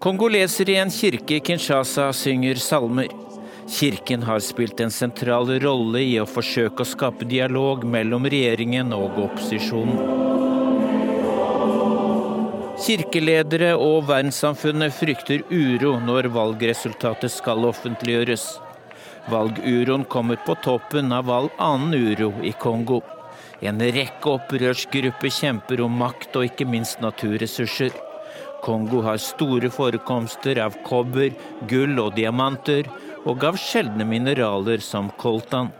Kongoleser 0.03 0.71
i 0.71 0.79
en 0.83 0.91
kirke 0.91 1.41
i 1.41 1.43
Kinshasa 1.43 2.13
synger 2.13 2.63
salmer. 2.63 3.11
Kirken 3.73 4.23
har 4.29 4.43
spilt 4.45 4.81
en 4.85 4.91
sentral 4.91 5.51
rolle 5.63 6.03
i 6.05 6.19
å 6.21 6.27
forsøke 6.29 6.85
å 6.85 6.93
skape 6.93 7.27
dialog 7.27 7.87
mellom 7.89 8.27
regjeringen 8.31 8.93
og 8.95 9.19
opposisjonen. 9.27 10.32
Kirkeledere 12.83 13.77
og 13.79 14.09
verdenssamfunnet 14.09 14.91
frykter 14.97 15.45
uro 15.55 15.93
når 16.03 16.27
valgresultatet 16.35 17.31
skal 17.31 17.63
offentliggjøres. 17.69 18.47
Valguroen 19.31 20.03
kommer 20.11 20.41
på 20.43 20.57
toppen 20.65 21.15
av 21.15 21.31
all 21.31 21.47
annen 21.63 21.95
uro 21.95 22.33
i 22.43 22.51
Kongo. 22.59 22.99
En 23.63 23.79
rekke 23.79 24.35
opprørsgrupper 24.35 25.31
kjemper 25.31 25.85
om 25.87 25.95
makt 26.03 26.35
og 26.41 26.49
ikke 26.49 26.67
minst 26.67 26.99
naturressurser. 27.05 27.95
Kongo 28.67 29.07
har 29.07 29.23
store 29.23 29.71
forekomster 29.71 30.59
av 30.67 30.83
kobber, 30.83 31.31
gull 31.71 31.95
og 32.03 32.17
diamanter, 32.19 32.91
og 33.23 33.47
av 33.47 33.63
sjeldne 33.63 34.09
mineraler 34.11 34.83
som 34.83 35.15
koltan. 35.23 35.71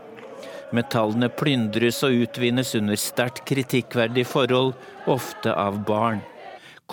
Metallene 0.71 1.27
plyndres 1.27 1.99
og 2.07 2.15
utvinnes 2.23 2.71
under 2.79 2.95
sterkt 2.95 3.43
kritikkverdige 3.49 4.31
forhold, 4.31 4.77
ofte 5.11 5.51
av 5.51 5.83
barn. 5.83 6.23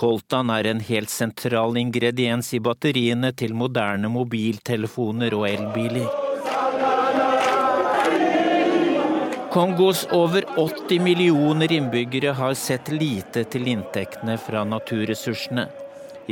Koltan 0.01 0.49
er 0.49 0.65
en 0.65 0.79
helt 0.81 1.11
sentral 1.13 1.77
ingrediens 1.77 2.55
i 2.57 2.61
batteriene 2.65 3.35
til 3.37 3.53
moderne 3.53 4.09
mobiltelefoner 4.09 5.35
og 5.37 5.45
elbiler. 5.51 6.07
Kongos 9.53 10.07
over 10.17 10.47
80 10.57 11.05
millioner 11.05 11.73
innbyggere 11.77 12.33
har 12.39 12.57
sett 12.57 12.89
lite 12.95 13.45
til 13.53 13.69
inntektene 13.69 14.39
fra 14.41 14.65
naturressursene. 14.65 15.67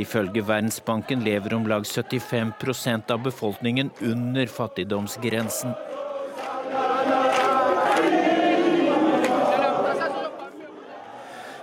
Ifølge 0.01 0.41
Verdensbanken 0.49 1.21
lever 1.27 1.53
om 1.53 1.69
lag 1.69 1.85
75% 1.85 3.13
av 3.13 3.21
befolkningen 3.27 3.93
under 4.01 4.49
fattigdomsgrensen. 4.49 5.77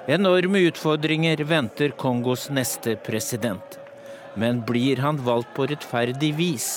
Enorme 0.06 0.58
utfordringer 0.58 1.40
venter 1.44 1.90
Kongos 1.98 2.44
neste 2.54 2.92
president. 2.96 3.78
Men 4.38 4.60
blir 4.62 5.00
han 5.02 5.16
valgt 5.18 5.48
på 5.56 5.66
rettferdig 5.66 6.28
vis? 6.38 6.68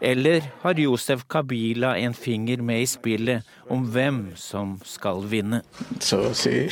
Eller 0.00 0.48
har 0.64 0.74
Josef 0.74 1.22
Kabila 1.30 1.92
en 1.96 2.14
finger 2.14 2.58
med 2.58 2.82
i 2.82 2.88
spillet 2.90 3.46
om 3.70 3.84
hvem 3.94 4.18
som 4.34 4.80
skal 4.82 5.22
vinne? 5.30 5.62
So, 6.00 6.34
see, 6.34 6.66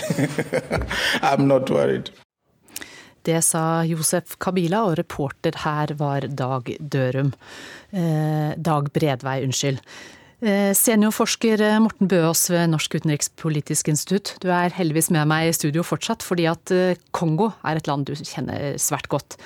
I'm 1.23 1.47
not 1.47 1.71
worried. 1.71 2.11
Det 3.23 3.39
sa 3.47 3.85
Josef 3.87 4.35
Kabila, 4.43 4.83
og 4.89 4.99
reporter 4.99 5.63
her 5.63 5.95
var 5.95 6.27
Dag 6.27 6.75
Dørum. 6.81 7.31
Eh, 7.95 8.59
Dag 8.59 8.91
Bredvei, 8.93 9.45
unnskyld. 9.47 9.79
Eh, 10.45 10.75
seniorforsker 10.77 11.63
Morten 11.81 12.09
Bøås 12.11 12.51
ved 12.53 12.69
Norsk 12.69 12.99
utenrikspolitisk 12.99 13.89
institutt. 13.89 14.35
Du 14.45 14.51
er 14.53 14.75
heldigvis 14.77 15.09
med 15.15 15.25
meg 15.31 15.49
i 15.49 15.55
studio 15.57 15.81
fortsatt, 15.87 16.21
fordi 16.21 16.45
at 16.51 16.73
eh, 16.75 16.99
Kongo 17.17 17.47
er 17.65 17.81
et 17.81 17.89
land 17.89 18.05
du 18.05 18.13
kjenner 18.19 18.77
svært 18.77 19.09
godt. 19.09 19.39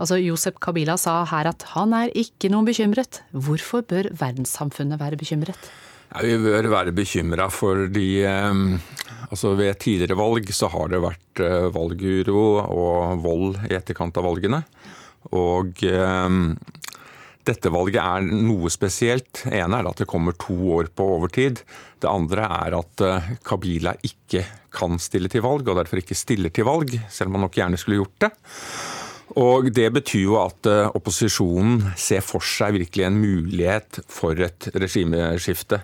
Altså, 0.00 0.16
Josep 0.16 0.56
Kabila 0.64 0.96
sa 0.96 1.18
her 1.28 1.50
at 1.50 1.66
han 1.74 1.92
er 1.98 2.14
ikke 2.16 2.48
noe 2.54 2.64
bekymret. 2.64 3.20
Hvorfor 3.36 3.84
bør 3.84 4.08
verdenssamfunnet 4.16 5.02
være 5.02 5.20
bekymret? 5.20 5.68
Ja, 6.14 6.24
vi 6.24 6.38
bør 6.40 6.70
være 6.72 6.96
bekymra 6.96 7.50
fordi 7.52 8.22
altså 8.24 9.56
ved 9.58 9.76
tidligere 9.82 10.16
valg 10.16 10.48
så 10.54 10.70
har 10.72 10.88
det 10.92 11.02
vært 11.02 11.42
valguro 11.74 12.44
og 12.62 13.24
vold 13.24 13.58
i 13.66 13.74
etterkant 13.76 14.16
av 14.16 14.28
valgene. 14.30 14.62
Og 15.34 15.82
dette 17.46 17.70
valget 17.72 18.02
er 18.02 18.26
noe 18.26 18.70
spesielt. 18.72 19.44
Det 19.44 19.60
ene 19.60 19.80
er 19.80 19.88
at 19.90 20.02
det 20.02 20.08
kommer 20.10 20.36
to 20.40 20.56
år 20.76 20.90
på 20.94 21.06
overtid. 21.16 21.62
Det 22.02 22.10
andre 22.10 22.48
er 22.66 22.76
at 22.80 23.06
Kabila 23.46 23.94
ikke 24.04 24.42
kan 24.76 24.98
stille 25.00 25.30
til 25.32 25.44
valg, 25.46 25.68
og 25.68 25.78
derfor 25.78 26.02
ikke 26.02 26.18
stiller 26.18 26.52
til 26.52 26.68
valg, 26.68 26.92
selv 27.08 27.30
om 27.30 27.38
han 27.38 27.46
nok 27.46 27.56
gjerne 27.56 27.80
skulle 27.80 28.02
gjort 28.02 28.26
det. 28.26 28.32
Og 29.36 29.68
Det 29.74 29.88
betyr 29.92 30.22
jo 30.22 30.36
at 30.40 30.68
opposisjonen 30.96 31.80
ser 31.98 32.22
for 32.24 32.40
seg 32.40 32.76
virkelig 32.76 33.04
en 33.04 33.18
mulighet 33.20 33.98
for 34.08 34.38
et 34.40 34.68
regimeskifte. 34.72 35.82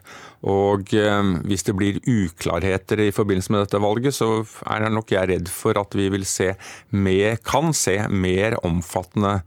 Og 0.49 0.89
hvis 0.89 1.67
det 1.67 1.75
blir 1.77 2.01
uklarheter 2.01 3.03
i 3.05 3.11
forbindelse 3.13 3.53
med 3.53 3.67
dette 3.67 3.83
valget, 3.83 4.17
så 4.17 4.47
er 4.65 4.89
nok 4.89 5.13
jeg 5.13 5.29
redd 5.29 5.53
for 5.53 5.77
at 5.81 5.99
vi 5.99 6.09
vil 6.15 6.25
se 6.25 6.53
mer, 6.97 7.37
kan 7.45 7.75
se 7.77 7.99
mer 8.09 8.57
omfattende 8.65 9.43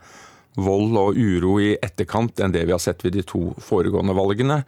vold 0.56 0.96
og 1.00 1.18
uro 1.18 1.58
i 1.62 1.74
etterkant 1.84 2.39
enn 2.41 2.54
det 2.56 2.63
vi 2.68 2.74
har 2.74 2.82
sett 2.82 3.04
ved 3.06 3.15
de 3.18 3.24
to 3.28 3.54
foregående 3.62 4.15
valgene. 4.15 4.62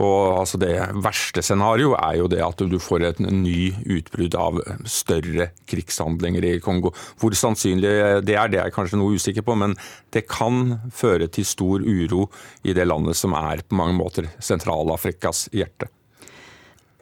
Og 0.00 0.40
altså 0.40 0.60
Det 0.60 0.74
verste 1.02 1.42
scenarioet 1.44 2.00
er 2.00 2.18
jo 2.20 2.28
det 2.30 2.42
at 2.44 2.64
du 2.70 2.78
får 2.80 3.06
et 3.08 3.22
ny 3.24 3.72
utbrudd 3.98 4.36
av 4.38 4.60
større 4.84 5.50
krigshandlinger 5.70 6.44
i 6.44 6.58
Kongo. 6.64 6.92
Hvor 7.20 7.36
sannsynlig 7.36 7.88
det 8.26 8.36
er, 8.36 8.50
det 8.50 8.58
er 8.58 8.68
jeg 8.68 8.76
kanskje 8.76 9.00
noe 9.00 9.16
usikker 9.16 9.46
på, 9.46 9.56
men 9.56 9.76
det 10.12 10.26
kan 10.30 10.78
føre 10.92 11.30
til 11.32 11.46
stor 11.48 11.80
uro 11.84 12.28
i 12.62 12.76
det 12.76 12.86
landet 12.88 13.16
som 13.18 13.34
er 13.38 13.64
på 13.64 13.78
mange 13.78 13.96
måter 13.98 14.28
Sentral-Afrikas 14.42 15.48
hjerte. 15.56 15.88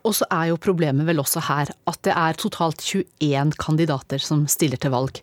Og 0.06 0.14
så 0.16 0.28
er 0.32 0.50
jo 0.52 0.60
problemet 0.62 1.06
vel 1.08 1.20
også 1.20 1.42
her 1.48 1.70
at 1.90 2.00
det 2.06 2.14
er 2.14 2.38
totalt 2.38 2.84
21 2.84 3.56
kandidater 3.60 4.22
som 4.22 4.46
stiller 4.50 4.80
til 4.80 4.94
valg. 4.94 5.20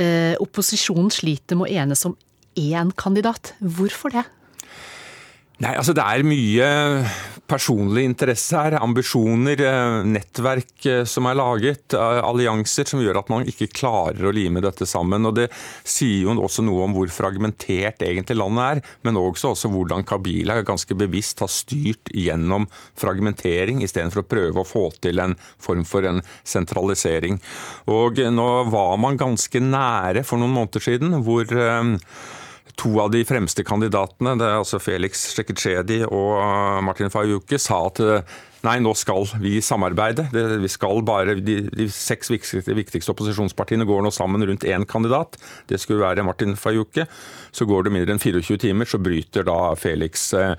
Eh, 0.00 0.34
opposisjonen 0.40 1.10
sliter 1.12 1.58
med 1.58 1.68
å 1.68 1.82
enes 1.82 2.04
om 2.08 2.16
én 2.58 2.92
kandidat. 2.96 3.54
Hvorfor 3.60 4.14
det? 4.14 4.24
Nei, 5.62 5.76
altså 5.78 5.94
Det 5.94 6.02
er 6.02 6.24
mye 6.26 6.68
personlig 7.52 8.06
interesse 8.08 8.56
her, 8.56 8.78
ambisjoner, 8.80 9.60
eh, 9.60 9.98
nettverk 10.08 10.86
eh, 10.88 11.02
som 11.04 11.28
er 11.28 11.36
laget, 11.36 11.94
allianser 11.94 12.88
som 12.88 13.02
gjør 13.02 13.20
at 13.20 13.30
man 13.30 13.46
ikke 13.46 13.68
klarer 13.76 14.26
å 14.26 14.32
lime 14.34 14.62
dette 14.64 14.88
sammen. 14.88 15.28
Og 15.28 15.36
Det 15.36 15.48
sier 15.84 16.24
jo 16.24 16.34
også 16.34 16.64
noe 16.64 16.86
om 16.86 16.96
hvor 16.96 17.12
fragmentert 17.12 18.02
egentlig 18.02 18.38
landet 18.40 18.64
er, 18.64 18.82
men 19.04 19.20
også, 19.20 19.52
også 19.52 19.70
hvordan 19.70 20.06
Kabila 20.08 20.58
ganske 20.66 20.96
bevisst 20.98 21.44
har 21.44 21.52
styrt 21.52 22.10
gjennom 22.10 22.66
fragmentering, 22.98 23.84
istedenfor 23.84 24.24
å 24.24 24.30
prøve 24.34 24.62
å 24.64 24.68
få 24.68 24.88
til 25.04 25.22
en 25.22 25.36
form 25.62 25.84
for 25.86 26.08
en 26.08 26.22
sentralisering. 26.42 27.38
Og 27.92 28.18
Nå 28.32 28.50
var 28.72 28.96
man 28.98 29.18
ganske 29.20 29.60
nære 29.62 30.24
for 30.24 30.40
noen 30.40 30.56
måneder 30.56 30.82
siden, 30.90 31.20
hvor 31.22 31.46
to 32.80 32.94
av 33.02 33.10
de 33.12 33.24
fremste 33.28 33.64
kandidatene, 33.66 34.36
det 34.40 34.46
er 34.48 34.60
altså 34.60 34.80
Felix 34.82 35.28
Tsjekitsjedi 35.32 36.02
og 36.08 36.38
Martin 36.86 37.12
Fajuke, 37.12 37.60
sa 37.60 37.84
at 37.90 38.00
nei, 38.66 38.76
nå 38.82 38.92
skal 38.98 39.26
vi 39.42 39.56
samarbeide. 39.64 40.28
Vi 40.62 40.70
skal 40.70 41.02
bare, 41.06 41.36
De, 41.42 41.58
de 41.72 41.86
seks 41.92 42.30
viktigste, 42.32 42.74
viktigste, 42.76 43.12
opposisjonspartiene 43.14 43.86
går 43.88 44.04
nå 44.04 44.12
sammen 44.14 44.44
rundt 44.46 44.66
én 44.68 44.86
kandidat. 44.88 45.38
Det 45.70 45.80
skulle 45.82 46.04
være 46.04 46.24
Martin 46.26 46.54
Fajuke. 46.58 47.06
Så 47.52 47.66
går 47.68 47.86
det 47.86 47.94
mindre 47.96 48.14
enn 48.14 48.22
24 48.22 48.60
timer, 48.62 48.88
så 48.88 49.00
bryter 49.02 49.46
da 49.48 49.74
Felix 49.78 50.30
eh, 50.38 50.54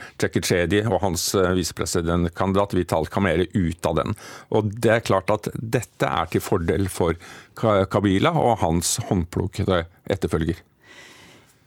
og 0.84 1.00
hans 1.04 1.30
eh, 1.36 1.54
visepresidentkandidat 1.58 2.76
Vital 2.78 3.08
Kamere 3.12 3.48
ut 3.54 3.90
av 3.90 3.98
den. 4.02 4.18
Og 4.52 4.74
Det 4.84 4.92
er 4.98 5.08
klart 5.08 5.32
at 5.34 5.50
dette 5.54 6.10
er 6.10 6.30
til 6.32 6.44
fordel 6.44 6.90
for 6.92 7.18
Kabila 7.56 8.34
og 8.34 8.60
hans 8.66 8.98
håndplukkede 9.08 9.84
etterfølger. 10.12 10.62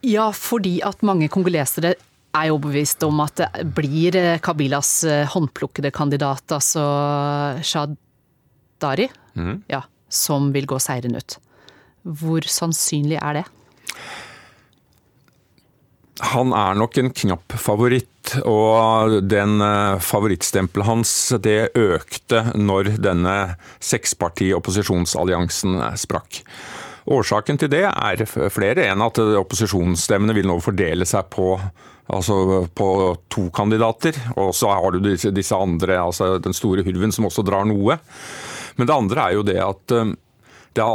Ja, 0.05 0.29
fordi 0.35 0.77
at 0.85 1.01
mange 1.05 1.29
kongolesere 1.31 1.95
er 2.37 2.53
overbevist 2.53 3.01
om 3.07 3.21
at 3.23 3.39
det 3.39 3.65
blir 3.77 4.17
eh, 4.19 4.37
Kabilas 4.43 4.91
eh, 5.07 5.25
håndplukkede 5.31 5.91
kandidat, 5.95 6.45
altså 6.53 6.83
Shadari, 7.65 9.07
mm. 9.33 9.63
ja, 9.71 9.81
som 10.09 10.51
vil 10.53 10.69
gå 10.69 10.79
seieren 10.81 11.17
ut. 11.17 11.39
Hvor 12.03 12.45
sannsynlig 12.45 13.17
er 13.17 13.41
det? 13.41 13.45
Han 16.33 16.53
er 16.57 16.77
nok 16.77 16.97
en 16.97 17.11
knapp 17.13 17.53
favoritt, 17.61 18.37
og 18.45 19.21
den 19.25 19.61
eh, 19.63 19.97
favorittstempelet 20.03 20.89
hans 20.91 21.13
det 21.41 21.71
økte 21.79 22.51
når 22.57 22.97
denne 23.01 23.37
seksparti 23.81 24.51
opposisjonsalliansen 24.57 25.79
sprakk. 25.97 26.43
Årsaken 27.07 27.59
til 27.59 27.71
det 27.71 27.85
er 27.87 28.23
flere 28.27 28.89
enn 28.91 29.03
at 29.05 29.19
opposisjonsstemmene 29.39 30.35
vil 30.35 30.49
nå 30.49 30.57
fordele 30.59 31.07
seg 31.07 31.29
på, 31.31 31.53
altså 32.11 32.65
på 32.75 32.87
to 33.31 33.47
kandidater. 33.55 34.17
Og 34.35 34.51
så 34.57 34.73
har 34.75 34.91
du 34.91 35.07
disse, 35.15 35.55
andre, 35.55 36.01
altså 36.03 36.35
den 36.43 36.55
store 36.57 36.83
hurven 36.83 37.15
som 37.15 37.29
også 37.29 37.45
drar 37.47 37.67
noe. 37.69 37.95
Men 38.77 38.89
det 38.89 38.97
andre 38.97 39.23
er 39.23 39.37
jo 39.37 39.45
det 39.47 39.59
at 39.63 39.95
um, 39.95 40.17
det 40.77 40.85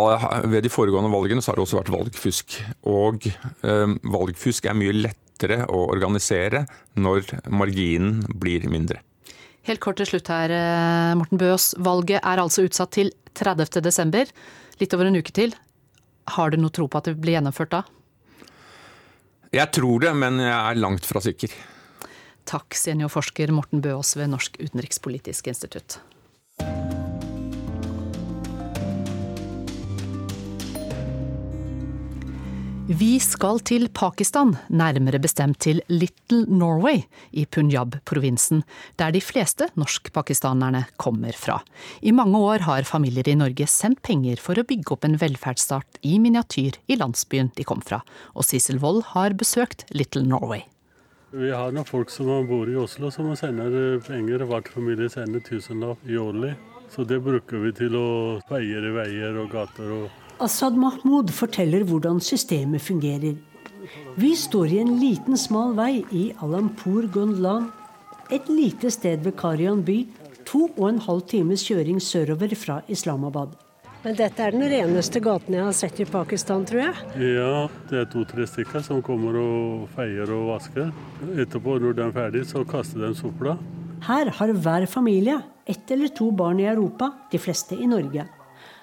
ved 0.52 0.62
de 0.62 0.70
foregående 0.70 1.10
valgene 1.10 1.42
så 1.42 1.50
har 1.50 1.58
det 1.58 1.64
også 1.64 1.80
vært 1.80 1.94
valgfusk. 1.94 2.58
Og 2.92 3.26
eh, 3.26 3.96
valgfusk 4.14 4.68
er 4.68 4.78
mye 4.78 4.94
lettere 4.94 5.64
å 5.66 5.80
organisere 5.90 6.66
når 6.94 7.32
marginen 7.50 8.20
blir 8.38 8.68
mindre. 8.70 9.00
Helt 9.66 9.82
kort 9.82 9.98
til 9.98 10.08
slutt 10.10 10.30
her, 10.30 10.54
eh, 10.54 11.16
Morten 11.18 11.40
Bøås. 11.40 11.72
Valget 11.82 12.20
er 12.20 12.42
altså 12.42 12.66
utsatt 12.68 12.94
til 12.94 13.10
30.12. 13.38 14.30
Litt 14.82 14.94
over 14.94 15.10
en 15.10 15.18
uke 15.18 15.34
til. 15.34 15.54
Har 16.24 16.50
du 16.50 16.60
noe 16.60 16.70
tro 16.70 16.86
på 16.88 17.00
at 17.00 17.10
det 17.10 17.16
blir 17.20 17.36
gjennomført 17.38 17.72
da? 17.74 17.82
Jeg 19.52 19.68
tror 19.74 20.00
det, 20.00 20.14
men 20.16 20.40
jeg 20.40 20.54
er 20.54 20.80
langt 20.80 21.04
fra 21.04 21.20
sikker. 21.20 21.52
Takk, 22.48 22.74
seniorforsker 22.74 23.52
Morten 23.54 23.82
Bøås 23.84 24.14
ved 24.16 24.32
Norsk 24.32 24.56
utenrikspolitisk 24.62 25.50
institutt. 25.52 25.98
Vi 32.88 33.20
skal 33.22 33.60
til 33.62 33.84
Pakistan, 33.94 34.56
nærmere 34.66 35.20
bestemt 35.22 35.60
til 35.62 35.78
Little 35.86 36.40
Norway 36.50 37.04
i 37.30 37.44
Punjab-provinsen, 37.46 38.64
der 38.98 39.12
de 39.14 39.20
fleste 39.22 39.68
norskpakistanerne 39.78 40.80
kommer 40.98 41.30
fra. 41.38 41.60
I 42.02 42.10
mange 42.10 42.40
år 42.42 42.64
har 42.66 42.82
familier 42.82 43.30
i 43.30 43.36
Norge 43.38 43.68
sendt 43.70 44.02
penger 44.02 44.42
for 44.42 44.58
å 44.58 44.64
bygge 44.66 44.96
opp 44.96 45.06
en 45.06 45.14
velferdsstat 45.20 46.00
i 46.02 46.16
miniatyr 46.18 46.80
i 46.90 46.98
landsbyen 46.98 47.52
de 47.54 47.66
kom 47.70 47.84
fra, 47.86 48.00
og 48.34 48.48
Sissel 48.50 48.82
Wold 48.82 49.04
har 49.12 49.38
besøkt 49.38 49.86
Little 49.94 50.26
Norway. 50.26 50.66
Vi 51.30 51.54
har 51.54 51.70
noen 51.70 51.86
folk 51.86 52.10
som 52.10 52.32
bor 52.50 52.66
i 52.66 52.74
Oslo 52.76 53.12
som 53.14 53.30
sender 53.38 54.02
penger. 54.02 54.42
Hver 54.50 54.66
familie 54.74 55.06
sender 55.08 55.40
tusenlapp 55.46 56.02
i 56.02 56.18
årlig. 56.18 56.56
Så 56.90 57.06
det 57.08 57.22
bruker 57.24 57.62
vi 57.62 57.70
til 57.78 57.94
å 57.96 58.08
peie 58.50 58.82
veier 58.98 59.38
og 59.38 59.54
gater. 59.54 59.94
og 60.02 60.21
Assad 60.42 60.74
Mahmoud 60.74 61.30
forteller 61.30 61.84
hvordan 61.86 62.18
systemet 62.18 62.82
fungerer. 62.82 63.36
Vi 64.18 64.32
står 64.34 64.72
i 64.74 64.80
en 64.82 64.96
liten, 64.98 65.36
smal 65.38 65.76
vei 65.78 66.02
i 66.10 66.22
Alampur 66.42 67.06
Gondlan, 67.14 67.68
et 68.32 68.48
lite 68.50 68.90
sted 68.90 69.22
ved 69.22 69.36
Karian 69.38 69.84
by, 69.86 70.00
to 70.48 70.64
og 70.72 70.88
en 70.88 70.98
halv 71.04 71.22
times 71.30 71.62
kjøring 71.68 72.00
sørover 72.02 72.56
fra 72.58 72.80
Islamabad. 72.90 73.54
Men 74.02 74.18
dette 74.18 74.42
er 74.42 74.56
den 74.56 74.66
reneste 74.66 75.22
gaten 75.22 75.54
jeg 75.54 75.62
har 75.68 75.78
sett 75.78 76.02
i 76.02 76.08
Pakistan, 76.10 76.66
tror 76.66 76.88
jeg? 76.88 77.06
Ja, 77.36 77.54
det 77.86 78.00
er 78.00 78.10
to-tre 78.10 78.48
stykker 78.50 78.82
som 78.82 78.98
kommer 79.06 79.38
og 79.38 79.88
feier 79.94 80.26
og 80.34 80.56
vasker. 80.56 80.90
Etterpå, 81.38 81.78
når 81.78 81.94
de 81.94 82.08
er 82.08 82.14
ferdig, 82.18 82.46
så 82.50 82.66
kaster 82.66 83.06
de 83.06 83.14
søpla. 83.14 83.54
Her 84.10 84.34
har 84.40 84.58
hver 84.58 84.90
familie 84.90 85.38
ett 85.70 85.86
eller 85.94 86.10
to 86.10 86.32
barn 86.34 86.58
i 86.58 86.66
Europa, 86.66 87.12
de 87.30 87.38
fleste 87.38 87.78
i 87.78 87.86
Norge. 87.86 88.26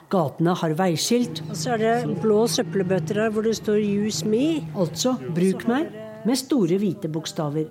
Gatene 0.10 0.56
har 0.58 0.74
veiskilt. 0.74 1.44
Og 1.50 1.58
så 1.58 1.76
er 1.76 1.84
det 1.84 2.22
blå 2.24 2.46
søppelbøtter 2.50 3.22
her 3.22 3.34
hvor 3.34 3.46
det 3.46 3.56
står 3.60 3.78
'Use 3.78 4.26
me'. 4.26 4.64
Altså 4.76 5.18
'bruk 5.22 5.68
meg', 5.70 5.92
med 6.26 6.36
store 6.36 6.78
hvite 6.82 7.08
bokstaver. 7.08 7.68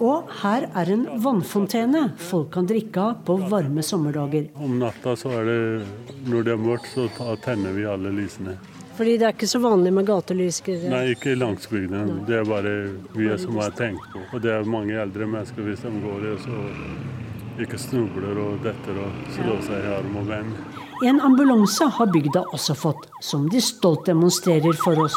Og 0.00 0.30
her 0.42 0.68
er 0.74 0.92
en 0.94 1.04
vannfontene 1.22 2.12
folk 2.16 2.52
kan 2.54 2.66
drikke 2.66 3.02
av 3.02 3.24
på 3.26 3.36
varme 3.50 3.82
sommerdager. 3.82 4.48
Om 4.54 4.78
natta 4.78 5.16
så 5.18 5.32
er 5.40 5.44
det, 5.44 5.86
når 6.26 6.44
det 6.44 6.52
er 6.52 6.56
mørkt, 6.62 6.88
så 6.94 7.36
tenner 7.42 7.72
vi 7.74 7.84
alle 7.84 8.12
lysene. 8.14 8.56
Fordi 8.96 9.16
det 9.18 9.26
er 9.26 9.34
ikke 9.34 9.46
så 9.46 9.60
vanlig 9.62 9.92
med 9.92 10.06
gatelys? 10.06 10.62
Nei, 10.66 11.14
ikke 11.14 11.32
i 11.32 11.38
landsbygden. 11.38 12.24
Det 12.26 12.40
er 12.40 12.44
bare 12.44 12.72
vi 13.14 13.28
som 13.38 13.58
har 13.58 13.70
tenkt 13.70 14.06
på. 14.12 14.22
Og 14.32 14.42
det 14.42 14.50
er 14.50 14.64
mange 14.64 14.94
eldre 14.94 15.26
mennesker 15.26 15.62
hvis 15.62 15.84
de 15.84 15.92
går 16.02 16.26
og 16.32 16.40
så 16.46 17.62
ikke 17.62 17.78
snubler 17.78 18.38
og 18.38 18.62
detter 18.62 18.98
og 19.02 19.32
slår 19.34 19.62
seg 19.66 19.84
i 19.84 19.94
arm 19.98 20.16
og 20.16 20.30
ben. 20.30 20.54
En 21.04 21.20
ambulanse 21.20 21.84
har 21.84 22.06
bygda 22.10 22.40
også 22.50 22.74
fått, 22.74 23.04
som 23.22 23.44
de 23.50 23.60
stolt 23.62 24.08
demonstrerer 24.08 24.74
for 24.82 24.98
oss. 25.04 25.14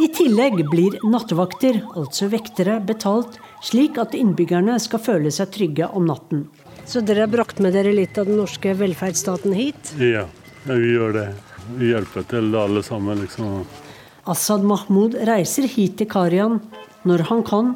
I 0.00 0.06
tillegg 0.14 0.62
blir 0.70 0.94
nattevakter, 1.04 1.82
altså 1.92 2.30
vektere, 2.32 2.78
betalt, 2.80 3.36
slik 3.66 3.98
at 4.00 4.14
innbyggerne 4.16 4.78
skal 4.80 5.02
føle 5.04 5.32
seg 5.34 5.50
trygge 5.52 5.90
om 5.92 6.06
natten. 6.08 6.46
Så 6.88 7.02
dere 7.04 7.26
har 7.26 7.32
brakt 7.32 7.60
med 7.60 7.76
dere 7.76 7.92
litt 7.92 8.16
av 8.16 8.30
den 8.30 8.38
norske 8.40 8.72
velferdsstaten 8.78 9.52
hit? 9.52 9.90
Ja, 10.00 10.24
vi 10.64 10.94
gjør 10.94 11.12
det. 11.18 11.26
Vi 11.76 11.90
hjelper 11.90 12.24
til 12.30 12.48
alle 12.56 12.80
sammen, 12.86 13.20
liksom. 13.20 13.66
Assad 14.32 14.64
Mahmoud 14.64 15.18
reiser 15.28 15.68
hit 15.68 15.98
til 16.00 16.08
Karian 16.08 16.56
når 17.04 17.26
han 17.28 17.44
kan, 17.44 17.74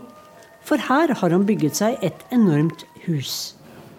for 0.64 0.80
her 0.88 1.12
har 1.20 1.36
han 1.36 1.44
bygget 1.44 1.82
seg 1.82 2.00
et 2.00 2.24
enormt 2.32 2.86
hus. 3.04 3.58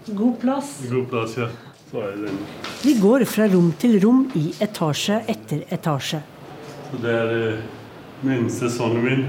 God 0.09 0.39
plass. 0.41 0.73
God 0.89 1.05
plass, 1.13 1.37
ja. 1.37 1.51
Vi 1.93 2.93
går 2.97 3.23
fra 3.29 3.45
rom 3.51 3.67
til 3.77 3.99
rom 4.01 4.23
i 4.33 4.47
etasje 4.65 5.19
etter 5.29 5.59
etasje. 5.75 6.23
Så 6.87 7.01
det 7.03 7.11
er 7.13 7.33
eh, 7.35 7.59
minste 8.25 8.69
sønnen 8.73 9.05
min. 9.05 9.21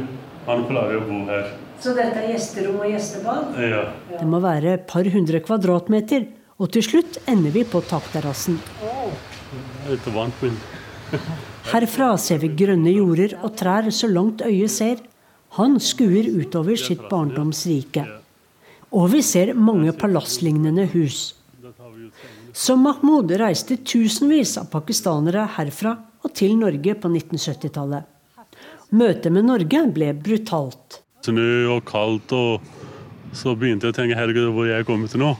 Han 0.46 0.64
pleier 0.70 0.96
å 0.96 1.02
bo 1.04 1.18
her. 1.28 1.50
Så 1.84 1.92
dette 1.92 2.22
er 2.22 2.30
gjesterom 2.32 2.78
og 2.80 2.88
gjestebad? 2.88 3.58
Ja. 3.60 3.82
Det 4.14 4.28
må 4.30 4.40
være 4.40 4.78
et 4.78 4.86
par 4.88 5.04
hundre 5.12 5.42
kvadratmeter. 5.44 6.24
Og 6.56 6.72
til 6.72 6.86
slutt 6.86 7.20
ender 7.28 7.52
vi 7.52 7.66
på 7.68 7.82
takterrassen. 7.84 8.56
Herfra 11.74 12.10
ser 12.16 12.40
vi 12.40 12.52
grønne 12.64 12.96
jorder 12.96 13.36
og 13.42 13.58
trær 13.60 13.92
så 13.92 14.08
langt 14.08 14.40
øyet 14.46 14.72
ser. 14.72 15.04
Han 15.60 15.76
skuer 15.82 16.32
utover 16.32 16.80
sitt 16.80 17.04
barndoms 17.12 17.66
rike. 17.68 18.08
Og 18.94 19.10
vi 19.12 19.20
ser 19.26 19.52
mange 19.52 19.92
palasslignende 19.92 20.88
hus. 20.94 21.34
Som 22.54 22.84
Mahmoud 22.86 23.32
reiste 23.34 23.80
tusenvis 23.82 24.52
av 24.60 24.68
pakistanere 24.70 25.42
herfra 25.56 25.96
og 26.22 26.30
til 26.38 26.52
Norge 26.54 26.92
på 26.94 27.08
1970-tallet. 27.10 28.04
Møtet 28.94 29.32
med 29.34 29.48
Norge 29.48 29.80
ble 29.90 30.12
brutalt. 30.14 31.00
Snø 31.26 31.64
og 31.74 31.80
kaldt, 31.88 32.30
og 32.30 33.34
så 33.34 33.56
begynte 33.58 33.88
jeg 33.88 33.96
å 33.96 33.96
tenke 33.96 34.18
herregud, 34.20 34.52
hvor 34.54 34.68
jeg 34.68 34.86
kommet 34.86 35.10
til 35.10 35.24
nå. 35.24 35.32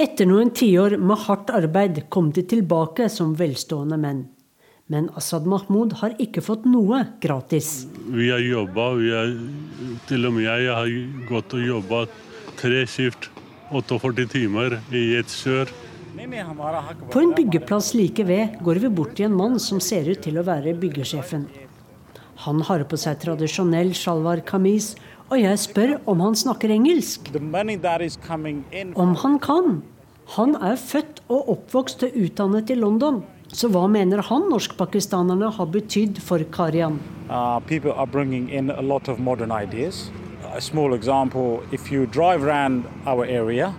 Etter 0.00 0.26
noen 0.26 0.50
tiår 0.50 0.96
med 0.98 1.22
hardt 1.28 1.52
arbeid 1.54 2.00
kom 2.10 2.32
de 2.34 2.42
tilbake 2.50 3.06
som 3.14 3.36
velstående 3.38 3.98
menn. 4.02 4.24
Men 4.90 5.06
Assad 5.14 5.46
Mahmoud 5.46 5.94
har 6.00 6.16
ikke 6.18 6.42
fått 6.42 6.66
noe 6.66 7.04
gratis. 7.22 7.84
Vi 8.10 8.26
har 8.32 8.42
jobba, 8.42 8.88
til 10.10 10.26
og 10.26 10.34
med 10.34 10.48
jeg 10.48 10.66
har 10.74 10.90
gått 11.30 11.54
og 11.54 11.62
jobba 11.62 12.02
tre 12.58 12.82
skift 12.90 13.30
48 13.70 14.26
timer 14.34 14.80
i 14.90 15.04
et 15.20 15.30
kjør. 15.30 15.70
På 17.10 17.20
en 17.20 17.34
byggeplass 17.36 17.94
like 17.94 18.24
ved 18.28 18.58
går 18.64 18.80
vi 18.82 18.88
bort 18.92 19.14
til 19.16 19.30
en 19.30 19.36
mann 19.36 19.58
som 19.62 19.80
ser 19.80 20.08
ut 20.10 20.20
til 20.20 20.36
å 20.36 20.44
være 20.44 20.74
byggesjefen. 20.76 21.46
Han 22.44 22.60
har 22.68 22.84
på 22.88 22.96
seg 23.00 23.18
tradisjonell 23.22 23.94
sjalvar 23.96 24.42
kamis, 24.48 24.94
og 25.30 25.40
jeg 25.40 25.60
spør 25.60 25.96
om 26.10 26.20
han 26.24 26.36
snakker 26.36 26.72
engelsk. 26.72 27.32
Om 27.36 29.14
han 29.22 29.38
kan. 29.44 29.82
Han 30.36 30.56
er 30.62 30.76
født 30.80 31.20
og 31.28 31.52
oppvokst 31.56 32.04
og 32.06 32.16
utdannet 32.16 32.70
i 32.70 32.78
London. 32.78 33.22
Så 33.50 33.66
hva 33.72 33.86
mener 33.90 34.22
han 34.28 34.44
norskpakistanerne 34.52 35.50
har 35.56 35.68
betydd 35.74 36.20
for 36.22 36.44
Karian? 36.54 37.00
Uh, 37.28 37.58
people 37.66 37.92
are 37.92 38.06
bringing 38.06 38.48
in 38.48 38.70
a 38.70 38.82
lot 38.82 39.08
of 39.08 39.18
modern 39.18 39.50
ideas. 39.50 40.10
A 40.54 40.60
small 40.60 40.94
example, 40.94 41.62
if 41.72 41.90
you 41.90 42.06
drive 42.06 42.44
around 42.44 42.84
our 43.06 43.24
area, 43.24 43.72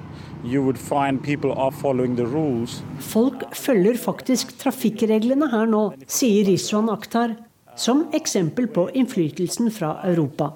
you 0.43 0.63
would 0.63 0.77
find 0.77 1.23
people 1.23 1.53
are 1.53 1.71
following 1.71 2.15
the 2.15 2.25
rules. 2.25 2.81
Folk 2.99 3.43
følger 3.55 3.97
faktisk 3.97 4.57
trafikkreglene 4.59 5.49
her 5.51 5.65
nå, 5.69 5.93
sier 6.07 6.45
Rizwan 6.47 6.89
Akhtar, 6.89 7.35
som 7.75 8.07
eksempel 8.13 8.67
på 8.67 8.89
innflytelsen 8.93 9.71
fra 9.71 9.95
Europa. 10.03 10.51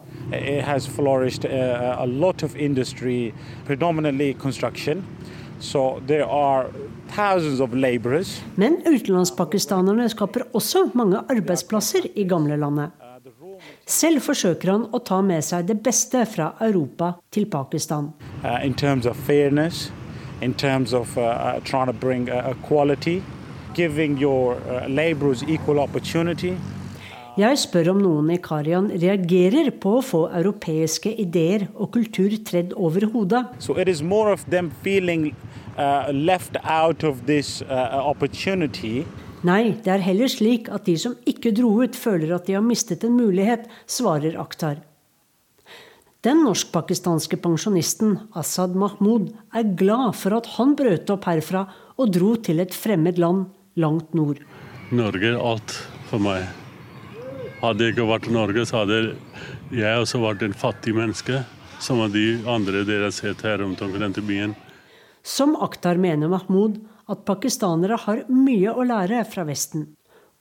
Flourished 0.95 1.45
a, 1.45 1.95
a 2.01 2.05
lot 2.05 2.43
of 2.43 2.55
industry. 2.55 3.33
So 5.59 6.01
there 6.07 6.25
are 6.25 6.67
thousands 7.15 7.61
of 7.61 7.73
laborers. 7.73 8.41
Men 8.55 8.81
utenlandspakistanerne 8.85 10.09
skaper 10.09 10.41
også 10.53 10.89
mange 10.93 11.21
arbeidsplasser 11.29 12.09
i 12.15 12.23
gamlelandet. 12.27 12.91
Selv 13.85 14.23
forsøker 14.25 14.71
han 14.71 14.87
å 14.91 15.01
ta 15.03 15.21
med 15.21 15.43
seg 15.45 15.67
det 15.69 15.79
beste 15.83 16.25
fra 16.29 16.53
Europa 16.61 17.15
til 17.31 17.45
Pakistan. 17.45 18.13
Uh, 18.43 18.59
in 18.65 18.73
terms 18.73 19.05
of 19.05 19.17
fairness, 19.27 19.91
in 20.41 20.53
terms 20.53 20.93
of 20.93 21.17
uh, 21.17 21.21
uh 21.21 21.59
trying 21.63 21.87
to 21.87 21.93
bring 21.93 22.29
uh, 22.29 22.53
giving 23.75 24.17
your 24.17 24.55
uh, 24.55 24.87
laborers 24.87 25.43
equal 25.43 25.79
opportunity. 25.79 26.57
Jeg 27.35 27.57
spør 27.59 27.89
om 27.91 27.97
noen 27.99 28.29
i 28.31 28.37
Karian 28.39 28.85
reagerer 28.95 29.67
på 29.83 29.97
å 29.97 30.03
få 30.07 30.21
europeiske 30.39 31.11
ideer 31.19 31.65
og 31.73 31.89
kultur 31.97 32.31
tredd 32.47 32.71
over 32.79 33.09
hodet. 33.11 33.41
So 33.59 33.75
it 33.75 33.91
is 33.91 33.99
more 33.99 34.31
of 34.31 34.45
them 34.47 34.69
feeling 34.85 35.33
uh, 35.75 36.07
left 36.15 36.55
out 36.63 37.03
of 37.03 37.25
this 37.27 37.61
uh, 37.67 37.99
opportunity. 37.99 39.03
Nei, 39.45 39.75
det 39.83 39.91
er 39.93 40.01
heller 40.01 40.29
slik 40.31 40.69
at 40.73 40.87
de 40.87 40.95
som 40.97 41.13
ikke 41.29 41.51
dro 41.53 41.69
ut, 41.83 41.95
føler 41.97 42.33
at 42.33 42.47
de 42.47 42.55
har 42.57 42.65
mistet 42.65 43.03
en 43.05 43.17
mulighet, 43.17 43.67
svarer 43.85 44.37
Akhtar. 44.41 44.79
Den 46.25 46.41
norsk-pakistanske 46.47 47.37
pensjonisten 47.37 48.15
Assad 48.33 48.73
Mahmoud 48.73 49.27
er 49.53 49.67
glad 49.77 50.15
for 50.17 50.33
at 50.39 50.47
han 50.55 50.73
brøt 50.79 51.11
opp 51.13 51.27
herfra 51.29 51.67
og 52.01 52.15
dro 52.15 52.31
til 52.41 52.63
et 52.63 52.73
fremmed 52.73 53.21
land 53.21 53.45
langt 53.77 54.15
nord. 54.17 54.39
Norge 54.89 55.35
er 55.35 55.37
alt 55.37 55.75
for 56.09 56.23
meg. 56.23 56.47
Hadde 57.61 57.83
det 57.83 57.91
ikke 57.93 58.07
vært 58.09 58.31
Norge, 58.33 58.65
så 58.65 58.81
hadde 58.81 58.99
jeg 59.75 60.01
også 60.01 60.23
vært 60.23 60.47
en 60.47 60.57
fattig 60.57 60.95
menneske. 60.97 61.43
Som 61.83 62.01
de 62.09 62.39
andre 62.49 62.81
dere 62.87 63.11
har 63.11 63.13
sett 63.13 63.43
her 63.45 63.59
rundt 63.61 63.83
omkring 63.83 64.15
i 64.17 64.25
byen. 64.25 64.57
Som 65.21 65.53
Akhtar 65.61 65.99
mener 66.01 66.31
Mahmoud 66.31 66.79
at 67.11 67.21
pakistanere 67.27 67.99
har 68.05 68.25
mye 68.31 68.73
å 68.73 68.85
lære 68.87 69.21
fra 69.29 69.45
Vesten. 69.47 69.85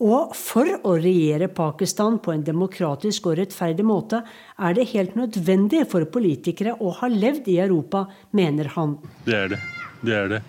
Og 0.03 0.33
for 0.35 0.67
å 0.83 0.97
regjere 0.99 1.47
Pakistan 1.55 2.17
på 2.19 2.33
en 2.33 2.43
demokratisk 2.43 3.29
og 3.31 3.39
rettferdig 3.39 3.85
måte 3.87 4.25
er 4.59 4.75
det 4.75 4.89
helt 4.91 5.15
nødvendig 5.15 5.85
for 5.93 6.03
politikere 6.11 6.75
å 6.83 6.91
ha 6.99 7.09
levd 7.09 7.47
i 7.53 7.61
Europa, 7.63 8.09
mener 8.35 8.73
han. 8.75 8.97
Det 9.25 9.37
er 9.39 9.53
det. 9.55 9.61
det, 10.03 10.15
er 10.19 10.33
det. 10.33 10.43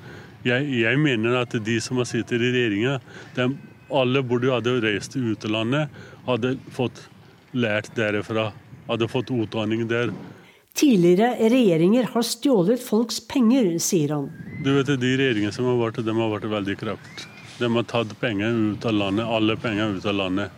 Jeg, 0.46 0.66
jeg 0.82 1.02
mener 1.02 1.38
at 1.44 1.54
de 1.68 1.78
som 1.82 2.02
sitter 2.06 2.42
i 2.42 2.52
regjeringa, 2.56 2.98
alle 3.94 4.24
burde 4.26 4.50
ha 4.50 4.60
reist 4.82 5.14
til 5.14 5.36
utlandet 5.36 5.94
hadde 6.26 6.56
fått 6.74 7.04
lært 7.54 7.92
derfra, 7.96 8.50
hadde 8.90 9.10
fått 9.10 9.30
utdanning 9.32 9.86
der. 9.90 10.10
Tidligere 10.76 11.38
regjeringer 11.40 12.10
har 12.12 12.26
stjålet 12.28 12.82
folks 12.84 13.22
penger, 13.30 13.78
sier 13.80 14.12
han. 14.12 14.26
Du 14.60 14.74
vet, 14.76 14.90
De 15.00 15.12
regjeringene 15.16 15.54
som 15.56 15.70
har 15.70 15.78
vært, 15.80 16.02
de 16.04 16.16
har 16.18 16.34
vært 16.34 16.50
veldig 16.52 16.76
kraft. 16.82 17.28
De 17.62 17.70
har 17.72 17.86
tatt 17.88 18.12
penger 18.20 18.52
ut 18.52 18.86
av 18.86 18.98
landet, 18.98 19.24
alle 19.24 19.56
penger 19.56 19.96
ut 19.96 20.08
av 20.12 20.18
landet. 20.20 20.52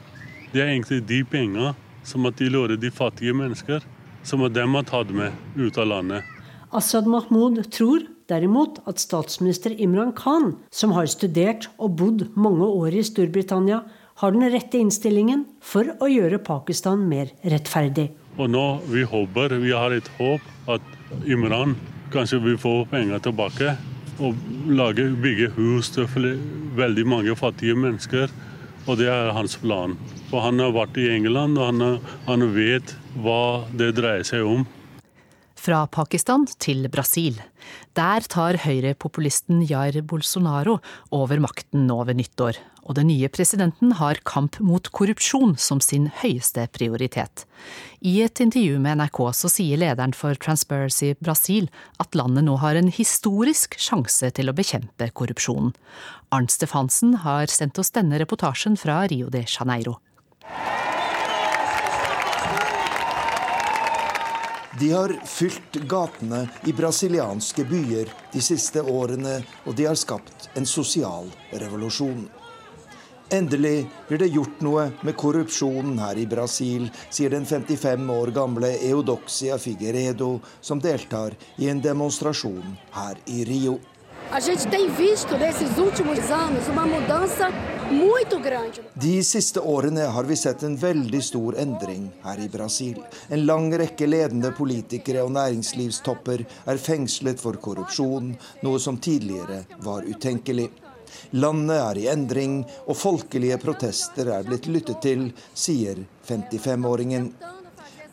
Det 0.49 0.63
er 0.63 0.71
egentlig 0.71 1.03
de 1.05 1.21
pengene 1.21 1.75
som 2.07 2.25
at 2.25 2.39
de 2.41 2.49
lurer 2.49 2.79
de 2.81 2.89
fattige 2.89 3.35
mennesker, 3.37 3.85
som 4.25 4.41
at 4.47 4.57
de 4.57 4.65
har 4.65 4.89
tatt 4.89 5.13
med 5.13 5.37
ut 5.53 5.77
av 5.77 5.91
landet. 5.91 6.25
Assad 6.73 7.05
Mahmoud 7.05 7.61
tror 7.71 8.07
derimot 8.27 8.81
at 8.89 8.97
statsminister 8.99 9.75
Imran 9.77 10.15
Khan, 10.17 10.55
som 10.73 10.97
har 10.97 11.05
studert 11.13 11.69
og 11.77 11.93
bodd 12.01 12.25
mange 12.33 12.65
år 12.65 12.97
i 12.97 13.05
Storbritannia, 13.05 13.83
har 14.17 14.33
den 14.33 14.49
rette 14.49 14.81
innstillingen 14.81 15.45
for 15.61 15.93
å 16.01 16.09
gjøre 16.09 16.41
Pakistan 16.41 17.05
mer 17.05 17.29
rettferdig. 17.45 18.09
Og 18.37 18.49
nå 18.53 18.65
vi 18.91 19.03
håper, 19.07 19.57
vi 19.61 19.73
har 19.73 19.93
et 19.95 20.09
håp 20.19 20.43
at 20.69 20.83
Imran 21.25 21.75
kanskje 22.13 22.39
vil 22.43 22.59
få 22.61 22.73
penger 22.91 23.21
tilbake 23.25 23.75
og 24.23 24.37
lage, 24.69 25.09
bygge 25.21 25.51
hus 25.57 25.91
til 25.93 26.07
veldig 26.77 27.05
mange 27.09 27.35
fattige 27.37 27.77
mennesker. 27.77 28.31
Og 28.87 28.97
det 29.01 29.09
er 29.11 29.33
hans 29.35 29.57
plan. 29.59 29.97
For 30.29 30.43
han 30.45 30.61
har 30.63 30.73
vært 30.75 30.97
i 31.01 31.09
England, 31.11 31.57
og 31.59 31.69
han, 31.69 32.01
han 32.27 32.47
vet 32.55 32.95
hva 33.19 33.67
det 33.75 33.93
dreier 33.97 34.25
seg 34.27 34.47
om. 34.47 34.65
Fra 35.57 35.83
Pakistan 35.91 36.45
til 36.61 36.85
Brasil. 36.93 37.41
Der 37.97 38.23
tar 38.29 38.59
høyrepopulisten 38.63 39.63
Jair 39.67 39.99
Bolsonaro 40.05 40.77
over 41.11 41.41
makten 41.43 41.89
ved 41.89 42.21
nyttår, 42.21 42.59
og 42.87 42.95
den 42.95 43.09
nye 43.11 43.27
presidenten 43.29 43.91
har 43.99 44.21
kamp 44.27 44.57
mot 44.63 44.87
korrupsjon 44.95 45.57
som 45.59 45.81
sin 45.83 46.07
høyeste 46.21 46.65
prioritet. 46.73 47.43
I 47.99 48.21
et 48.23 48.39
intervju 48.43 48.79
med 48.79 49.01
NRK 49.01 49.21
så 49.35 49.51
sier 49.51 49.81
lederen 49.81 50.15
for 50.15 50.39
Transparency 50.39 51.13
Brasil 51.19 51.67
at 52.01 52.15
landet 52.15 52.47
nå 52.47 52.55
har 52.63 52.79
en 52.79 52.91
historisk 52.93 53.75
sjanse 53.81 54.31
til 54.39 54.49
å 54.49 54.55
bekjempe 54.55 55.11
korrupsjonen. 55.11 55.73
Arnt 56.31 56.55
Stefansen 56.55 57.19
har 57.27 57.51
sendt 57.51 57.79
oss 57.79 57.93
denne 57.95 58.19
reportasjen 58.21 58.79
fra 58.79 59.03
Rio 59.11 59.31
de 59.33 59.43
Janeiro. 59.47 59.99
De 64.79 64.91
har 64.91 65.09
fylt 65.25 65.79
gatene 65.89 66.43
i 66.69 66.73
brasilianske 66.75 67.63
byer 67.65 68.11
de 68.33 68.41
siste 68.45 68.83
årene, 68.85 69.39
og 69.65 69.73
de 69.73 69.87
har 69.89 69.97
skapt 69.97 70.51
en 70.53 70.67
sosial 70.69 71.31
revolusjon. 71.49 72.27
Endelig 73.29 73.89
blir 74.07 74.17
det 74.17 74.27
gjort 74.31 74.61
noe 74.63 74.85
med 75.03 75.17
korrupsjonen 75.19 75.97
her 75.99 76.15
i 76.15 76.23
Brasil, 76.31 76.85
sier 77.11 77.33
den 77.33 77.43
55 77.45 78.05
år 78.13 78.31
gamle 78.31 78.69
Eudoxia 78.87 79.57
Figueredo, 79.59 80.37
som 80.61 80.79
deltar 80.79 81.35
i 81.57 81.67
en 81.67 81.81
demonstrasjon 81.83 82.77
her 82.95 83.19
i 83.25 83.43
Rio. 83.49 83.75
De 88.93 89.23
siste 89.23 89.59
årene 89.59 90.07
har 90.15 90.23
vi 90.31 90.35
sett 90.35 90.63
en 90.63 90.79
veldig 90.79 91.23
stor 91.23 91.59
endring 91.59 92.09
her 92.23 92.39
i 92.39 92.49
Brasil. 92.49 93.03
En 93.27 93.45
lang 93.45 93.69
rekke 93.83 94.07
ledende 94.07 94.55
politikere 94.55 95.27
og 95.27 95.35
næringslivstopper 95.35 96.47
er 96.47 96.83
fengslet 96.89 97.43
for 97.43 97.59
korrupsjon, 97.59 98.37
noe 98.63 98.79
som 98.79 99.03
tidligere 99.03 99.65
var 99.83 100.07
utenkelig. 100.07 100.71
Landet 101.31 101.81
er 101.81 101.97
i 102.01 102.07
endring, 102.11 102.65
og 102.87 102.97
folkelige 102.97 103.57
protester 103.61 104.27
er 104.33 104.43
blitt 104.47 104.67
lyttet 104.71 105.01
til, 105.03 105.31
sier 105.53 105.95
55-åringen. 106.27 107.31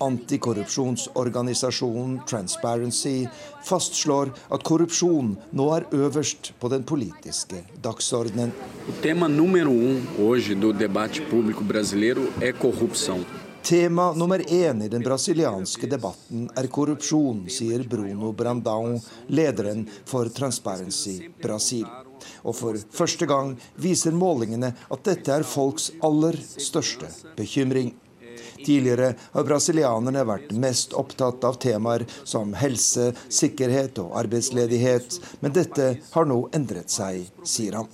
Antikorrupsjonsorganisasjonen 0.04 2.20
Transparency 2.28 3.26
fastslår 3.64 4.28
at 4.52 4.64
korrupsjon 4.66 5.36
nå 5.54 5.74
er 5.76 5.84
øverst 5.94 6.52
på 6.60 6.68
den 6.72 6.82
politiske 6.82 7.64
dagsordenen. 7.84 8.52
Tema 9.02 9.28
nummer 9.28 9.66
um 9.70 10.06
i 10.18 10.54
debatten 10.78 11.22
i 11.22 11.26
det 11.52 11.62
é 12.40 12.52
corrupção. 12.52 13.43
Tema 13.64 14.12
nummer 14.12 14.52
én 14.52 14.82
i 14.82 14.88
den 14.88 15.02
brasilianske 15.02 15.88
debatten 15.88 16.50
er 16.52 16.66
korrupsjon, 16.68 17.46
sier 17.48 17.80
Bruno 17.88 18.28
Brandão, 18.36 18.98
lederen 19.32 19.86
for 20.04 20.28
Transparency 20.28 21.30
Brasil. 21.40 21.86
Og 22.44 22.58
for 22.58 22.76
første 22.92 23.24
gang 23.24 23.54
viser 23.80 24.12
målingene 24.12 24.74
at 24.76 25.08
dette 25.08 25.32
er 25.32 25.48
folks 25.48 25.88
aller 26.04 26.36
største 26.44 27.08
bekymring. 27.40 27.94
Tidligere 28.60 29.14
har 29.32 29.48
brasilianerne 29.48 30.28
vært 30.28 30.52
mest 30.60 30.92
opptatt 31.00 31.48
av 31.48 31.56
temaer 31.64 32.04
som 32.20 32.52
helse, 32.60 33.14
sikkerhet 33.32 33.96
og 34.04 34.12
arbeidsledighet, 34.26 35.22
men 35.40 35.56
dette 35.56 35.94
har 36.12 36.28
nå 36.28 36.42
endret 36.52 36.92
seg, 36.92 37.30
sier 37.48 37.80
han. 37.80 37.88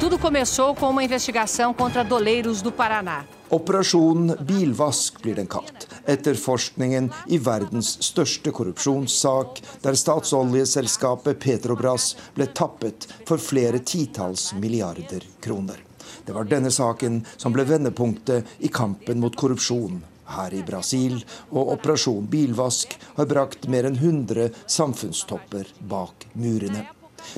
Tudo 0.00 0.18
começou 0.18 0.74
com 0.74 0.90
uma 0.90 1.04
investigação 1.04 1.72
contra 1.74 2.04
doleiros 2.04 2.62
do 2.62 2.72
Paraná. 2.72 3.24
Operasjon 3.50 4.36
bilvask 4.40 5.20
blir 5.22 5.34
den 5.36 5.46
kalt. 5.46 5.88
etterforskningen 6.06 7.10
i 7.26 7.38
verdens 7.38 7.94
største 8.04 8.52
korrupsjonssak, 8.52 9.60
der 9.82 9.96
statsoljeselskapet 9.96 11.40
Petrobras 11.40 12.14
ble 12.36 12.48
tappet 12.52 13.08
for 13.28 13.40
flere 13.40 13.80
titalls 13.80 14.52
milliarder 14.54 15.24
kroner. 15.40 15.80
Det 16.24 16.32
var 16.32 16.48
denne 16.48 16.72
saken 16.72 17.22
som 17.36 17.52
ble 17.52 17.64
vendepunktet 17.68 18.58
i 18.64 18.68
kampen 18.68 19.20
mot 19.20 19.36
korrupsjon 19.36 20.02
her 20.34 20.54
i 20.56 20.62
Brasil, 20.64 21.18
og 21.52 21.74
Operasjon 21.76 22.28
bilvask 22.32 22.96
har 23.16 23.28
brakt 23.28 23.68
mer 23.68 23.88
enn 23.88 23.98
100 24.00 24.50
samfunnstopper 24.66 25.68
bak 25.80 26.28
murene. 26.32 26.86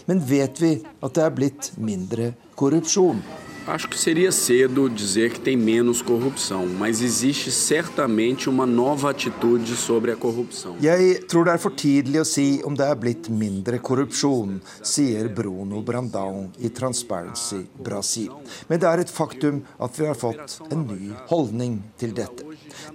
Men 0.07 0.21
vet 0.21 0.61
vi 0.61 0.77
at 1.03 1.17
det 1.17 1.25
er 1.25 1.35
blitt 1.35 1.73
mindre 1.81 2.35
korrupsjon? 2.55 3.25
Acho 3.69 3.89
que 3.89 3.99
seria 3.99 4.31
cedo 4.31 4.89
dizer 4.89 5.33
que 5.33 5.41
tem 5.41 5.57
menos 5.57 6.01
corrupção, 6.01 6.67
mas 6.67 7.03
existe 7.03 7.51
certamente 7.51 8.49
uma 8.49 8.65
nova 8.65 9.11
atitude 9.11 9.75
sobre 9.75 10.13
a 10.13 10.17
corrupção. 10.17 10.77
Jeg 10.81 11.27
tror 11.27 11.45
det 11.47 11.55
er 11.55 11.59
for 11.59 11.75
tidlig 11.75 12.21
å 12.21 12.25
si 12.25 12.63
om 12.63 12.77
det 12.79 12.87
er 12.87 12.95
blitt 12.95 13.27
mindre 13.29 13.81
korrupsjon, 13.83 14.61
sier 14.87 15.27
Bruno 15.29 15.83
Brandão 15.83 16.47
i 16.63 16.71
Transparency 16.71 17.65
Brasil. 17.83 18.31
Men 18.71 18.79
det 18.79 18.87
er 18.87 19.03
et 19.03 19.11
faktum 19.11 19.65
at 19.83 19.99
vi 19.99 20.07
har 20.07 20.15
fått 20.15 20.61
en 20.71 20.87
ny 20.87 21.11
holdning 21.27 21.81
til 21.99 22.15
dette. 22.15 22.47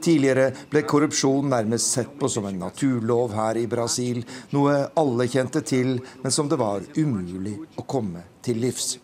Tidligere 0.02 0.48
ble 0.72 0.82
korrupsjon 0.90 1.52
nærmest 1.52 1.94
sett 1.94 2.14
på 2.18 2.30
som 2.32 2.48
en 2.50 2.58
naturlov 2.64 3.36
her 3.38 3.60
i 3.62 3.68
Brasil, 3.70 4.24
noe 4.56 4.88
alle 4.98 5.28
kjente 5.30 5.62
til, 5.62 6.00
men 6.24 6.34
som 6.34 6.50
det 6.50 6.58
var 6.58 6.82
umulig 6.98 7.54
å 7.78 7.86
komme 7.86 8.24
til 8.42 8.58
livs. 8.64 8.96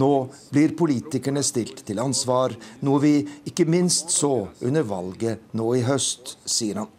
Nå 0.00 0.28
blir 0.50 0.72
politikerne 0.78 1.42
stilt 1.44 1.84
til 1.86 2.00
ansvar, 2.00 2.54
noe 2.80 3.02
vi 3.02 3.12
ikke 3.50 3.68
minst 3.68 4.14
så 4.14 4.48
under 4.64 4.86
valget 4.88 5.52
nå 5.58 5.68
i 5.76 5.84
høst, 5.84 6.38
sier 6.48 6.80
han. 6.80 6.94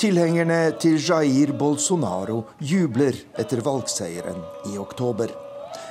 Tilhengerne 0.00 0.62
til 0.80 0.96
Jair 0.96 1.52
Bolsonaro 1.60 2.46
jubler 2.64 3.20
etter 3.36 3.60
valgseieren 3.60 4.40
i 4.72 4.78
oktober. 4.80 5.49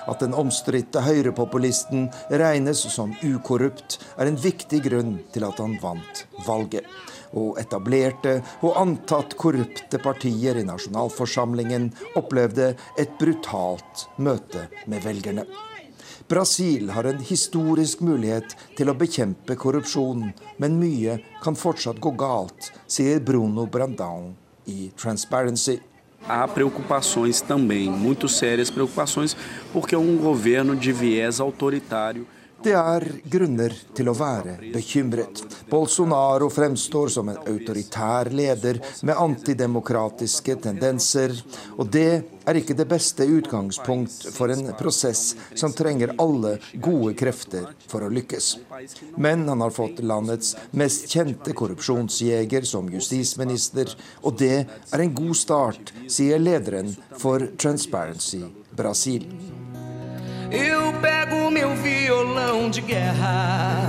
At 0.10 0.24
den 0.24 0.34
omstridte 0.34 1.04
høyrepopulisten 1.06 2.08
regnes 2.42 2.82
som 2.90 3.14
ukorrupt, 3.22 4.00
er 4.18 4.30
en 4.30 4.40
viktig 4.42 4.82
grunn 4.90 5.20
til 5.34 5.46
at 5.46 5.62
han 5.62 5.78
vant 5.84 6.26
valget 6.48 6.88
og 7.38 7.60
etablerte 7.62 8.40
og 8.66 8.78
antatt 8.82 9.36
korrupte 9.38 10.00
partier 10.02 10.58
i 10.58 10.66
nasjonalforsamlingen 10.66 11.92
opplevde 12.18 12.72
et 12.98 13.18
brutalt 13.22 14.08
møte 14.18 14.66
med 14.90 15.06
velgerne. 15.06 15.46
Brasil 16.30 16.92
har 16.94 17.08
en 17.10 17.22
historisk 17.26 18.04
mulighet 18.06 18.54
til 18.78 18.92
å 18.92 18.98
bekjempe 18.98 19.56
korrupsjon, 19.58 20.28
men 20.62 20.78
mye 20.78 21.18
kan 21.42 21.58
fortsatt 21.58 22.02
gå 22.02 22.12
galt, 22.22 22.70
sier 22.86 23.22
Bruno 23.26 23.66
Brandão 23.66 24.36
i 24.70 24.92
Transparency. 24.98 25.80
Há 26.28 26.48
preocupações 26.48 27.42
também, 27.42 27.90
muito 27.90 28.28
sérias 28.28 28.70
preocupações, 28.70 29.36
porque 29.74 29.96
é 29.96 29.98
um 29.98 30.18
governo 30.18 30.76
de 30.76 30.92
viés 30.92 31.40
autoritário 31.40 32.28
det 32.64 32.74
er 32.76 33.06
grunner 33.32 33.74
til 33.96 34.10
å 34.12 34.16
være 34.18 34.58
bekymret. 34.74 35.44
Bolsonaro 35.70 36.50
fremstår 36.52 37.12
som 37.14 37.30
en 37.32 37.40
autoritær 37.48 38.32
leder 38.36 38.82
med 39.08 39.16
antidemokratiske 39.16 40.58
tendenser. 40.64 41.36
Og 41.78 41.92
det 41.94 42.24
er 42.50 42.60
ikke 42.60 42.76
det 42.78 42.88
beste 42.90 43.28
utgangspunkt 43.30 44.30
for 44.36 44.52
en 44.52 44.74
prosess 44.80 45.36
som 45.60 45.76
trenger 45.76 46.16
alle 46.20 46.58
gode 46.74 47.14
krefter 47.20 47.70
for 47.88 48.06
å 48.06 48.12
lykkes. 48.14 48.52
Men 49.18 49.48
han 49.50 49.64
har 49.64 49.76
fått 49.76 50.04
landets 50.04 50.56
mest 50.72 51.08
kjente 51.14 51.56
korrupsjonsjeger 51.58 52.68
som 52.68 52.90
justisminister, 52.92 53.94
og 54.24 54.40
det 54.42 54.56
er 54.66 55.06
en 55.06 55.16
god 55.16 55.38
start, 55.38 55.94
sier 56.08 56.42
lederen 56.42 56.96
for 57.20 57.48
Transparency 57.60 58.44
Brasil. 58.76 59.28
Eu 60.52 60.94
pego 61.00 61.52
meu 61.52 61.76
violão 61.76 62.72
de 62.72 62.82
guerra 62.82 63.86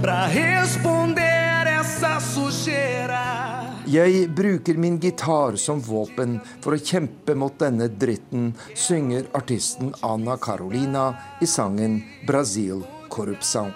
pra 0.00 0.26
responder 0.26 1.66
essa 1.66 2.20
sujeira. 2.20 3.74
Jeg 3.86 4.28
bruker 4.28 4.78
min 4.78 5.00
gitar 5.00 5.58
som 5.58 5.80
våpen 5.82 6.36
for 6.62 6.76
å 6.76 6.78
kjempe 6.78 7.34
mot 7.34 7.56
denne 7.58 7.88
dritten, 7.90 8.52
synger 8.78 9.26
artisten 9.34 9.90
Anna 10.06 10.36
Carolina 10.38 11.16
i 11.42 11.46
sangen 11.50 11.98
'Brasil 12.26 12.84
Corrupção'. 13.10 13.74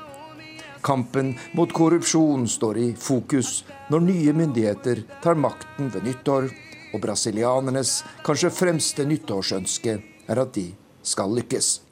Kampen 0.83 1.35
mot 1.55 1.73
korrupsjon 1.73 2.47
står 2.47 2.79
i 2.79 2.95
fokus 2.95 3.65
når 3.91 4.01
nye 4.01 4.33
myndigheter 4.33 5.03
tar 5.23 5.35
makten 5.35 5.91
ved 5.91 6.07
nyttår, 6.07 6.47
og 6.95 7.03
brasilianernes 7.03 8.05
kanskje 8.23 8.55
fremste 8.55 9.03
nyttårsønske 9.03 9.99
er 10.31 10.39
at 10.39 10.55
de 10.55 10.71
skal 11.03 11.35
lykkes. 11.35 11.86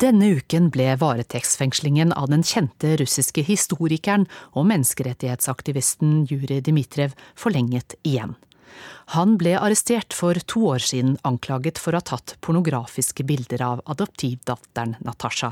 Denne 0.00 0.30
uken 0.32 0.70
ble 0.72 0.94
varetektsfengslingen 0.96 2.14
av 2.16 2.30
den 2.32 2.40
kjente 2.46 2.94
russiske 2.96 3.42
historikeren 3.44 4.22
og 4.56 4.64
menneskerettighetsaktivisten 4.70 6.22
Jurij 6.30 6.62
Dmitrijev 6.64 7.12
forlenget 7.36 7.98
igjen. 8.00 8.32
Han 9.12 9.34
ble 9.36 9.58
arrestert 9.58 10.14
for 10.16 10.38
to 10.48 10.62
år 10.70 10.80
siden 10.80 11.18
anklaget 11.28 11.76
for 11.76 11.92
å 11.92 12.00
ha 12.00 12.06
tatt 12.14 12.38
pornografiske 12.40 13.26
bilder 13.28 13.60
av 13.66 13.82
adoptivdatteren 13.92 14.94
Natasha. 15.04 15.50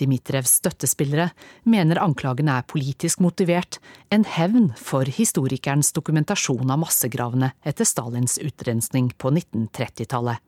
Dmitrevs 0.00 0.56
støttespillere 0.58 1.28
mener 1.62 2.00
anklagene 2.02 2.56
er 2.58 2.66
politisk 2.66 3.20
motivert, 3.22 3.78
en 4.10 4.24
hevn 4.26 4.72
for 4.74 5.06
historikerens 5.06 5.92
dokumentasjon 5.94 6.66
av 6.66 6.82
massegravene 6.82 7.52
etter 7.62 7.86
Stalins 7.86 8.40
utrensning 8.42 9.12
på 9.22 9.30
1930-tallet. 9.36 10.42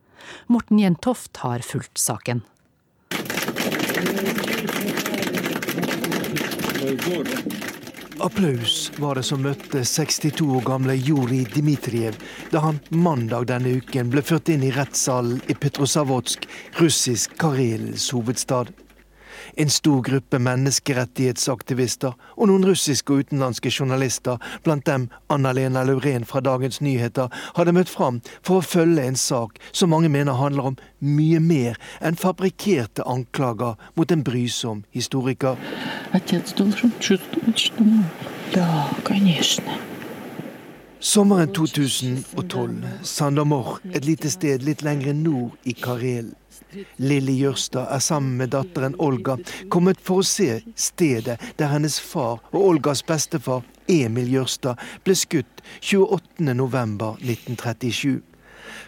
Morten 0.51 0.83
Jentoft 0.83 1.45
har 1.45 1.63
fulgt 1.63 2.01
saken. 2.01 2.43
Applaus 8.19 8.91
var 8.97 9.15
det 9.15 9.23
som 9.23 9.43
møtte 9.43 9.83
62 9.85 10.41
år 10.43 10.63
gamle 10.65 10.95
Juri 10.97 11.43
Dmitrijev 11.53 12.17
da 12.51 12.61
han 12.63 12.79
mandag 12.89 13.49
denne 13.51 13.75
uken 13.79 14.09
ble 14.13 14.23
ført 14.25 14.49
inn 14.53 14.63
i 14.65 14.71
rettssalen 14.75 15.41
i 15.51 15.57
Petrosavodsk, 15.57 16.47
russisk 16.79 17.37
Karelens 17.41 18.09
hovedstad. 18.15 18.73
En 19.57 19.69
stor 19.69 20.01
gruppe 20.03 20.39
menneskerettighetsaktivister 20.43 22.15
og 22.35 22.49
noen 22.49 22.65
russiske 22.67 23.13
og 23.13 23.23
utenlandske 23.23 23.71
journalister, 23.71 24.35
blant 24.65 24.83
dem 24.89 25.07
Anna-Lena 25.31 25.85
Laurén 25.87 26.27
fra 26.27 26.41
Dagens 26.43 26.81
Nyheter, 26.83 27.31
hadde 27.55 27.75
møtt 27.77 27.91
fram 27.91 28.19
for 28.41 28.59
å 28.59 28.65
følge 28.65 29.05
en 29.07 29.15
sak 29.15 29.61
som 29.71 29.93
mange 29.95 30.11
mener 30.11 30.35
handler 30.35 30.71
om 30.73 30.77
mye 30.99 31.39
mer 31.39 31.79
enn 32.01 32.19
fabrikkerte 32.19 33.07
anklager 33.07 33.79
mot 33.95 34.11
en 34.11 34.27
brysom 34.27 34.83
historiker. 34.91 35.55
Sommeren 40.99 41.51
2012, 41.53 42.87
Sandomor, 43.03 43.79
et 43.93 44.05
lite 44.05 44.31
sted 44.33 44.63
litt 44.65 44.81
lenger 44.83 45.13
nord 45.13 45.55
i 45.63 45.75
Karelen. 45.77 46.33
Lilly 46.97 47.41
Jørstad 47.41 47.87
er 47.91 47.99
sammen 48.03 48.37
med 48.39 48.49
datteren 48.55 48.95
Olga 48.99 49.37
kommet 49.73 49.99
for 50.03 50.15
å 50.21 50.27
se 50.27 50.61
stedet 50.75 51.39
der 51.59 51.67
hennes 51.71 51.99
far 52.01 52.39
og 52.51 52.61
Olgas 52.61 53.03
bestefar 53.07 53.61
Emil 53.91 54.33
Jørstad 54.33 54.75
ble 55.05 55.15
skutt 55.17 55.61
28.11.1937. 55.81 58.21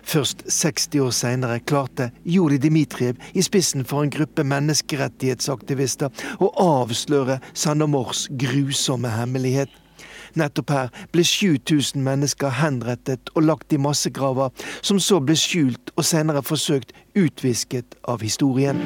Først 0.08 0.52
60 0.52 1.00
år 1.04 1.12
seinere 1.14 1.60
klarte 1.60 2.12
Juri 2.26 2.58
Dmitrijev 2.62 3.16
i 3.38 3.42
spissen 3.46 3.86
for 3.86 4.04
en 4.04 4.14
gruppe 4.14 4.44
menneskerettighetsaktivister 4.48 6.10
å 6.42 6.48
avsløre 6.64 7.40
Sandomors 7.54 8.28
grusomme 8.42 9.10
hemmelighet. 9.14 9.70
Nettopp 10.38 10.74
her 10.74 10.90
ble 11.14 11.24
7000 11.26 12.04
mennesker 12.06 12.54
henrettet 12.60 13.32
og 13.34 13.48
lagt 13.48 13.74
i 13.74 13.82
massegraver, 13.82 14.50
som 14.82 15.00
så 15.02 15.20
ble 15.24 15.36
skjult 15.40 15.94
og 15.96 16.06
senere 16.06 16.44
forsøkt 16.46 16.94
utvisket 17.18 17.95
av 18.01 18.22
historien. 18.22 18.78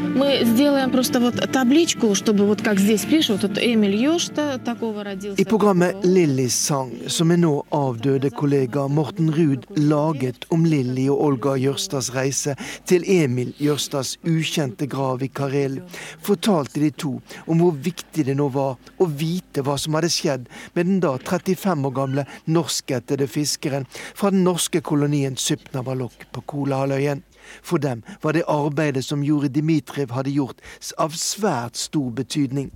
I 5.37 5.45
programmet 5.45 6.05
Lillys 6.05 6.55
sang, 6.55 6.93
som 7.07 7.31
er 7.31 7.41
nå 7.41 7.51
avdøde 7.75 8.31
kollega 8.35 8.87
Morten 8.87 9.31
Ruud 9.35 9.65
laget 9.75 10.47
om 10.53 10.65
Lilly 10.65 11.07
og 11.11 11.23
Olga 11.27 11.55
Jørstads 11.59 12.11
reise 12.15 12.55
til 12.89 13.03
Emil 13.11 13.51
Jørstads 13.59 14.15
ukjente 14.27 14.87
grav 14.91 15.23
i 15.25 15.29
Karel, 15.29 15.81
fortalte 16.23 16.79
de 16.83 16.91
to 16.91 17.17
om 17.45 17.61
hvor 17.61 17.75
viktig 17.75 18.25
det 18.29 18.37
nå 18.39 18.47
var 18.55 18.79
å 19.01 19.09
vite 19.09 19.65
hva 19.65 19.75
som 19.81 19.97
hadde 19.99 20.11
skjedd 20.13 20.47
med 20.77 20.87
den 20.87 21.01
da 21.03 21.17
35 21.19 21.89
år 21.89 21.97
gamle 21.99 22.27
norskættede 22.47 23.27
fiskeren 23.31 23.87
fra 23.91 24.31
den 24.31 24.45
norske 24.47 24.81
kolonien 24.85 25.35
Sypnavalok 25.39 26.29
på 26.31 26.45
Kolahalvøya. 26.53 27.19
For 27.61 27.81
dem 27.81 28.05
var 28.21 28.37
det 28.37 28.47
arbeidet 28.47 29.05
som 29.05 29.23
Juri 29.23 29.49
Dmitrijev 29.51 30.13
hadde 30.15 30.35
gjort, 30.35 30.61
av 30.97 31.17
svært 31.17 31.79
stor 31.79 32.11
betydning. 32.15 32.71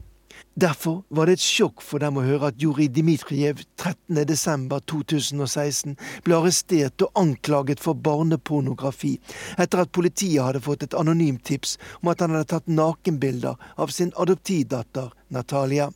Derfor 0.55 1.03
var 1.09 1.25
det 1.27 1.33
et 1.35 1.43
sjokk 1.43 1.81
for 1.83 1.99
dem 1.99 2.15
å 2.15 2.23
høre 2.23 2.47
at 2.51 2.61
Juri 2.63 2.87
Dmitrijev 2.91 3.59
13.12.2016 3.81 5.95
ble 6.23 6.35
arrestert 6.37 7.01
og 7.03 7.11
anklaget 7.19 7.79
for 7.83 7.93
barnepornografi 8.07 9.13
etter 9.59 9.77
at 9.83 9.95
politiet 9.95 10.45
hadde 10.45 10.63
fått 10.63 10.83
et 10.87 10.95
anonymt 10.95 11.43
tips 11.47 11.71
om 12.01 12.07
at 12.13 12.21
han 12.23 12.31
hadde 12.35 12.51
tatt 12.55 12.67
nakenbilder 12.71 13.55
av 13.75 13.87
sin 13.91 14.11
adoptivdatter 14.15 15.07
Natalia 15.35 15.91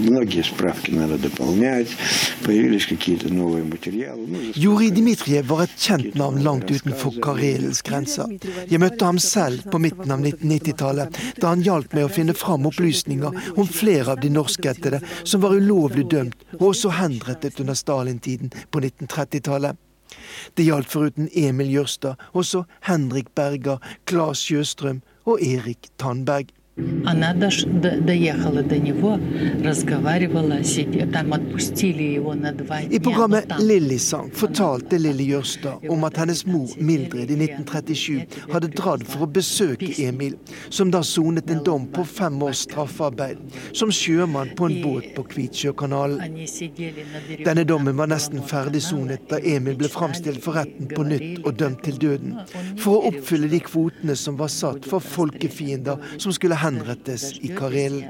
Многие 0.00 0.42
справки 0.42 0.90
надо 0.90 1.18
дополнять, 1.18 1.88
появились 2.44 2.86
какие-то 2.86 3.32
новые 3.32 3.64
материалы. 3.64 4.26
Juri 4.54 4.90
Dmitrijev 4.90 5.46
var 5.46 5.64
et 5.64 5.76
kjent 5.76 6.14
navn 6.14 6.42
langt 6.42 6.70
utenfor 6.70 7.12
Karelens 7.20 7.82
grenser. 7.82 8.26
Jeg 8.70 8.80
møtte 8.80 9.04
ham 9.04 9.18
selv 9.18 9.68
på 9.70 9.78
midten 9.78 10.10
av 10.10 10.20
1990-tallet, 10.24 11.18
da 11.40 11.52
han 11.52 11.64
hjalp 11.64 11.92
meg 11.92 12.06
å 12.06 12.12
finne 12.12 12.34
fram 12.34 12.66
opplysninger 12.66 13.56
om 13.56 13.68
flere 13.68 14.16
av 14.16 14.22
de 14.24 14.30
norskættede 14.32 15.02
som 15.24 15.44
var 15.44 15.56
ulovlig 15.56 16.08
dømt 16.10 16.46
og 16.58 16.70
også 16.72 16.96
henrettet 16.96 17.60
under 17.60 17.76
Stalin-tiden 17.76 18.54
på 18.70 18.80
1930-tallet. 18.80 19.76
Det 20.54 20.64
gjaldt 20.64 20.92
foruten 20.92 21.28
Emil 21.34 21.72
Jørstad 21.72 22.16
også 22.32 22.64
Henrik 22.88 23.34
Berger, 23.34 23.82
Claes 24.08 24.40
Sjøstrøm 24.46 25.02
og 25.26 25.42
Erik 25.42 25.90
Tandberg. 25.98 26.52
Она 27.06 27.32
доехала 27.32 28.62
до 28.62 28.78
него, 28.78 29.18
разговаривала, 29.64 30.62
сидя, 30.62 31.06
там 31.06 31.32
отпустили 31.32 32.02
его 32.02 32.34
на 32.34 32.52
два 32.52 32.82
I 32.82 32.98
programmet 32.98 33.46
Lillysang 33.58 34.30
fortalte 34.30 34.98
Lilly 34.98 35.24
Jørstad 35.24 35.88
om 35.88 36.04
at 36.04 36.18
hennes 36.18 36.44
mor 36.44 36.68
Mildred 36.76 37.30
i 37.30 37.36
1937 37.36 38.26
hadde 38.52 38.68
dratt 38.68 39.06
for 39.08 39.24
å 39.24 39.26
besøke 39.26 39.88
Emil, 40.04 40.36
som 40.68 40.90
da 40.90 41.00
sonet 41.00 41.48
en 41.50 41.62
dom 41.64 41.86
på 41.88 42.04
fem 42.04 42.42
års 42.42 42.66
straffarbeid 42.66 43.40
som 43.72 43.88
sjømann 43.88 44.52
på 44.58 44.68
en 44.68 44.76
båt 44.82 45.08
på 45.16 45.24
Kvitsjøkanalen. 45.32 46.36
Denne 47.40 47.64
dommen 47.64 47.96
var 47.96 48.12
nesten 48.12 48.44
ferdigsonet 48.44 49.24
da 49.32 49.40
Emil 49.40 49.80
ble 49.80 49.88
framstilt 49.88 50.44
for 50.44 50.60
retten 50.60 50.92
på 50.92 51.08
nytt 51.08 51.40
og 51.46 51.56
dømt 51.56 51.86
til 51.88 51.96
døden, 52.04 52.36
for 52.76 52.98
å 52.98 53.14
oppfylle 53.14 53.48
de 53.48 53.64
kvotene 53.64 54.12
som 54.12 54.36
var 54.36 54.52
satt 54.52 54.84
for 54.84 55.00
folkefiender 55.00 56.04
som 56.20 56.36
skulle 56.36 56.66
henrettes 56.71 57.31
i 57.39 57.51
Karelen. 57.55 58.05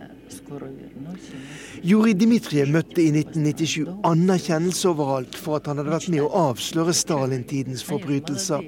Juri 1.82 2.14
Dmitrijev 2.16 2.70
møtte 2.72 3.02
i 3.04 3.10
1997 3.12 3.90
anerkjennelse 4.08 4.90
overalt 4.92 5.36
for 5.38 5.58
at 5.58 5.68
han 5.70 5.82
hadde 5.82 5.94
vært 5.94 6.10
med 6.14 6.24
å 6.24 6.32
avsløre 6.50 6.94
Stalin-tidens 6.96 7.84
forbrytelser. 7.88 8.64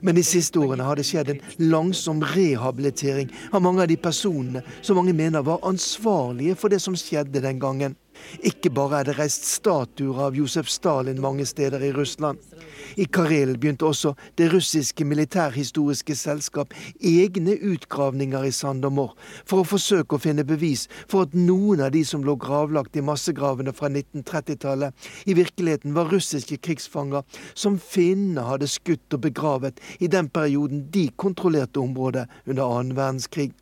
Men 0.00 0.16
de 0.16 0.24
siste 0.26 0.58
årene 0.60 0.86
har 0.86 0.98
det 0.98 1.06
skjedd 1.08 1.32
en 1.34 1.42
langsom 1.70 2.24
rehabilitering 2.32 3.30
av 3.52 3.62
mange 3.64 3.84
av 3.84 3.90
de 3.90 3.98
personene 4.00 4.64
som 4.80 4.98
mange 4.98 5.14
mener 5.16 5.44
var 5.46 5.62
ansvarlige 5.68 6.56
for 6.58 6.72
det 6.72 6.80
som 6.82 6.96
skjedde 6.98 7.44
den 7.44 7.60
gangen. 7.62 7.96
Ikke 8.44 8.72
bare 8.72 9.00
er 9.00 9.10
det 9.10 9.18
reist 9.20 9.46
statuer 9.48 10.26
av 10.26 10.36
Josef 10.36 10.68
Stalin 10.72 11.20
mange 11.22 11.46
steder 11.48 11.84
i 11.84 11.92
Russland. 11.96 12.40
I 12.96 13.06
Karel 13.06 13.56
begynte 13.58 13.86
også 13.86 14.14
det 14.38 14.50
russiske 14.52 15.04
militærhistoriske 15.04 16.14
selskap 16.18 16.74
egne 17.00 17.54
utgravninger 17.72 18.48
i 18.48 18.52
Sandomor 18.54 19.14
for 19.44 19.62
å 19.62 19.68
forsøke 19.68 20.16
å 20.16 20.22
finne 20.22 20.46
bevis 20.46 20.86
for 21.10 21.26
at 21.26 21.36
noen 21.36 21.84
av 21.84 21.92
de 21.94 22.02
som 22.06 22.24
lå 22.26 22.36
gravlagt 22.40 22.98
i 22.98 23.04
massegravene 23.04 23.74
fra 23.76 23.90
1930-tallet, 23.92 24.94
i 25.26 25.36
virkeligheten 25.38 25.94
var 25.94 26.10
russiske 26.10 26.58
krigsfanger 26.64 27.26
som 27.54 27.78
finnene 27.78 28.46
hadde 28.48 28.70
skutt 28.70 29.16
og 29.16 29.24
begravet 29.28 29.80
i 30.00 30.10
den 30.10 30.30
perioden 30.32 30.88
de 30.90 31.08
kontrollerte 31.16 31.82
området 31.82 32.26
under 32.46 32.64
annen 32.66 32.96
verdenskrig. 32.98 33.52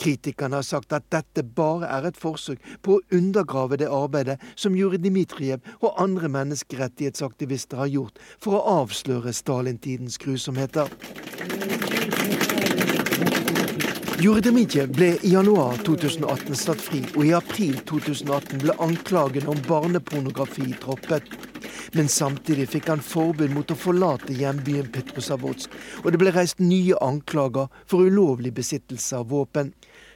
Kritikerne 0.00 0.58
har 0.58 0.66
sagt 0.66 0.92
at 0.92 1.06
dette 1.14 1.44
bare 1.56 1.88
er 1.90 2.08
et 2.08 2.18
forsøk 2.18 2.62
på 2.82 2.98
å 2.98 3.02
undergrave 3.14 3.78
det 3.80 3.90
arbeidet 3.90 4.40
som 4.54 4.76
Juri 4.78 4.98
Dmitrijev 5.02 5.62
og 5.80 5.94
andre 6.02 6.30
menneskerettighetsaktivister 6.34 7.84
har 7.84 7.92
gjort 7.92 8.22
for 8.42 8.58
å 8.58 8.80
avsløre 8.82 9.34
Stalin-tidens 9.34 10.18
grusomheter. 10.22 10.90
Juri 14.24 14.40
Dmitrijev 14.40 14.92
ble 14.94 15.08
i 15.26 15.34
januar 15.34 15.80
2018 15.84 16.56
satt 16.56 16.80
fri, 16.80 17.00
og 17.12 17.26
i 17.26 17.32
april 17.36 17.74
2018 17.90 18.62
ble 18.62 18.76
anklagen 18.80 19.50
om 19.52 19.58
barnepornografi 19.66 20.70
droppet. 20.80 21.26
Men 21.92 22.08
samtidig 22.08 22.70
fikk 22.72 22.88
han 22.88 23.02
forbud 23.04 23.52
mot 23.52 23.68
å 23.68 23.76
forlate 23.76 24.32
hjembyen 24.38 24.88
Petrosavodsk, 24.94 25.74
og 26.04 26.08
det 26.14 26.20
ble 26.22 26.32
reist 26.32 26.62
nye 26.62 26.96
anklager 27.04 27.68
for 27.90 28.06
ulovlig 28.06 28.54
besittelse 28.56 29.18
av 29.18 29.28
våpen. 29.34 29.74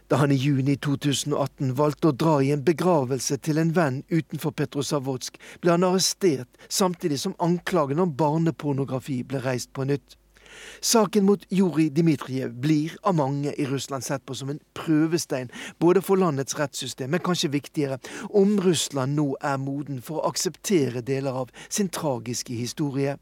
Da 0.08 0.16
han 0.16 0.32
i 0.32 0.36
juni 0.40 0.78
2018 0.80 1.74
valgte 1.76 2.08
å 2.08 2.16
dra 2.16 2.38
i 2.40 2.48
en 2.54 2.62
begravelse 2.64 3.36
til 3.44 3.58
en 3.60 3.74
venn 3.76 3.98
utenfor 4.08 4.54
Petrosavodsk, 4.56 5.36
ble 5.60 5.74
han 5.74 5.84
arrestert, 5.84 6.48
samtidig 6.72 7.18
som 7.20 7.36
anklagen 7.44 8.00
om 8.00 8.14
barnepornografi 8.16 9.18
ble 9.28 9.42
reist 9.44 9.68
på 9.76 9.84
nytt. 9.90 10.16
Saken 10.80 11.26
mot 11.28 11.44
Juri 11.52 11.90
Dmitrijev 11.92 12.56
blir 12.56 12.96
av 13.04 13.18
mange 13.20 13.52
i 13.52 13.66
Russland 13.68 14.06
sett 14.06 14.24
på 14.24 14.34
som 14.34 14.48
en 14.54 14.62
prøvestein, 14.80 15.52
både 15.78 16.00
for 16.00 16.16
landets 16.16 16.56
rettssystem, 16.56 17.12
men 17.12 17.20
kanskje 17.20 17.52
viktigere, 17.52 18.00
om 18.32 18.56
Russland 18.64 19.12
nå 19.20 19.34
er 19.44 19.60
moden 19.60 20.00
for 20.00 20.22
å 20.22 20.32
akseptere 20.32 21.04
deler 21.04 21.44
av 21.44 21.52
sin 21.68 21.92
tragiske 21.92 22.56
historie. 22.56 23.18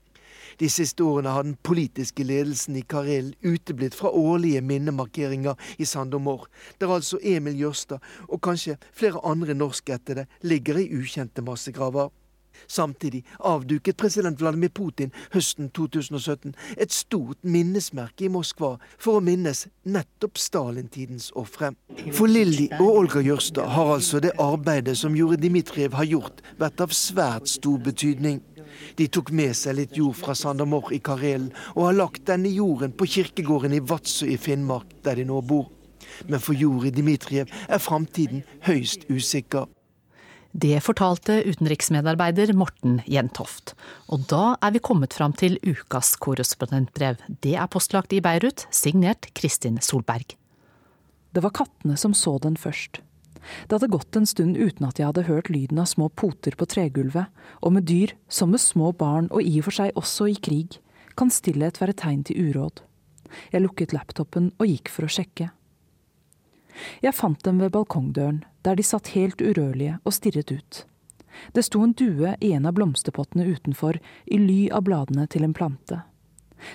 De 0.61 0.69
siste 0.73 1.05
årene 1.05 1.33
har 1.35 1.47
den 1.47 1.57
politiske 1.63 2.27
ledelsen 2.27 2.77
i 2.77 2.85
Karel 2.89 3.33
uteblitt 3.45 3.95
fra 3.95 4.11
årlige 4.11 4.61
minnemarkeringer 4.61 5.55
i 5.79 5.85
Sandomor, 5.89 6.47
der 6.81 6.95
altså 6.99 7.19
Emil 7.23 7.59
Jørstad 7.61 8.05
og 8.29 8.43
kanskje 8.43 8.79
flere 8.93 9.23
andre 9.25 9.55
norskættede 9.55 10.27
ligger 10.43 10.79
i 10.83 10.91
ukjente 10.97 11.43
massegraver. 11.43 12.11
Samtidig 12.67 13.25
avduket 13.39 13.97
president 13.97 14.41
Vladimir 14.41 14.69
Putin 14.69 15.13
høsten 15.35 15.71
2017 15.71 16.55
et 16.77 16.93
stort 16.93 17.39
minnesmerke 17.43 18.27
i 18.27 18.33
Moskva 18.33 18.77
for 18.99 19.19
å 19.19 19.25
minnes 19.25 19.67
nettopp 19.85 20.41
Stalin-tidens 20.41 21.31
ofre. 21.39 21.73
For 22.13 22.31
Lilly 22.31 22.69
og 22.81 23.03
Olga 23.03 23.23
Jørstad 23.25 23.71
har 23.77 23.95
altså 23.99 24.21
det 24.25 24.35
arbeidet 24.43 24.97
som 24.99 25.17
Jure 25.17 25.39
Dimitrijev 25.41 25.97
har 25.99 26.09
gjort, 26.09 26.43
vært 26.59 26.83
av 26.83 26.95
svært 26.97 27.51
stor 27.51 27.79
betydning. 27.83 28.43
De 28.99 29.09
tok 29.13 29.33
med 29.35 29.57
seg 29.57 29.79
litt 29.79 29.97
jord 29.99 30.17
fra 30.19 30.35
Sandamor 30.39 30.93
i 30.95 31.01
Karelen 31.05 31.53
og 31.75 31.89
har 31.89 31.99
lagt 32.01 32.27
denne 32.31 32.53
jorden 32.53 32.95
på 32.97 33.09
kirkegården 33.17 33.77
i 33.77 33.83
Vadsø 33.85 34.29
i 34.31 34.39
Finnmark, 34.41 34.99
der 35.05 35.21
de 35.21 35.27
nå 35.29 35.41
bor. 35.43 35.71
Men 36.31 36.43
for 36.43 36.57
jord 36.57 36.87
i 36.89 36.95
Dmitrijev 36.95 37.51
er 37.69 37.83
framtiden 37.83 38.45
høyst 38.67 39.09
usikker. 39.11 39.67
Det 40.57 40.79
fortalte 40.81 41.43
utenriksmedarbeider 41.45 42.55
Morten 42.57 43.03
Jentoft. 43.05 43.75
Og 44.09 44.25
da 44.31 44.55
er 44.65 44.73
vi 44.73 44.81
kommet 44.81 45.13
fram 45.13 45.35
til 45.37 45.59
ukas 45.61 46.15
korrespondentbrev. 46.17 47.21
Det 47.45 47.59
er 47.61 47.69
postlagt 47.69 48.15
i 48.17 48.23
Beirut, 48.25 48.65
signert 48.73 49.29
Kristin 49.37 49.83
Solberg. 49.85 50.33
Det 51.37 51.43
var 51.45 51.53
kattene 51.53 51.99
som 52.01 52.15
så 52.17 52.39
den 52.41 52.57
først. 52.57 53.03
Det 53.67 53.77
hadde 53.77 53.93
gått 53.93 54.17
en 54.17 54.27
stund 54.27 54.57
uten 54.57 54.87
at 54.89 54.99
jeg 54.99 55.09
hadde 55.09 55.27
hørt 55.29 55.51
lyden 55.53 55.79
av 55.83 55.89
små 55.91 56.09
poter 56.09 56.57
på 56.59 56.69
tregulvet, 56.71 57.31
og 57.63 57.77
med 57.77 57.87
dyr, 57.89 58.15
som 58.29 58.53
med 58.53 58.63
små 58.63 58.93
barn 58.97 59.31
og 59.31 59.43
i 59.43 59.59
og 59.61 59.69
for 59.69 59.79
seg 59.79 59.99
også 59.99 60.31
i 60.33 60.37
krig, 60.39 60.79
kan 61.17 61.33
stillhet 61.33 61.81
være 61.81 61.97
tegn 61.97 62.25
til 62.27 62.51
uråd. 62.51 62.83
Jeg 63.53 63.65
lukket 63.65 63.95
laptopen 63.97 64.51
og 64.61 64.71
gikk 64.71 64.91
for 64.93 65.07
å 65.07 65.13
sjekke. 65.13 65.51
Jeg 67.01 67.17
fant 67.17 67.41
dem 67.45 67.63
ved 67.63 67.73
balkongdøren, 67.73 68.43
der 68.63 68.77
de 68.77 68.85
satt 68.85 69.15
helt 69.15 69.41
urørlige 69.41 69.97
og 70.05 70.15
stirret 70.15 70.53
ut. 70.53 70.83
Det 71.53 71.65
sto 71.65 71.83
en 71.85 71.95
due 71.97 72.35
i 72.41 72.53
en 72.57 72.67
av 72.69 72.77
blomsterpottene 72.77 73.47
utenfor, 73.47 73.99
i 74.25 74.39
ly 74.41 74.61
av 74.73 74.85
bladene 74.89 75.27
til 75.29 75.45
en 75.45 75.57
plante. 75.57 76.03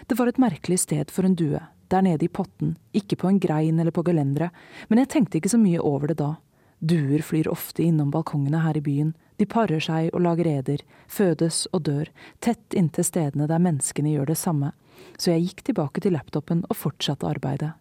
Det 0.08 0.18
var 0.18 0.30
et 0.30 0.42
merkelig 0.42 0.82
sted 0.84 1.14
for 1.14 1.26
en 1.26 1.38
due, 1.38 1.62
der 1.92 2.06
nede 2.06 2.26
i 2.26 2.32
potten, 2.32 2.76
ikke 2.94 3.18
på 3.24 3.30
en 3.30 3.40
grein 3.42 3.80
eller 3.80 3.94
på 3.94 4.04
gelenderet, 4.06 4.54
men 4.90 5.02
jeg 5.02 5.12
tenkte 5.12 5.42
ikke 5.42 5.52
så 5.52 5.60
mye 5.62 5.82
over 5.82 6.12
det 6.12 6.20
da. 6.22 6.36
Duer 6.82 7.22
flyr 7.22 7.48
ofte 7.48 7.84
innom 7.86 8.10
balkongene 8.12 8.64
her 8.64 8.78
i 8.78 8.82
byen, 8.82 9.14
de 9.38 9.46
parer 9.46 9.82
seg 9.82 10.10
og 10.14 10.24
lager 10.26 10.48
eder, 10.50 10.82
fødes 11.10 11.68
og 11.74 11.86
dør, 11.86 12.10
tett 12.42 12.76
inntil 12.78 13.06
stedene 13.06 13.48
der 13.50 13.62
menneskene 13.62 14.14
gjør 14.16 14.34
det 14.34 14.40
samme, 14.42 14.74
Så 15.18 15.32
jeg 15.32 15.48
gikk 15.48 15.62
tilbake 15.66 16.02
til 16.02 16.14
laptopen 16.14 16.60
og 16.70 16.78
fortsatte 16.78 17.26
arbeidet. 17.26 17.72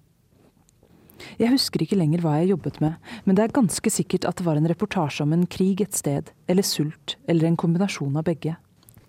Jeg 1.36 1.52
husker 1.52 1.82
ikke 1.84 1.98
lenger 2.00 2.22
hva 2.24 2.38
jeg 2.38 2.54
jobbet 2.54 2.80
med, 2.80 2.96
men 3.24 3.36
det 3.36 3.44
er 3.44 3.54
ganske 3.56 3.92
sikkert 3.92 4.24
at 4.24 4.38
det 4.40 4.46
var 4.46 4.56
en 4.56 4.68
reportasje 4.68 5.24
om 5.26 5.34
en 5.36 5.44
krig 5.44 5.82
et 5.84 5.96
sted, 5.96 6.32
eller 6.48 6.64
sult, 6.64 7.16
eller 7.28 7.48
en 7.48 7.58
kombinasjon 7.60 8.16
av 8.16 8.24
begge. 8.24 8.56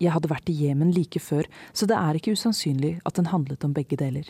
Jeg 0.02 0.12
hadde 0.12 0.28
vært 0.28 0.50
i 0.50 0.56
Jemen 0.64 0.92
like 0.92 1.20
før, 1.22 1.48
så 1.72 1.88
det 1.88 1.96
er 1.96 2.18
ikke 2.18 2.34
usannsynlig 2.36 2.98
at 3.08 3.16
den 3.16 3.30
handlet 3.32 3.64
om 3.64 3.72
begge 3.72 3.96
deler. 3.96 4.28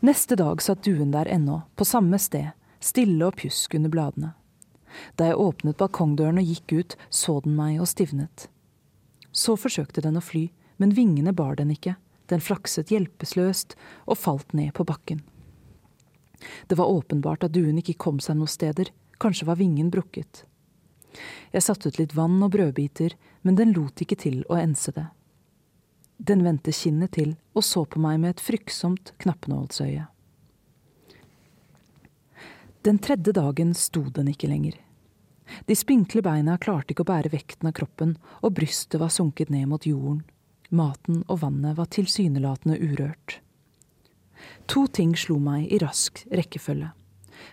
Neste 0.00 0.38
dag 0.38 0.62
satt 0.62 0.84
duen 0.86 1.12
der 1.12 1.28
ennå, 1.28 1.62
på 1.76 1.84
samme 1.84 2.20
sted, 2.22 2.54
stille 2.80 3.26
og 3.26 3.38
pjusk 3.40 3.74
under 3.78 3.92
bladene. 3.92 4.34
Da 5.20 5.28
jeg 5.28 5.40
åpnet 5.40 5.78
balkongdøren 5.80 6.40
og 6.40 6.48
gikk 6.48 6.74
ut, 6.78 6.96
så 7.10 7.40
den 7.44 7.56
meg 7.58 7.80
og 7.82 7.88
stivnet. 7.90 8.48
Så 9.32 9.56
forsøkte 9.60 10.02
den 10.04 10.18
å 10.18 10.24
fly, 10.24 10.48
men 10.78 10.94
vingene 10.96 11.34
bar 11.36 11.58
den 11.58 11.72
ikke, 11.74 11.96
den 12.30 12.42
flakset 12.44 12.92
hjelpeløst 12.92 13.74
og 14.06 14.18
falt 14.18 14.54
ned 14.56 14.72
på 14.76 14.86
bakken. 14.88 15.22
Det 16.70 16.78
var 16.78 16.90
åpenbart 16.90 17.44
at 17.44 17.54
duen 17.54 17.80
ikke 17.80 17.98
kom 17.98 18.20
seg 18.22 18.38
noen 18.38 18.50
steder, 18.50 18.92
kanskje 19.18 19.48
var 19.48 19.58
vingen 19.58 19.90
brukket. 19.90 20.44
Jeg 21.50 21.64
satte 21.64 21.90
ut 21.90 21.98
litt 21.98 22.14
vann 22.14 22.38
og 22.44 22.52
brødbiter, 22.54 23.16
men 23.42 23.56
den 23.58 23.72
lot 23.74 24.00
ikke 24.04 24.18
til 24.20 24.44
å 24.48 24.58
ense 24.60 24.92
det. 24.94 25.08
Den 26.18 26.44
vendte 26.46 26.74
kinnet 26.74 27.14
til 27.14 27.36
og 27.54 27.64
så 27.66 27.84
på 27.86 28.00
meg 28.02 28.20
med 28.22 28.36
et 28.36 28.42
fryktsomt 28.42 29.14
knappenålsøye. 29.22 30.06
Den 32.82 32.98
tredje 32.98 33.32
dagen 33.32 33.74
sto 33.74 34.04
den 34.14 34.30
ikke 34.30 34.48
lenger. 34.50 34.76
De 35.66 35.76
spinkle 35.76 36.22
beina 36.22 36.58
klarte 36.60 36.92
ikke 36.92 37.04
å 37.06 37.08
bære 37.08 37.32
vekten 37.32 37.70
av 37.70 37.74
kroppen, 37.78 38.16
og 38.44 38.54
brystet 38.58 39.00
var 39.00 39.12
sunket 39.12 39.50
ned 39.50 39.68
mot 39.70 39.86
jorden. 39.86 40.22
Maten 40.70 41.22
og 41.26 41.40
vannet 41.42 41.78
var 41.78 41.88
tilsynelatende 41.90 42.76
urørt. 42.78 43.40
To 44.70 44.86
ting 44.86 45.16
slo 45.16 45.38
meg 45.42 45.66
i 45.72 45.80
rask 45.82 46.20
rekkefølge. 46.30 46.92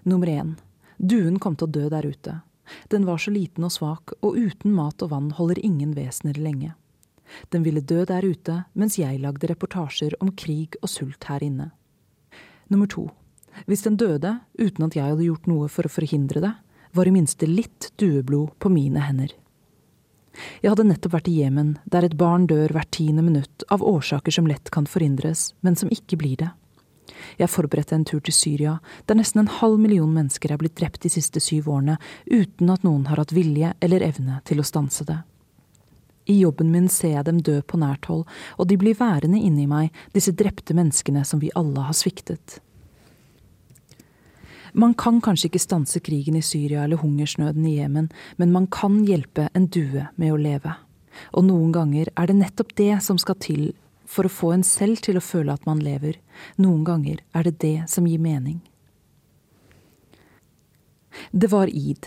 Nummer 0.03 0.29
én, 0.29 0.55
duen 0.97 1.39
kom 1.39 1.55
til 1.55 1.69
å 1.69 1.75
dø 1.77 1.87
der 1.89 2.05
ute. 2.05 2.39
Den 2.91 3.05
var 3.07 3.21
så 3.21 3.31
liten 3.31 3.65
og 3.65 3.73
svak, 3.73 4.13
og 4.21 4.37
uten 4.37 4.73
mat 4.75 5.01
og 5.05 5.13
vann 5.13 5.31
holder 5.37 5.61
ingen 5.63 5.93
vesener 5.97 6.37
lenge. 6.41 6.73
Den 7.49 7.63
ville 7.65 7.81
dø 7.81 8.03
der 8.05 8.25
ute, 8.25 8.63
mens 8.73 8.99
jeg 8.99 9.21
lagde 9.21 9.49
reportasjer 9.49 10.17
om 10.21 10.33
krig 10.37 10.77
og 10.81 10.91
sult 10.91 11.29
her 11.29 11.45
inne. 11.45 11.71
Nummer 12.69 12.89
to. 12.89 13.09
Hvis 13.65 13.85
den 13.85 13.97
døde, 13.97 14.39
uten 14.59 14.85
at 14.87 14.97
jeg 14.97 15.07
hadde 15.07 15.27
gjort 15.29 15.47
noe 15.49 15.71
for 15.71 15.87
å 15.87 15.91
forhindre 15.91 16.43
det, 16.43 16.53
var 16.95 17.07
i 17.07 17.15
minste 17.15 17.47
litt 17.47 17.91
dueblod 17.99 18.53
på 18.59 18.71
mine 18.71 19.03
hender. 19.03 19.33
Jeg 20.61 20.73
hadde 20.73 20.87
nettopp 20.89 21.15
vært 21.15 21.29
i 21.31 21.37
Jemen, 21.39 21.77
der 21.87 22.07
et 22.07 22.17
barn 22.19 22.47
dør 22.47 22.73
hvert 22.75 22.91
tiende 22.95 23.23
minutt 23.23 23.63
av 23.71 23.83
årsaker 23.83 24.35
som 24.35 24.47
lett 24.49 24.71
kan 24.73 24.87
forhindres, 24.89 25.53
men 25.63 25.79
som 25.79 25.91
ikke 25.91 26.19
blir 26.19 26.39
det. 26.43 26.51
Jeg 27.39 27.51
forberedte 27.51 27.95
en 27.95 28.05
tur 28.07 28.19
til 28.23 28.35
Syria, 28.35 28.79
der 29.07 29.19
nesten 29.19 29.43
en 29.43 29.53
halv 29.61 29.79
million 29.79 30.11
mennesker 30.11 30.51
er 30.51 30.59
blitt 30.59 30.75
drept 30.79 31.03
de 31.05 31.11
siste 31.13 31.39
syv 31.43 31.69
årene, 31.71 31.95
uten 32.27 32.71
at 32.73 32.83
noen 32.83 33.05
har 33.09 33.21
hatt 33.21 33.35
vilje 33.35 33.71
eller 33.83 34.03
evne 34.03 34.41
til 34.47 34.59
å 34.59 34.67
stanse 34.67 35.07
det. 35.07 35.21
I 36.25 36.39
jobben 36.41 36.71
min 36.73 36.87
ser 36.89 37.19
jeg 37.19 37.27
dem 37.27 37.41
dø 37.45 37.59
på 37.61 37.77
nært 37.77 38.07
hold, 38.09 38.25
og 38.57 38.67
de 38.67 38.79
blir 38.81 38.97
værende 38.97 39.37
inni 39.37 39.67
meg, 39.69 39.91
disse 40.15 40.33
drepte 40.33 40.73
menneskene 40.73 41.21
som 41.27 41.39
vi 41.43 41.53
alle 41.55 41.85
har 41.85 41.95
sviktet. 41.95 42.59
Man 44.75 44.93
kan 44.99 45.21
kanskje 45.23 45.47
ikke 45.47 45.63
stanse 45.63 46.01
krigen 46.03 46.35
i 46.35 46.43
Syria 46.43 46.83
eller 46.83 46.99
hungersnøden 46.99 47.63
i 47.69 47.77
Jemen, 47.77 48.09
men 48.35 48.51
man 48.51 48.67
kan 48.67 49.05
hjelpe 49.07 49.47
en 49.55 49.69
due 49.71 50.09
med 50.19 50.33
å 50.33 50.39
leve. 50.39 50.73
Og 51.31 51.45
noen 51.47 51.71
ganger 51.71 52.11
er 52.11 52.27
det 52.27 52.35
nettopp 52.41 52.73
det 52.75 52.97
som 53.05 53.19
skal 53.21 53.39
til 53.39 53.69
for 54.05 54.27
å 54.27 54.31
få 54.31 54.51
en 54.51 54.65
selv 54.67 54.99
til 55.05 55.15
å 55.15 55.23
føle 55.23 55.55
at 55.55 55.63
man 55.65 55.79
lever. 55.79 56.19
Noen 56.59 56.83
ganger 56.83 57.23
er 57.31 57.47
det 57.47 57.55
det 57.63 57.77
som 57.91 58.07
gir 58.07 58.19
mening. 58.19 58.59
Det 61.31 61.47
var 61.55 61.71
id. 61.71 62.03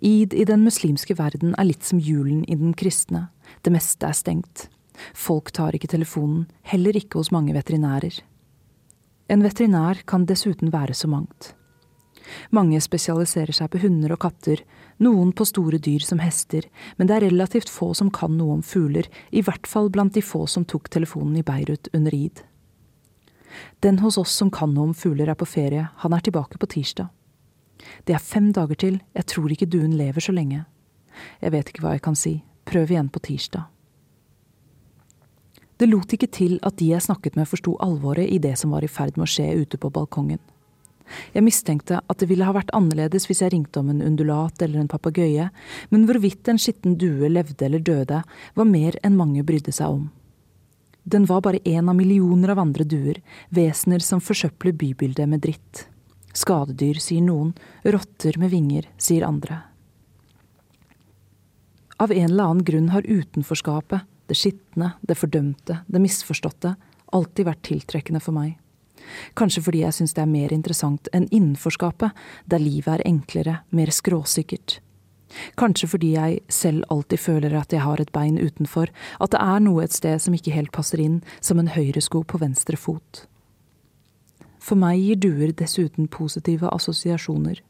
Id 0.00 0.32
i 0.32 0.48
den 0.48 0.64
muslimske 0.64 1.18
verden 1.20 1.52
er 1.60 1.68
litt 1.68 1.84
som 1.84 2.00
julen 2.00 2.46
i 2.48 2.56
den 2.56 2.72
kristne. 2.72 3.28
Det 3.60 3.72
meste 3.76 4.08
er 4.08 4.16
stengt. 4.16 4.68
Folk 5.12 5.52
tar 5.52 5.76
ikke 5.76 5.92
telefonen, 5.92 6.46
heller 6.64 6.96
ikke 6.96 7.20
hos 7.20 7.32
mange 7.32 7.52
veterinærer. 7.56 8.22
En 9.28 9.44
veterinær 9.44 10.00
kan 10.08 10.24
dessuten 10.24 10.72
være 10.72 10.96
så 10.96 11.08
mangt. 11.12 11.54
Mange 12.54 12.80
spesialiserer 12.82 13.54
seg 13.56 13.70
på 13.72 13.80
hunder 13.82 14.14
og 14.14 14.20
katter, 14.24 14.62
noen 15.02 15.32
på 15.36 15.46
store 15.48 15.80
dyr 15.82 16.04
som 16.04 16.20
hester, 16.22 16.66
men 16.96 17.08
det 17.08 17.16
er 17.16 17.26
relativt 17.28 17.72
få 17.72 17.92
som 17.96 18.10
kan 18.14 18.36
noe 18.38 18.58
om 18.58 18.62
fugler, 18.66 19.08
i 19.30 19.42
hvert 19.44 19.66
fall 19.66 19.90
blant 19.92 20.14
de 20.14 20.22
få 20.24 20.46
som 20.50 20.66
tok 20.68 20.90
telefonen 20.92 21.40
i 21.40 21.46
Beirut 21.46 21.90
under 21.96 22.14
id. 22.14 22.44
Den 23.80 23.98
hos 23.98 24.18
oss 24.20 24.34
som 24.36 24.50
kan 24.50 24.74
noe 24.74 24.90
om 24.90 24.94
fugler 24.94 25.30
er 25.32 25.38
på 25.38 25.48
ferie, 25.48 25.88
han 26.04 26.14
er 26.14 26.22
tilbake 26.24 26.60
på 26.60 26.70
tirsdag. 26.70 27.10
Det 28.04 28.14
er 28.14 28.22
fem 28.22 28.52
dager 28.52 28.76
til, 28.76 29.00
jeg 29.16 29.26
tror 29.32 29.52
ikke 29.52 29.70
duen 29.70 29.96
lever 29.96 30.20
så 30.22 30.34
lenge. 30.36 30.64
Jeg 31.40 31.52
vet 31.54 31.70
ikke 31.70 31.84
hva 31.84 31.96
jeg 31.96 32.04
kan 32.04 32.18
si, 32.18 32.40
prøv 32.68 32.92
igjen 32.92 33.10
på 33.12 33.22
tirsdag. 33.24 33.66
Det 35.80 35.88
lot 35.88 36.12
ikke 36.12 36.28
til 36.28 36.58
at 36.66 36.76
de 36.76 36.90
jeg 36.90 37.00
snakket 37.00 37.38
med 37.40 37.48
forsto 37.48 37.72
alvoret 37.80 38.28
i 38.28 38.36
det 38.38 38.52
som 38.60 38.74
var 38.74 38.84
i 38.84 38.90
ferd 38.92 39.16
med 39.16 39.24
å 39.24 39.30
skje 39.32 39.48
ute 39.62 39.80
på 39.80 39.88
balkongen. 39.88 40.40
Jeg 41.34 41.44
mistenkte 41.46 42.00
at 42.00 42.20
det 42.20 42.28
ville 42.30 42.46
ha 42.46 42.54
vært 42.56 42.72
annerledes 42.76 43.26
hvis 43.28 43.42
jeg 43.44 43.54
ringte 43.54 43.82
om 43.82 43.90
en 43.92 44.02
undulat 44.04 44.62
eller 44.62 44.82
en 44.82 44.90
papegøye, 44.90 45.50
men 45.90 46.06
hvorvidt 46.08 46.50
en 46.50 46.60
skitten 46.60 46.96
due 47.00 47.30
levde 47.30 47.66
eller 47.66 47.82
døde, 47.84 48.22
var 48.54 48.68
mer 48.68 48.98
enn 49.04 49.18
mange 49.18 49.44
brydde 49.46 49.74
seg 49.76 49.98
om. 49.98 50.08
Den 51.04 51.24
var 51.26 51.40
bare 51.42 51.62
én 51.64 51.88
av 51.88 51.96
millioner 51.96 52.52
av 52.52 52.60
andre 52.62 52.84
duer, 52.84 53.22
vesener 53.50 54.04
som 54.04 54.20
forsøpler 54.20 54.76
bybildet 54.76 55.28
med 55.28 55.42
dritt. 55.46 55.86
Skadedyr, 56.36 57.00
sier 57.02 57.24
noen, 57.24 57.54
rotter 57.82 58.36
med 58.38 58.52
vinger, 58.52 58.86
sier 59.00 59.26
andre. 59.26 59.62
Av 62.00 62.12
en 62.12 62.28
eller 62.30 62.44
annen 62.44 62.64
grunn 62.64 62.92
har 62.94 63.08
utenforskapet, 63.08 64.06
det 64.30 64.38
skitne, 64.38 64.94
det 65.02 65.18
fordømte, 65.18 65.80
det 65.90 66.00
misforståtte, 66.00 66.76
alltid 67.12 67.48
vært 67.48 67.64
tiltrekkende 67.66 68.22
for 68.22 68.36
meg. 68.36 68.54
Kanskje 69.38 69.62
fordi 69.66 69.82
jeg 69.84 69.96
syns 69.96 70.14
det 70.16 70.22
er 70.24 70.30
mer 70.30 70.52
interessant 70.54 71.10
enn 71.16 71.28
innenforskapet, 71.30 72.14
der 72.46 72.62
livet 72.62 72.98
er 72.98 73.06
enklere, 73.08 73.58
mer 73.70 73.92
skråsikkert. 73.94 74.80
Kanskje 75.58 75.88
fordi 75.92 76.12
jeg 76.16 76.40
selv 76.50 76.84
alltid 76.90 77.22
føler 77.22 77.54
at 77.58 77.72
jeg 77.72 77.84
har 77.84 78.00
et 78.02 78.12
bein 78.12 78.38
utenfor, 78.38 78.90
at 79.20 79.32
det 79.34 79.40
er 79.40 79.60
noe 79.62 79.84
et 79.84 79.94
sted 79.94 80.18
som 80.22 80.34
ikke 80.34 80.54
helt 80.54 80.72
passer 80.74 81.02
inn, 81.02 81.20
som 81.40 81.60
en 81.62 81.70
høyresko 81.70 82.24
på 82.26 82.40
venstre 82.42 82.78
fot. 82.80 83.24
For 84.60 84.76
meg 84.76 85.00
gir 85.00 85.20
duer 85.22 85.52
dessuten 85.56 86.08
positive 86.10 86.68
assosiasjoner. 86.74 87.62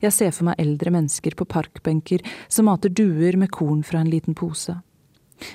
Jeg 0.00 0.14
ser 0.16 0.30
for 0.32 0.48
meg 0.48 0.60
eldre 0.62 0.92
mennesker 0.94 1.36
på 1.36 1.46
parkbenker 1.48 2.24
som 2.48 2.70
mater 2.70 2.88
duer 2.88 3.36
med 3.36 3.52
korn 3.52 3.82
fra 3.84 4.00
en 4.00 4.10
liten 4.10 4.36
pose. 4.38 4.78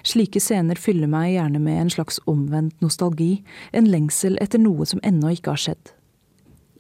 Slike 0.04 0.40
scener 0.40 0.80
fyller 0.80 1.10
meg 1.12 1.34
gjerne 1.34 1.60
med 1.64 1.82
en 1.82 1.92
slags 1.92 2.20
omvendt 2.30 2.80
nostalgi, 2.84 3.44
en 3.72 3.90
lengsel 3.92 4.38
etter 4.42 4.62
noe 4.62 4.88
som 4.88 5.02
ennå 5.04 5.34
ikke 5.36 5.56
har 5.56 5.64
skjedd. 5.66 5.94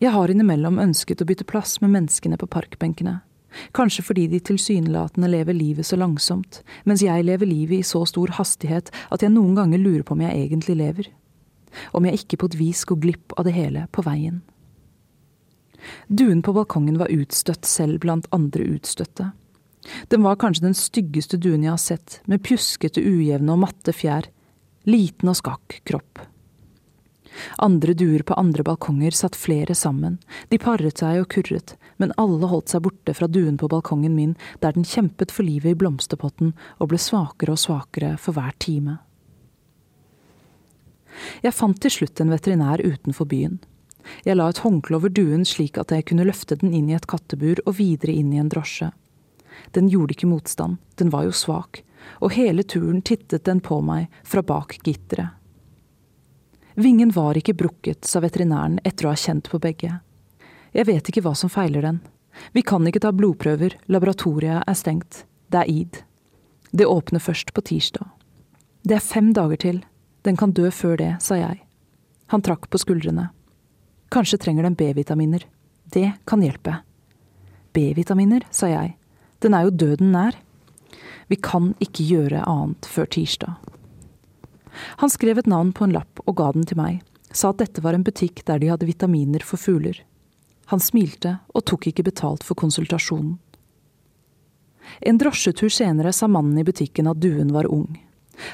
Jeg 0.04 0.12
har 0.16 0.32
innimellom 0.32 0.82
ønsket 0.84 1.22
å 1.24 1.28
bytte 1.28 1.47
plass 1.47 1.78
med 1.84 1.93
menneskene 1.93 2.39
på 2.39 2.49
parkbenkene. 2.51 3.22
Kanskje 3.78 4.04
fordi 4.04 4.28
de 4.32 4.39
tilsynelatende 4.41 5.30
lever 5.30 5.56
livet 5.56 5.86
så 5.86 5.99
langsomt, 5.99 6.62
mens 6.89 7.04
jeg 7.06 7.26
lever 7.28 7.47
livet 7.47 7.80
i 7.84 7.88
så 7.88 8.01
stor 8.10 8.34
hastighet 8.39 8.89
at 9.14 9.24
jeg 9.24 9.34
noen 9.34 9.54
ganger 9.56 9.82
lurer 9.82 10.04
på 10.08 10.18
om 10.18 10.24
jeg 10.26 10.47
egentlig 10.47 10.80
lever. 10.80 11.12
Om 11.93 12.10
jeg 12.10 12.24
ikke 12.24 12.41
på 12.41 12.49
et 12.51 12.58
vis 12.60 12.84
går 12.89 12.99
glipp 13.06 13.38
av 13.38 13.47
det 13.47 13.56
hele 13.56 13.86
på 13.93 14.04
veien. 14.06 14.41
Duen 16.08 16.41
på 16.41 16.54
balkongen 16.56 16.97
var 16.99 17.12
utstøtt 17.14 17.68
selv 17.68 18.01
blant 18.04 18.28
andre 18.36 18.66
utstøtte. 18.76 19.32
Den 20.12 20.24
var 20.24 20.40
kanskje 20.40 20.68
den 20.68 20.78
styggeste 20.78 21.38
duen 21.38 21.66
jeg 21.66 21.74
har 21.74 21.82
sett, 21.82 22.20
med 22.26 22.44
pjuskete, 22.46 23.04
ujevne 23.04 23.56
og 23.56 23.64
matte 23.66 23.96
fjær. 23.96 24.30
Liten 24.88 25.32
og 25.32 25.40
skakk 25.40 25.82
kropp. 25.88 26.22
Andre 27.58 27.94
duer 27.98 28.22
på 28.24 28.36
andre 28.38 28.64
balkonger 28.64 29.16
satt 29.16 29.36
flere 29.36 29.76
sammen, 29.76 30.20
de 30.50 30.60
paret 30.62 31.02
seg 31.02 31.24
og 31.24 31.30
kurret, 31.34 31.76
men 31.98 32.14
alle 32.22 32.50
holdt 32.50 32.74
seg 32.74 32.84
borte 32.86 33.16
fra 33.18 33.28
duen 33.28 33.58
på 33.58 33.70
balkongen 33.72 34.16
min, 34.16 34.36
der 34.62 34.76
den 34.76 34.86
kjempet 34.86 35.34
for 35.34 35.48
livet 35.48 35.74
i 35.74 35.80
blomsterpotten 35.80 36.54
og 36.78 36.92
ble 36.92 37.02
svakere 37.02 37.56
og 37.56 37.62
svakere 37.64 38.16
for 38.22 38.38
hver 38.38 38.54
time. 38.62 39.00
Jeg 41.46 41.54
fant 41.54 41.78
til 41.82 41.94
slutt 41.94 42.22
en 42.22 42.34
veterinær 42.34 42.82
utenfor 42.82 43.30
byen. 43.30 43.60
Jeg 44.26 44.36
la 44.36 44.50
et 44.52 44.60
håndkle 44.66 44.98
over 45.00 45.14
duen 45.14 45.46
slik 45.48 45.78
at 45.80 45.94
jeg 45.94 46.10
kunne 46.10 46.26
løfte 46.28 46.58
den 46.60 46.74
inn 46.76 46.90
i 46.90 46.98
et 46.98 47.08
kattebur 47.08 47.62
og 47.66 47.78
videre 47.78 48.16
inn 48.18 48.34
i 48.34 48.42
en 48.42 48.52
drosje. 48.52 48.92
Den 49.72 49.88
gjorde 49.89 50.16
ikke 50.16 50.30
motstand, 50.30 50.78
den 50.95 51.09
var 51.14 51.24
jo 51.28 51.32
svak, 51.32 51.84
og 52.20 52.36
hele 52.36 52.64
turen 52.64 53.01
tittet 53.01 53.45
den 53.45 53.61
på 53.64 53.80
meg 53.82 54.11
fra 54.24 54.43
bak 54.43 54.78
gitteret. 54.84 55.39
Vingen 56.76 57.11
var 57.14 57.38
ikke 57.38 57.53
brukket, 57.53 58.05
sa 58.05 58.20
veterinæren 58.24 58.80
etter 58.84 59.05
å 59.05 59.14
ha 59.14 59.20
kjent 59.20 59.49
på 59.51 59.59
begge. 59.61 59.99
Jeg 60.74 60.88
vet 60.89 61.09
ikke 61.09 61.22
hva 61.22 61.36
som 61.38 61.51
feiler 61.53 61.86
den. 61.86 61.99
Vi 62.51 62.64
kan 62.66 62.82
ikke 62.89 63.03
ta 63.03 63.11
blodprøver, 63.14 63.78
laboratoriet 63.86 64.66
er 64.66 64.78
stengt. 64.78 65.26
Det 65.53 65.61
er 65.61 65.70
id. 65.70 65.99
Det 66.74 66.89
åpner 66.89 67.22
først 67.22 67.53
på 67.53 67.61
tirsdag. 67.61 68.07
Det 68.82 68.97
er 68.97 69.05
fem 69.05 69.30
dager 69.38 69.61
til. 69.61 69.84
Den 70.26 70.38
kan 70.39 70.55
dø 70.55 70.72
før 70.74 70.97
det, 70.97 71.11
sa 71.22 71.38
jeg. 71.38 71.61
Han 72.34 72.41
trakk 72.41 72.66
på 72.74 72.82
skuldrene. 72.82 73.30
Kanskje 74.09 74.39
trenger 74.41 74.66
den 74.66 74.78
B-vitaminer. 74.80 75.45
Det 75.93 76.09
kan 76.26 76.41
hjelpe. 76.41 76.80
B-vitaminer, 77.74 78.47
sa 78.49 78.72
jeg. 78.72 78.95
Den 79.44 79.56
er 79.58 79.68
jo 79.68 79.76
døden 79.76 80.14
nær. 80.16 80.38
Vi 81.28 81.38
kan 81.39 81.74
ikke 81.84 82.06
gjøre 82.08 82.46
annet 82.48 82.88
før 82.88 83.10
tirsdag. 83.12 83.58
Han 85.02 85.12
skrev 85.12 85.38
et 85.38 85.50
navn 85.50 85.74
på 85.76 85.86
en 85.86 85.94
lapp 85.94 86.22
og 86.26 86.38
ga 86.39 86.52
den 86.56 86.66
til 86.68 86.80
meg, 86.80 87.02
sa 87.34 87.52
at 87.52 87.60
dette 87.62 87.84
var 87.84 87.98
en 87.98 88.06
butikk 88.06 88.41
der 88.48 88.62
de 88.62 88.72
hadde 88.72 88.89
vitaminer 88.89 89.44
for 89.46 89.62
fugler. 89.62 90.00
Han 90.72 90.82
smilte 90.82 91.38
og 91.54 91.66
tok 91.70 91.89
ikke 91.91 92.06
betalt 92.08 92.46
for 92.48 92.58
konsultasjonen. 92.58 93.38
En 95.02 95.20
drosjetur 95.20 95.72
senere 95.72 96.12
sa 96.14 96.28
mannen 96.28 96.58
i 96.60 96.66
butikken 96.68 97.08
at 97.08 97.22
duen 97.24 97.54
var 97.54 97.70
ung. 97.72 97.94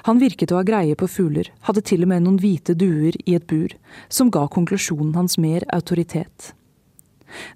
Han 0.06 0.20
virket 0.20 0.52
å 0.52 0.60
ha 0.60 0.66
greie 0.68 0.96
på 1.00 1.08
fugler, 1.08 1.50
hadde 1.66 1.84
til 1.88 2.04
og 2.04 2.12
med 2.12 2.26
noen 2.26 2.40
hvite 2.42 2.76
duer 2.78 3.16
i 3.26 3.36
et 3.38 3.48
bur, 3.48 3.74
som 4.10 4.30
ga 4.34 4.46
konklusjonen 4.52 5.16
hans 5.16 5.38
mer 5.42 5.66
autoritet. 5.74 6.54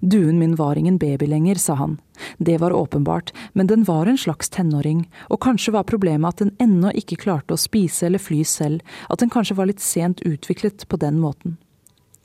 Duen 0.00 0.38
min 0.38 0.54
var 0.56 0.78
ingen 0.78 0.98
baby 0.98 1.26
lenger, 1.26 1.54
sa 1.54 1.74
han. 1.74 1.98
Det 2.38 2.58
var 2.58 2.72
åpenbart, 2.72 3.32
men 3.52 3.66
den 3.66 3.84
var 3.84 4.06
en 4.06 4.18
slags 4.18 4.48
tenåring, 4.48 5.04
og 5.28 5.40
kanskje 5.40 5.74
var 5.74 5.88
problemet 5.88 6.28
at 6.28 6.44
den 6.44 6.54
ennå 6.62 6.92
ikke 6.94 7.18
klarte 7.24 7.56
å 7.56 7.60
spise 7.60 8.06
eller 8.06 8.22
fly 8.22 8.44
selv, 8.44 8.82
at 9.08 9.18
den 9.18 9.32
kanskje 9.32 9.58
var 9.58 9.70
litt 9.70 9.82
sent 9.82 10.22
utviklet 10.22 10.88
på 10.88 11.00
den 11.00 11.18
måten. 11.20 11.56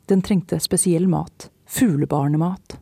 Den 0.05 0.21
trengte 0.21 0.59
spesiell 0.59 1.07
mat, 1.07 1.49
fuglebarnemat. 1.69 2.79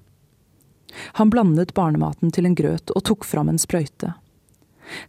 Han 1.19 1.29
blandet 1.29 1.73
barnematen 1.73 2.31
til 2.31 2.47
en 2.47 2.55
grøt 2.55 2.91
og 2.95 3.03
tok 3.07 3.27
fram 3.27 3.51
en 3.51 3.59
sprøyte. 3.61 4.13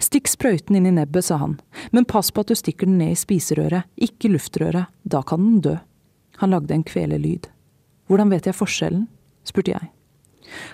Stikk 0.03 0.27
sprøyten 0.27 0.75
inn 0.75 0.89
i 0.91 0.95
nebbet, 0.95 1.29
sa 1.29 1.39
han, 1.39 1.59
men 1.95 2.09
pass 2.09 2.33
på 2.35 2.43
at 2.43 2.51
du 2.51 2.59
stikker 2.59 2.89
den 2.89 2.99
ned 2.99 3.15
i 3.15 3.19
spiserøret, 3.19 3.87
ikke 3.95 4.33
luftrøret, 4.33 4.91
da 5.03 5.23
kan 5.23 5.45
den 5.45 5.61
dø. 5.63 5.77
Han 6.43 6.51
lagde 6.55 6.75
en 6.75 6.87
kvelelyd. 6.87 7.47
Hvordan 8.11 8.33
vet 8.33 8.49
jeg 8.49 8.59
forskjellen? 8.59 9.07
Spurte 9.49 9.75
jeg. 9.75 9.91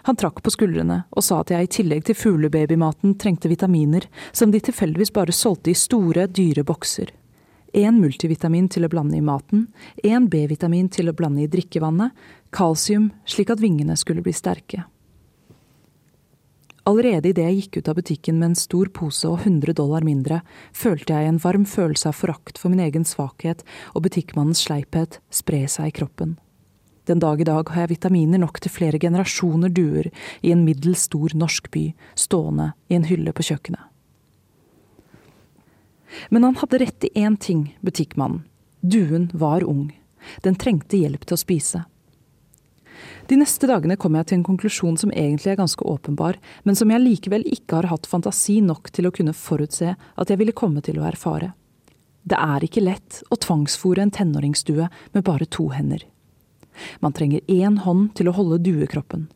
Han 0.06 0.16
trakk 0.16 0.42
på 0.42 0.52
skuldrene 0.54 1.02
og 1.10 1.24
sa 1.26 1.40
at 1.42 1.50
jeg 1.54 1.66
i 1.66 1.72
tillegg 1.78 2.06
til 2.06 2.18
fuglebabymaten 2.18 3.16
trengte 3.18 3.50
vitaminer 3.50 4.06
som 4.32 4.52
de 4.54 4.62
tilfeldigvis 4.62 5.12
bare 5.14 5.34
solgte 5.34 5.72
i 5.72 5.78
store, 5.78 6.28
dyre 6.28 6.64
bokser. 6.66 7.10
Én 7.74 7.98
multivitamin 7.98 8.68
til 8.70 8.86
å 8.86 8.90
blande 8.90 9.18
i 9.18 9.24
maten, 9.24 9.66
én 10.06 10.28
B-vitamin 10.30 10.86
til 10.94 11.10
å 11.10 11.16
blande 11.16 11.42
i 11.42 11.50
drikkevannet, 11.50 12.14
kalsium 12.54 13.10
slik 13.26 13.50
at 13.50 13.62
vingene 13.62 13.96
skulle 13.98 14.22
bli 14.22 14.34
sterke. 14.36 14.84
Allerede 16.84 17.30
idet 17.32 17.46
jeg 17.48 17.56
gikk 17.58 17.78
ut 17.80 17.88
av 17.88 17.96
butikken 17.96 18.38
med 18.38 18.50
en 18.50 18.58
stor 18.60 18.90
pose 18.92 19.26
og 19.26 19.40
100 19.42 19.72
dollar 19.80 20.04
mindre, 20.04 20.42
følte 20.76 21.16
jeg 21.16 21.32
en 21.32 21.40
varm 21.40 21.64
følelse 21.64 22.12
av 22.12 22.18
forakt 22.20 22.60
for 22.60 22.70
min 22.70 22.84
egen 22.84 23.08
svakhet 23.08 23.64
og 23.94 24.04
butikkmannens 24.04 24.66
sleiphet 24.68 25.18
spre 25.32 25.64
seg 25.64 25.90
i 25.90 25.96
kroppen. 25.98 26.36
Den 27.04 27.20
dag 27.20 27.40
i 27.40 27.44
dag 27.44 27.68
har 27.68 27.84
jeg 27.84 27.96
vitaminer 27.98 28.40
nok 28.40 28.60
til 28.64 28.72
flere 28.72 28.98
generasjoner 29.00 29.72
duer 29.72 30.08
i 30.40 30.52
en 30.54 30.64
middels 30.64 31.04
stor 31.10 31.34
norsk 31.36 31.68
by, 31.74 31.90
stående 32.16 32.72
i 32.88 32.96
en 32.96 33.04
hylle 33.08 33.34
på 33.36 33.44
kjøkkenet. 33.44 33.90
Men 36.30 36.46
han 36.46 36.56
hadde 36.60 36.80
rett 36.80 37.04
i 37.04 37.10
én 37.20 37.36
ting, 37.36 37.74
butikkmannen. 37.84 38.44
Duen 38.80 39.30
var 39.34 39.64
ung. 39.64 39.90
Den 40.44 40.56
trengte 40.56 40.96
hjelp 41.00 41.26
til 41.26 41.36
å 41.36 41.40
spise. 41.40 41.82
De 43.28 43.36
neste 43.40 43.68
dagene 43.68 43.96
kom 44.00 44.16
jeg 44.16 44.28
til 44.28 44.38
en 44.38 44.46
konklusjon 44.46 44.96
som 45.00 45.12
egentlig 45.12 45.54
er 45.54 45.60
ganske 45.60 45.84
åpenbar, 45.88 46.38
men 46.64 46.76
som 46.76 46.92
jeg 46.92 47.02
likevel 47.02 47.44
ikke 47.48 47.80
har 47.80 47.90
hatt 47.90 48.08
fantasi 48.08 48.60
nok 48.64 48.92
til 48.94 49.08
å 49.08 49.12
kunne 49.16 49.36
forutse 49.36 49.94
at 49.96 50.30
jeg 50.30 50.40
ville 50.40 50.56
komme 50.56 50.84
til 50.84 51.00
å 51.00 51.06
erfare. 51.08 51.52
Det 52.24 52.38
er 52.40 52.64
ikke 52.64 52.84
lett 52.84 53.20
å 53.32 53.40
tvangsfòre 53.40 54.04
en 54.04 54.12
tenåringsdue 54.14 54.88
med 54.88 55.24
bare 55.26 55.48
to 55.48 55.68
hender. 55.72 56.04
Man 57.00 57.14
trenger 57.16 57.44
én 57.50 57.80
hånd 57.84 58.12
til 58.18 58.30
å 58.30 58.36
holde 58.36 58.62
duekroppen. 58.64 59.28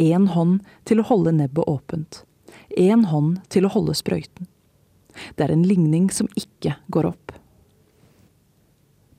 Én 0.00 0.30
hånd 0.34 0.64
til 0.88 1.00
å 1.00 1.06
holde 1.10 1.34
nebbet 1.36 1.68
åpent. 1.68 2.22
Én 2.76 3.06
hånd 3.10 3.42
til 3.52 3.66
å 3.66 3.72
holde 3.74 3.96
sprøyten. 3.98 4.48
Det 5.36 5.44
er 5.44 5.52
en 5.52 5.66
ligning 5.66 6.08
som 6.14 6.30
ikke 6.38 6.76
går 6.92 7.10
opp. 7.10 7.34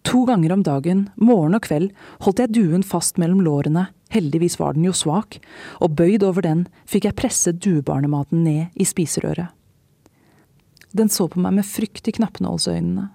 To 0.08 0.26
ganger 0.26 0.52
om 0.56 0.64
dagen, 0.66 1.06
morgen 1.16 1.56
og 1.56 1.64
kveld, 1.68 1.92
holdt 2.26 2.42
jeg 2.42 2.54
duen 2.56 2.84
fast 2.84 3.20
mellom 3.22 3.44
lårene, 3.46 3.86
heldigvis 4.12 4.58
var 4.60 4.76
den 4.76 4.88
jo 4.88 4.96
svak, 4.98 5.38
og 5.80 5.96
bøyd 6.00 6.26
over 6.28 6.44
den 6.44 6.66
fikk 6.90 7.08
jeg 7.08 7.18
presset 7.20 7.62
duebarnematen 7.64 8.42
ned 8.44 8.74
i 8.76 8.88
spiserøret. 8.88 9.54
Den 10.92 11.08
så 11.08 11.30
på 11.32 11.40
meg 11.40 11.56
med 11.56 11.68
frykt 11.68 12.10
i 12.10 12.16
knappnålsøynene. 12.18 13.08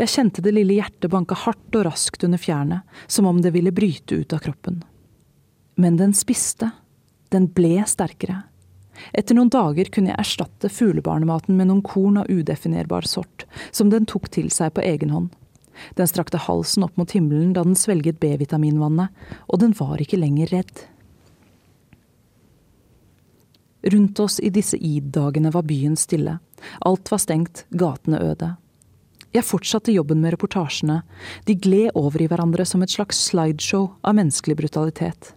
Jeg 0.00 0.12
kjente 0.12 0.42
det 0.44 0.54
lille 0.56 0.78
hjertet 0.78 1.10
banke 1.12 1.36
hardt 1.38 1.78
og 1.78 1.86
raskt 1.88 2.24
under 2.26 2.40
fjærene, 2.40 2.82
som 3.06 3.28
om 3.28 3.40
det 3.42 3.52
ville 3.54 3.74
bryte 3.74 4.22
ut 4.22 4.34
av 4.36 4.42
kroppen. 4.46 4.82
Men 5.76 5.98
den 6.00 6.14
spiste. 6.16 6.70
Den 7.34 7.48
ble 7.52 7.82
sterkere. 7.90 8.44
Etter 9.12 9.36
noen 9.36 9.50
dager 9.52 9.90
kunne 9.92 10.12
jeg 10.12 10.20
erstatte 10.22 10.70
fuglebarnematen 10.72 11.56
med 11.58 11.68
noen 11.68 11.82
korn 11.84 12.20
av 12.22 12.30
udefinerbar 12.30 13.04
sort, 13.08 13.44
som 13.70 13.90
den 13.92 14.06
tok 14.08 14.30
til 14.32 14.48
seg 14.54 14.72
på 14.76 14.84
egen 14.86 15.12
hånd. 15.12 15.32
Den 15.98 16.08
strakte 16.08 16.40
halsen 16.40 16.86
opp 16.86 16.96
mot 16.96 17.12
himmelen 17.12 17.52
da 17.52 17.64
den 17.66 17.76
svelget 17.76 18.20
B-vitaminvannet, 18.22 19.12
og 19.50 19.60
den 19.60 19.74
var 19.76 20.00
ikke 20.00 20.20
lenger 20.20 20.54
redd. 20.54 20.86
Rundt 23.86 24.20
oss 24.24 24.40
i 24.40 24.50
disse 24.50 24.78
id-dagene 24.80 25.52
var 25.54 25.66
byen 25.68 25.98
stille. 26.00 26.38
Alt 26.80 27.10
var 27.12 27.20
stengt, 27.22 27.66
gatene 27.70 28.22
øde. 28.24 28.54
Jeg 29.36 29.44
fortsatte 29.44 29.92
jobben 29.92 30.22
med 30.22 30.32
reportasjene. 30.32 31.02
De 31.44 31.54
gled 31.60 31.90
over 31.98 32.22
i 32.24 32.28
hverandre 32.30 32.64
som 32.64 32.80
et 32.84 32.92
slags 32.92 33.18
slideshow 33.28 33.90
av 34.06 34.16
menneskelig 34.16 34.56
brutalitet. 34.56 35.34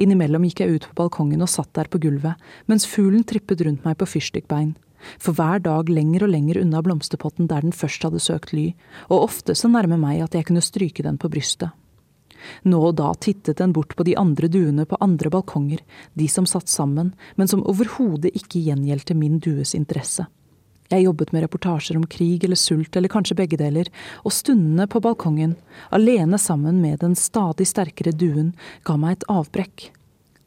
Innimellom 0.00 0.42
gikk 0.48 0.62
jeg 0.64 0.74
ut 0.74 0.88
på 0.88 0.96
balkongen 1.04 1.44
og 1.44 1.50
satt 1.52 1.70
der 1.78 1.90
på 1.92 2.00
gulvet, 2.02 2.40
mens 2.66 2.88
fuglen 2.88 3.22
trippet 3.22 3.62
rundt 3.62 3.86
meg 3.86 4.00
på 4.00 4.08
fyrstikkbein. 4.10 4.74
For 5.22 5.38
hver 5.38 5.62
dag 5.62 5.90
lenger 5.90 6.26
og 6.26 6.32
lenger 6.34 6.60
unna 6.62 6.82
blomsterpotten 6.82 7.46
der 7.50 7.62
den 7.62 7.74
først 7.74 8.02
hadde 8.06 8.22
søkt 8.22 8.52
ly, 8.56 8.72
og 9.08 9.28
ofte 9.28 9.54
så 9.58 9.70
nærme 9.70 10.00
meg 10.02 10.24
at 10.26 10.34
jeg 10.34 10.48
kunne 10.50 10.64
stryke 10.64 11.06
den 11.06 11.18
på 11.18 11.30
brystet. 11.30 11.70
Nå 12.66 12.80
og 12.88 12.96
da 12.98 13.12
tittet 13.22 13.62
den 13.62 13.74
bort 13.74 13.94
på 13.94 14.02
de 14.06 14.16
andre 14.18 14.50
duene 14.50 14.86
på 14.88 14.98
andre 15.04 15.30
balkonger, 15.30 15.82
de 16.18 16.26
som 16.26 16.46
satt 16.48 16.70
sammen, 16.70 17.14
men 17.38 17.50
som 17.50 17.62
overhodet 17.70 18.34
ikke 18.34 18.64
gjengjeldte 18.66 19.14
min 19.14 19.38
dues 19.38 19.76
interesse. 19.78 20.26
Jeg 20.90 21.06
jobbet 21.06 21.30
med 21.32 21.44
reportasjer 21.44 21.96
om 21.96 22.06
krig 22.10 22.44
eller 22.44 22.58
sult 22.58 22.96
eller 22.96 23.12
kanskje 23.12 23.36
begge 23.38 23.56
deler, 23.60 23.88
og 24.26 24.34
stundene 24.34 24.88
på 24.90 25.00
balkongen, 25.00 25.54
alene 25.90 26.38
sammen 26.38 26.82
med 26.82 27.00
den 27.04 27.14
stadig 27.16 27.68
sterkere 27.70 28.12
duen, 28.12 28.52
ga 28.84 28.98
meg 29.00 29.20
et 29.20 29.28
avbrekk. 29.32 29.88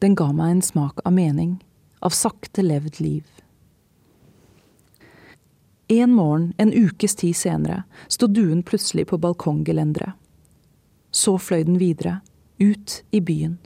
Den 0.04 0.14
ga 0.14 0.28
meg 0.36 0.52
en 0.52 0.62
smak 0.62 1.00
av 1.04 1.16
mening, 1.16 1.56
av 2.04 2.14
sakte 2.14 2.62
levd 2.62 3.00
liv. 3.00 3.24
En 5.88 6.12
morgen, 6.12 6.52
en 6.58 6.72
ukes 6.74 7.14
tid 7.14 7.36
senere, 7.38 7.84
sto 8.08 8.26
duen 8.26 8.62
plutselig 8.66 9.06
på 9.10 9.18
balkonggelenderet. 9.22 10.18
Så 11.10 11.38
fløy 11.38 11.62
den 11.64 11.78
videre, 11.78 12.20
ut 12.58 13.02
i 13.14 13.20
byen. 13.22 13.56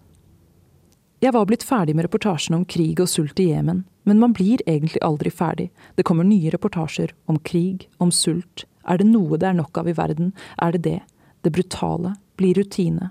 Jeg 1.21 1.35
var 1.37 1.45
blitt 1.45 1.64
ferdig 1.68 1.93
med 1.93 2.07
reportasjen 2.07 2.55
om 2.57 2.64
krig 2.64 3.01
og 3.03 3.09
sult 3.12 3.41
i 3.43 3.51
Jemen, 3.51 3.83
men 4.09 4.21
man 4.23 4.33
blir 4.33 4.62
egentlig 4.64 5.03
aldri 5.05 5.29
ferdig. 5.29 5.66
Det 5.95 6.07
kommer 6.09 6.25
nye 6.25 6.49
reportasjer 6.55 7.12
om 7.29 7.37
krig, 7.45 7.91
om 8.01 8.09
sult. 8.09 8.64
Er 8.89 8.97
det 8.97 9.09
noe 9.11 9.37
det 9.37 9.51
er 9.51 9.59
nok 9.59 9.83
av 9.83 9.91
i 9.91 9.97
verden, 9.99 10.33
er 10.57 10.73
det 10.73 10.81
det. 10.87 11.01
Det 11.45 11.53
brutale 11.53 12.14
blir 12.41 12.57
rutine. 12.57 13.11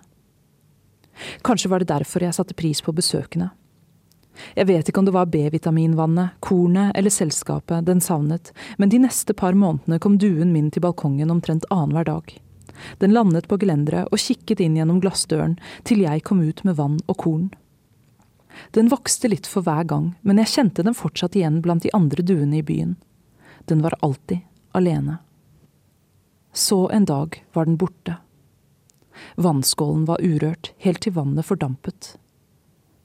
Kanskje 1.46 1.70
var 1.70 1.84
det 1.84 1.92
derfor 1.94 2.26
jeg 2.26 2.34
satte 2.34 2.58
pris 2.58 2.82
på 2.82 2.96
besøkene. 2.98 3.52
Jeg 4.56 4.70
vet 4.72 4.90
ikke 4.90 5.04
om 5.04 5.06
det 5.06 5.14
var 5.14 5.30
B-vitaminvannet, 5.30 6.40
kornet 6.42 6.96
eller 6.98 7.14
selskapet 7.14 7.86
den 7.86 8.02
savnet, 8.02 8.54
men 8.82 8.90
de 8.90 9.04
neste 9.06 9.36
par 9.38 9.54
månedene 9.54 10.00
kom 10.02 10.18
duen 10.18 10.54
min 10.56 10.72
til 10.72 10.82
balkongen 10.82 11.30
omtrent 11.30 11.68
annenhver 11.70 12.10
dag. 12.10 12.38
Den 13.04 13.14
landet 13.14 13.50
på 13.52 13.60
gelenderet 13.62 14.10
og 14.10 14.22
kikket 14.24 14.64
inn 14.64 14.80
gjennom 14.80 15.02
glassdøren 15.04 15.60
til 15.86 16.08
jeg 16.08 16.24
kom 16.26 16.42
ut 16.42 16.64
med 16.66 16.80
vann 16.80 17.02
og 17.06 17.20
korn. 17.22 17.50
Den 18.72 18.90
vokste 18.92 19.30
litt 19.32 19.48
for 19.48 19.66
hver 19.66 19.84
gang, 19.90 20.14
men 20.22 20.42
jeg 20.42 20.54
kjente 20.54 20.86
den 20.86 20.98
fortsatt 20.98 21.36
igjen 21.36 21.62
blant 21.66 21.84
de 21.84 21.94
andre 21.96 22.24
duene 22.24 22.60
i 22.60 22.66
byen. 22.66 22.96
Den 23.66 23.82
var 23.86 23.98
alltid 24.06 24.46
alene. 24.72 25.18
Så 26.54 26.90
en 26.90 27.06
dag 27.06 27.44
var 27.54 27.66
den 27.66 27.78
borte. 27.78 28.18
Vannskålen 29.36 30.06
var 30.06 30.22
urørt, 30.22 30.72
helt 30.78 31.02
til 31.06 31.14
vannet 31.14 31.46
fordampet. 31.46 32.16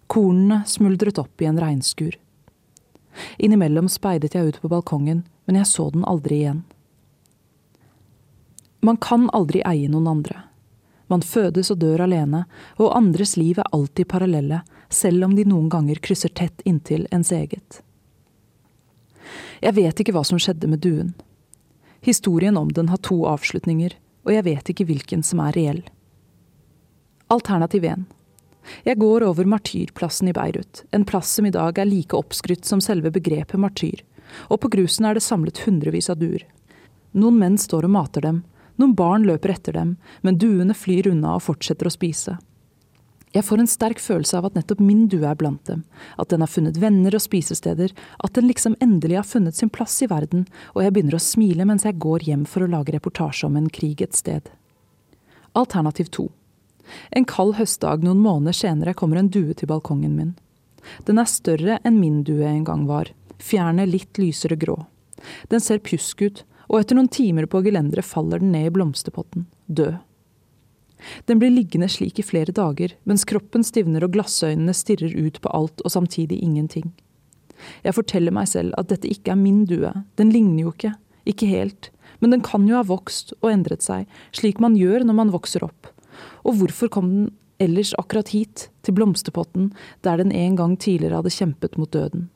Kornene 0.07 0.63
smuldret 0.67 1.19
opp 1.19 1.43
i 1.43 1.49
en 1.49 1.61
regnskur. 1.61 2.17
Innimellom 3.39 3.89
speidet 3.89 4.35
jeg 4.35 4.47
ut 4.49 4.61
på 4.63 4.71
balkongen, 4.71 5.25
men 5.47 5.59
jeg 5.61 5.71
så 5.71 5.91
den 5.95 6.07
aldri 6.09 6.43
igjen. 6.43 6.65
Man 8.85 8.99
kan 9.01 9.31
aldri 9.33 9.63
eie 9.65 9.89
noen 9.89 10.11
andre. 10.11 10.43
Man 11.09 11.23
fødes 11.25 11.71
og 11.73 11.81
dør 11.81 12.05
alene, 12.05 12.45
og 12.81 12.95
andres 12.97 13.37
liv 13.37 13.61
er 13.61 13.71
alltid 13.73 14.09
parallelle, 14.11 14.63
selv 14.95 15.27
om 15.27 15.35
de 15.37 15.45
noen 15.49 15.69
ganger 15.73 16.01
krysser 16.03 16.33
tett 16.33 16.63
inntil 16.65 17.09
ens 17.15 17.33
eget. 17.35 17.81
Jeg 19.65 19.77
vet 19.77 20.01
ikke 20.01 20.15
hva 20.15 20.25
som 20.27 20.41
skjedde 20.41 20.69
med 20.71 20.83
duen. 20.85 21.15
Historien 22.05 22.57
om 22.61 22.69
den 22.73 22.91
har 22.93 23.01
to 23.01 23.23
avslutninger, 23.29 23.95
og 24.25 24.33
jeg 24.35 24.45
vet 24.45 24.71
ikke 24.71 24.87
hvilken 24.89 25.23
som 25.25 25.41
er 25.45 25.57
reell. 25.57 25.83
Alternativ 27.33 27.85
1. 27.89 28.05
Jeg 28.85 29.01
går 29.01 29.25
over 29.25 29.49
Martyrplassen 29.49 30.29
i 30.29 30.35
Beirut, 30.37 30.85
en 30.93 31.05
plass 31.05 31.33
som 31.37 31.47
i 31.47 31.53
dag 31.53 31.79
er 31.79 31.89
like 31.89 32.17
oppskrytt 32.17 32.65
som 32.69 32.81
selve 32.85 33.13
begrepet 33.13 33.61
martyr, 33.61 34.03
og 34.49 34.61
på 34.63 34.71
grusen 34.73 35.09
er 35.09 35.17
det 35.17 35.25
samlet 35.25 35.65
hundrevis 35.67 36.11
av 36.13 36.21
duer. 36.21 36.45
Noen 37.13 37.39
menn 37.41 37.59
står 37.61 37.89
og 37.89 37.95
mater 37.97 38.25
dem, 38.25 38.43
noen 38.81 38.95
barn 38.99 39.27
løper 39.29 39.55
etter 39.55 39.77
dem, 39.77 39.97
men 40.23 40.41
duene 40.41 40.75
flyr 40.75 41.13
unna 41.13 41.37
og 41.39 41.45
fortsetter 41.47 41.89
å 41.89 41.95
spise. 41.95 42.39
Jeg 43.35 43.43
får 43.49 43.61
en 43.65 43.69
sterk 43.71 43.99
følelse 43.99 44.39
av 44.39 44.47
at 44.47 44.55
nettopp 44.55 44.79
min 44.79 45.09
due 45.11 45.27
er 45.27 45.35
blant 45.39 45.65
dem, 45.67 45.83
at 46.23 46.31
den 46.31 46.45
har 46.45 46.51
funnet 46.51 46.79
venner 46.79 47.17
og 47.17 47.23
spisesteder, 47.25 47.91
at 48.23 48.37
den 48.39 48.47
liksom 48.47 48.77
endelig 48.85 49.19
har 49.19 49.27
funnet 49.27 49.59
sin 49.59 49.73
plass 49.75 49.97
i 50.07 50.09
verden, 50.11 50.45
og 50.77 50.85
jeg 50.85 50.95
begynner 50.95 51.19
å 51.19 51.25
smile 51.25 51.67
mens 51.67 51.87
jeg 51.87 51.99
går 51.99 52.29
hjem 52.29 52.45
for 52.47 52.63
å 52.63 52.71
lage 52.71 52.95
reportasje 52.95 53.49
om 53.49 53.59
en 53.59 53.67
krig 53.75 54.05
et 54.07 54.15
sted. 54.15 54.53
Alternativ 55.59 56.13
to. 56.15 56.29
En 57.11 57.27
kald 57.27 57.57
høstdag 57.59 58.07
noen 58.07 58.23
måneder 58.23 58.55
senere 58.55 58.95
kommer 58.95 59.19
en 59.19 59.33
due 59.35 59.57
til 59.59 59.71
balkongen 59.73 60.15
min. 60.15 60.33
Den 61.09 61.19
er 61.19 61.31
større 61.31 61.81
enn 61.83 61.99
min 61.99 62.23
due 62.23 62.47
en 62.47 62.65
gang 62.69 62.87
var, 62.87 63.11
fjernet 63.43 63.91
litt 63.91 64.21
lysere 64.21 64.55
grå. 64.61 64.79
Den 65.51 65.63
ser 65.65 65.83
pjusk 65.83 66.23
ut, 66.23 66.45
og 66.69 66.79
etter 66.81 66.95
noen 66.95 67.11
timer 67.11 67.49
på 67.51 67.65
gelenderet 67.67 68.07
faller 68.07 68.39
den 68.39 68.55
ned 68.55 68.71
i 68.71 68.75
blomsterpotten, 68.79 69.49
død. 69.67 69.99
Den 71.29 71.41
blir 71.41 71.53
liggende 71.53 71.89
slik 71.91 72.19
i 72.21 72.27
flere 72.27 72.55
dager, 72.55 72.95
mens 73.05 73.27
kroppen 73.29 73.65
stivner 73.67 74.05
og 74.07 74.15
glassøynene 74.17 74.75
stirrer 74.77 75.15
ut 75.15 75.41
på 75.41 75.53
alt 75.57 75.85
og 75.85 75.95
samtidig 75.95 76.41
ingenting. 76.43 76.93
Jeg 77.85 77.97
forteller 77.97 78.35
meg 78.35 78.49
selv 78.51 78.75
at 78.81 78.91
dette 78.91 79.11
ikke 79.11 79.33
er 79.35 79.41
min 79.41 79.65
due, 79.69 79.93
den 80.19 80.33
ligner 80.35 80.67
jo 80.67 80.75
ikke, 80.75 80.95
ikke 81.29 81.49
helt, 81.49 81.91
men 82.21 82.35
den 82.35 82.45
kan 82.45 82.67
jo 82.69 82.77
ha 82.79 82.85
vokst 82.87 83.35
og 83.41 83.51
endret 83.53 83.85
seg, 83.85 84.09
slik 84.37 84.61
man 84.63 84.77
gjør 84.79 85.07
når 85.07 85.19
man 85.23 85.33
vokser 85.35 85.65
opp. 85.67 85.91
Og 86.45 86.59
hvorfor 86.61 86.91
kom 86.93 87.11
den 87.11 87.33
ellers 87.63 87.95
akkurat 88.01 88.33
hit, 88.35 88.69
til 88.85 88.97
blomsterpotten, 88.97 89.71
der 90.05 90.21
den 90.21 90.33
en 90.35 90.57
gang 90.59 90.75
tidligere 90.77 91.23
hadde 91.23 91.33
kjempet 91.33 91.79
mot 91.81 91.91
døden? 91.93 92.29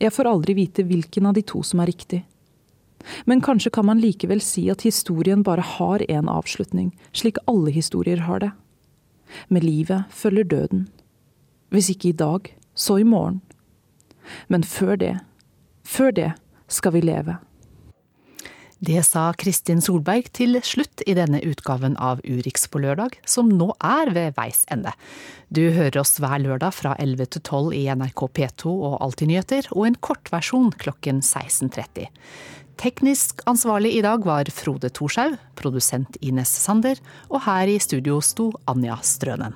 Jeg 0.00 0.10
får 0.10 0.26
aldri 0.26 0.56
vite 0.58 0.82
hvilken 0.88 1.28
av 1.28 1.36
de 1.36 1.44
to 1.46 1.60
som 1.62 1.82
er 1.82 1.92
riktig. 1.92 2.22
Men 3.26 3.42
kanskje 3.44 3.72
kan 3.74 3.86
man 3.88 4.00
likevel 4.02 4.42
si 4.44 4.68
at 4.72 4.84
historien 4.86 5.42
bare 5.42 5.64
har 5.76 6.04
én 6.08 6.30
avslutning, 6.30 6.92
slik 7.12 7.40
alle 7.50 7.70
historier 7.74 8.24
har 8.28 8.42
det. 8.42 8.50
Med 9.48 9.64
livet 9.64 10.04
følger 10.10 10.44
døden. 10.44 10.88
Hvis 11.72 11.90
ikke 11.90 12.08
i 12.08 12.18
dag, 12.18 12.52
så 12.74 12.98
i 13.00 13.06
morgen. 13.06 13.40
Men 14.48 14.64
før 14.64 14.96
det, 14.96 15.14
før 15.84 16.10
det 16.10 16.32
skal 16.68 16.92
vi 16.92 17.00
leve. 17.00 17.38
Det 18.82 18.98
sa 19.06 19.28
Kristin 19.38 19.78
Solberg 19.78 20.32
til 20.34 20.58
slutt 20.66 21.04
i 21.06 21.14
denne 21.14 21.38
utgaven 21.46 21.92
av 22.02 22.18
Urix 22.26 22.64
på 22.66 22.80
lørdag, 22.82 23.14
som 23.22 23.46
nå 23.46 23.68
er 23.78 24.10
ved 24.10 24.34
veis 24.34 24.64
ende. 24.74 24.90
Du 25.54 25.62
hører 25.70 26.00
oss 26.00 26.16
hver 26.18 26.42
lørdag 26.42 26.74
fra 26.74 26.96
11 26.98 27.30
til 27.36 27.44
12 27.44 27.76
i 27.78 27.84
NRK 27.94 28.24
P2 28.34 28.72
og 28.72 28.96
Alltid 29.06 29.30
nyheter, 29.30 29.68
og 29.70 29.86
en 29.86 29.98
kortversjon 30.02 30.74
klokken 30.82 31.22
16.30. 31.22 32.10
Teknisk 32.80 33.42
ansvarlig 33.46 33.92
i 33.96 34.04
dag 34.04 34.24
var 34.26 34.48
Frode 34.54 34.90
Thorshaug, 34.90 35.36
produsent 35.58 36.16
Ines 36.20 36.52
Sander, 36.64 36.98
og 37.28 37.44
her 37.46 37.70
i 37.70 37.78
studio 37.82 38.20
sto 38.24 38.50
Anja 38.70 38.96
Strønen. 39.02 39.54